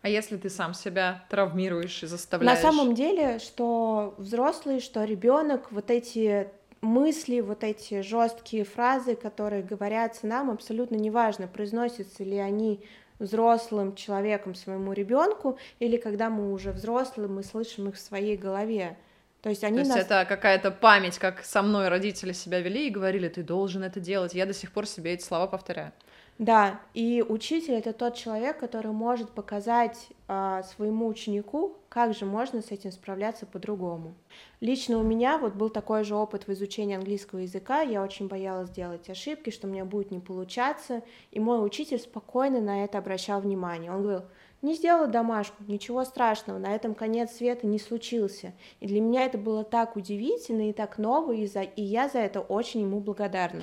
А 0.00 0.08
если 0.08 0.36
ты 0.36 0.50
сам 0.50 0.74
себя 0.74 1.24
травмируешь 1.30 2.02
и 2.02 2.06
заставляешь? 2.08 2.60
На 2.60 2.68
самом 2.68 2.96
деле, 2.96 3.38
что 3.38 4.16
взрослый, 4.18 4.80
что 4.80 5.04
ребенок, 5.04 5.70
вот 5.70 5.92
эти 5.92 6.48
мысли, 6.82 7.40
вот 7.40 7.64
эти 7.64 8.02
жесткие 8.02 8.64
фразы, 8.64 9.14
которые 9.14 9.62
говорятся 9.62 10.26
нам, 10.26 10.50
абсолютно 10.50 10.96
неважно, 10.96 11.46
произносятся 11.46 12.24
ли 12.24 12.36
они 12.36 12.84
взрослым 13.18 13.94
человеком 13.94 14.54
своему 14.54 14.92
ребенку, 14.92 15.58
или 15.78 15.96
когда 15.96 16.28
мы 16.28 16.52
уже 16.52 16.72
взрослые, 16.72 17.28
мы 17.28 17.44
слышим 17.44 17.88
их 17.88 17.94
в 17.94 18.00
своей 18.00 18.36
голове. 18.36 18.98
То 19.42 19.48
есть 19.48 19.64
они 19.64 19.78
То 19.78 19.80
есть 19.80 19.90
нас... 19.90 20.04
это 20.04 20.24
какая-то 20.28 20.70
память, 20.70 21.18
как 21.18 21.44
со 21.44 21.62
мной 21.62 21.88
родители 21.88 22.32
себя 22.32 22.60
вели 22.60 22.88
и 22.88 22.90
говорили, 22.90 23.28
ты 23.28 23.42
должен 23.42 23.82
это 23.82 24.00
делать. 24.00 24.34
Я 24.34 24.46
до 24.46 24.52
сих 24.52 24.72
пор 24.72 24.86
себе 24.86 25.14
эти 25.14 25.22
слова 25.22 25.46
повторяю. 25.46 25.92
Да, 26.38 26.80
и 26.94 27.24
учитель 27.26 27.74
это 27.74 27.92
тот 27.92 28.14
человек, 28.14 28.58
который 28.58 28.90
может 28.90 29.30
показать 29.30 30.08
а, 30.26 30.62
своему 30.62 31.06
ученику, 31.06 31.76
как 31.88 32.14
же 32.14 32.24
можно 32.24 32.62
с 32.62 32.70
этим 32.70 32.90
справляться 32.90 33.44
по-другому. 33.44 34.14
Лично 34.60 34.98
у 34.98 35.02
меня 35.02 35.36
вот 35.38 35.54
был 35.54 35.68
такой 35.68 36.04
же 36.04 36.14
опыт 36.14 36.46
в 36.46 36.52
изучении 36.52 36.96
английского 36.96 37.40
языка, 37.40 37.82
я 37.82 38.02
очень 38.02 38.28
боялась 38.28 38.70
делать 38.70 39.08
ошибки, 39.10 39.50
что 39.50 39.66
мне 39.66 39.84
будет 39.84 40.10
не 40.10 40.20
получаться, 40.20 41.02
и 41.30 41.38
мой 41.38 41.64
учитель 41.64 41.98
спокойно 41.98 42.60
на 42.60 42.82
это 42.82 42.98
обращал 42.98 43.40
внимание. 43.40 43.92
Он 43.92 44.02
говорил, 44.02 44.24
не 44.62 44.74
сделала 44.74 45.08
домашку, 45.08 45.62
ничего 45.68 46.04
страшного, 46.04 46.58
на 46.58 46.74
этом 46.74 46.94
конец 46.94 47.32
света 47.32 47.66
не 47.66 47.78
случился. 47.78 48.52
И 48.80 48.86
для 48.86 49.00
меня 49.00 49.26
это 49.26 49.36
было 49.36 49.64
так 49.64 49.96
удивительно 49.96 50.70
и 50.70 50.72
так 50.72 50.98
ново, 50.98 51.32
и, 51.32 51.46
за... 51.46 51.62
и 51.62 51.82
я 51.82 52.08
за 52.08 52.20
это 52.20 52.40
очень 52.40 52.82
ему 52.82 53.00
благодарна. 53.00 53.62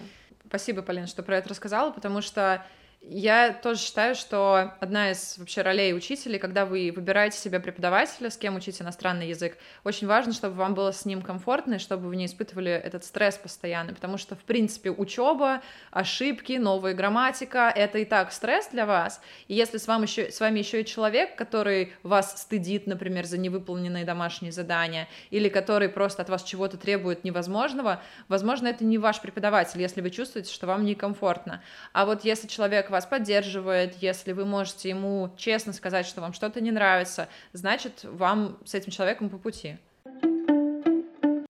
Спасибо, 0.49 0.81
Полина, 0.81 1.05
что 1.05 1.21
про 1.21 1.37
это 1.37 1.49
рассказала, 1.49 1.91
потому 1.91 2.21
что 2.21 2.65
я 3.01 3.53
тоже 3.53 3.79
считаю, 3.79 4.13
что 4.13 4.73
одна 4.81 5.11
из 5.11 5.37
вообще 5.37 5.61
ролей 5.61 5.93
учителей, 5.93 6.37
когда 6.37 6.65
вы 6.65 6.91
выбираете 6.93 7.37
себе 7.37 7.59
преподавателя, 7.59 8.29
с 8.29 8.37
кем 8.37 8.57
учить 8.57 8.81
иностранный 8.81 9.29
язык, 9.29 9.57
очень 9.85 10.05
важно, 10.05 10.33
чтобы 10.33 10.55
вам 10.55 10.73
было 10.73 10.91
с 10.91 11.05
ним 11.05 11.21
комфортно, 11.21 11.75
и 11.75 11.79
чтобы 11.79 12.09
вы 12.09 12.17
не 12.17 12.25
испытывали 12.25 12.71
этот 12.71 13.05
стресс 13.05 13.37
постоянно, 13.37 13.93
потому 13.93 14.17
что, 14.17 14.35
в 14.35 14.43
принципе, 14.43 14.91
учеба, 14.91 15.61
ошибки, 15.91 16.53
новая 16.53 16.93
грамматика— 16.93 17.71
это 17.75 17.99
и 17.99 18.05
так 18.05 18.33
стресс 18.33 18.67
для 18.67 18.85
вас, 18.85 19.21
и 19.47 19.53
если 19.55 19.77
с, 19.77 19.87
вами 19.87 20.03
еще, 20.03 20.29
с 20.29 20.39
вами 20.41 20.59
еще 20.59 20.81
и 20.81 20.85
человек, 20.85 21.37
который 21.37 21.93
вас 22.03 22.41
стыдит, 22.41 22.85
например, 22.85 23.25
за 23.25 23.37
невыполненные 23.37 24.03
домашние 24.03 24.51
задания, 24.51 25.07
или 25.29 25.47
который 25.47 25.87
просто 25.87 26.21
от 26.21 26.29
вас 26.29 26.43
чего-то 26.43 26.77
требует 26.77 27.23
невозможного, 27.23 28.03
возможно, 28.27 28.67
это 28.67 28.83
не 28.83 28.97
ваш 28.97 29.21
преподаватель, 29.21 29.79
если 29.81 30.01
вы 30.01 30.09
чувствуете, 30.09 30.53
что 30.53 30.67
вам 30.67 30.83
некомфортно. 30.83 31.63
А 31.93 32.05
вот 32.05 32.25
если 32.25 32.47
человек 32.47 32.89
вас 32.99 33.05
поддерживает, 33.05 33.95
если 34.01 34.33
вы 34.33 34.43
можете 34.43 34.89
ему 34.89 35.29
честно 35.37 35.71
сказать, 35.71 36.05
что 36.05 36.19
вам 36.19 36.33
что-то 36.33 36.59
не 36.59 36.69
нравится, 36.69 37.29
значит, 37.53 38.03
вам 38.03 38.57
с 38.65 38.73
этим 38.73 38.91
человеком 38.91 39.29
по 39.29 39.37
пути. 39.37 39.77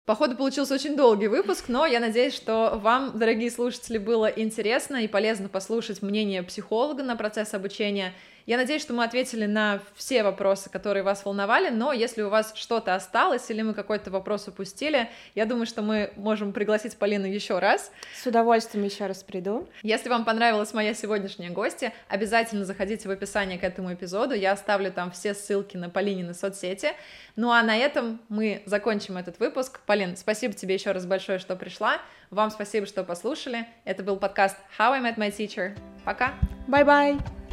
Походу, 0.07 0.37
получился 0.37 0.75
очень 0.75 0.97
долгий 0.97 1.29
выпуск, 1.29 1.67
но 1.69 1.85
я 1.85 2.01
надеюсь, 2.01 2.35
что 2.35 2.79
вам, 2.83 3.19
дорогие 3.19 3.51
слушатели, 3.51 3.99
было 3.99 4.25
интересно 4.25 5.05
и 5.05 5.09
полезно 5.09 5.51
послушать 5.51 6.01
мнение 6.01 6.43
психолога 6.43 7.03
на 7.03 7.15
процесс 7.15 7.53
обучения 7.53 8.15
я 8.47 8.57
надеюсь, 8.57 8.83
что 8.83 8.93
мы 8.93 9.05
ответили 9.05 9.47
на 9.47 9.81
все 9.95 10.23
вопросы, 10.23 10.71
которые 10.71 11.03
вас 11.03 11.25
волновали, 11.25 11.71
но 11.71 11.93
если 11.93 12.23
у 12.23 12.29
вас 12.29 12.53
что-то 12.55 12.95
осталось 12.95 13.51
или 13.51 13.63
мы 13.63 13.75
какой-то 13.75 14.11
вопрос 14.11 14.49
упустили, 14.49 15.09
я 15.35 15.47
думаю, 15.47 15.67
что 15.67 15.83
мы 15.83 16.13
можем 16.17 16.53
пригласить 16.53 16.97
Полину 16.97 17.27
еще 17.27 17.59
раз. 17.59 17.91
С 18.15 18.27
удовольствием 18.27 18.85
еще 18.85 19.07
раз 19.07 19.23
приду. 19.23 19.69
Если 19.83 20.09
вам 20.09 20.25
понравилась 20.25 20.73
моя 20.75 20.95
сегодняшняя 20.95 21.51
гостья, 21.51 21.93
обязательно 22.09 22.65
заходите 22.65 23.09
в 23.09 23.11
описание 23.11 23.59
к 23.59 23.65
этому 23.65 23.93
эпизоду, 23.95 24.35
я 24.35 24.53
оставлю 24.53 24.93
там 24.93 25.11
все 25.11 25.35
ссылки 25.35 25.77
на 25.77 25.89
Полинины 25.89 26.35
соцсети. 26.35 26.93
Ну 27.37 27.51
а 27.51 27.63
на 27.63 27.77
этом 27.77 28.21
мы 28.29 28.63
закончим 28.67 29.17
этот 29.17 29.39
выпуск. 29.41 29.81
Полин, 29.87 30.17
спасибо 30.17 30.55
тебе 30.55 30.75
еще 30.75 30.93
раз 30.93 31.07
большое, 31.07 31.39
что 31.39 31.57
пришла. 31.57 32.01
Вам 32.31 32.51
спасибо, 32.51 32.87
что 32.87 33.05
послушали. 33.05 33.67
Это 33.85 34.03
был 34.03 34.17
подкаст 34.17 34.57
How 34.79 34.93
I 34.93 35.01
Met 35.01 35.17
My 35.17 35.35
Teacher. 35.35 35.77
Пока. 36.05 36.35
Bye-bye. 36.69 37.44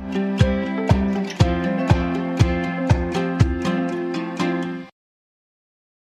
Thank 0.00 0.42
you. 0.42 0.47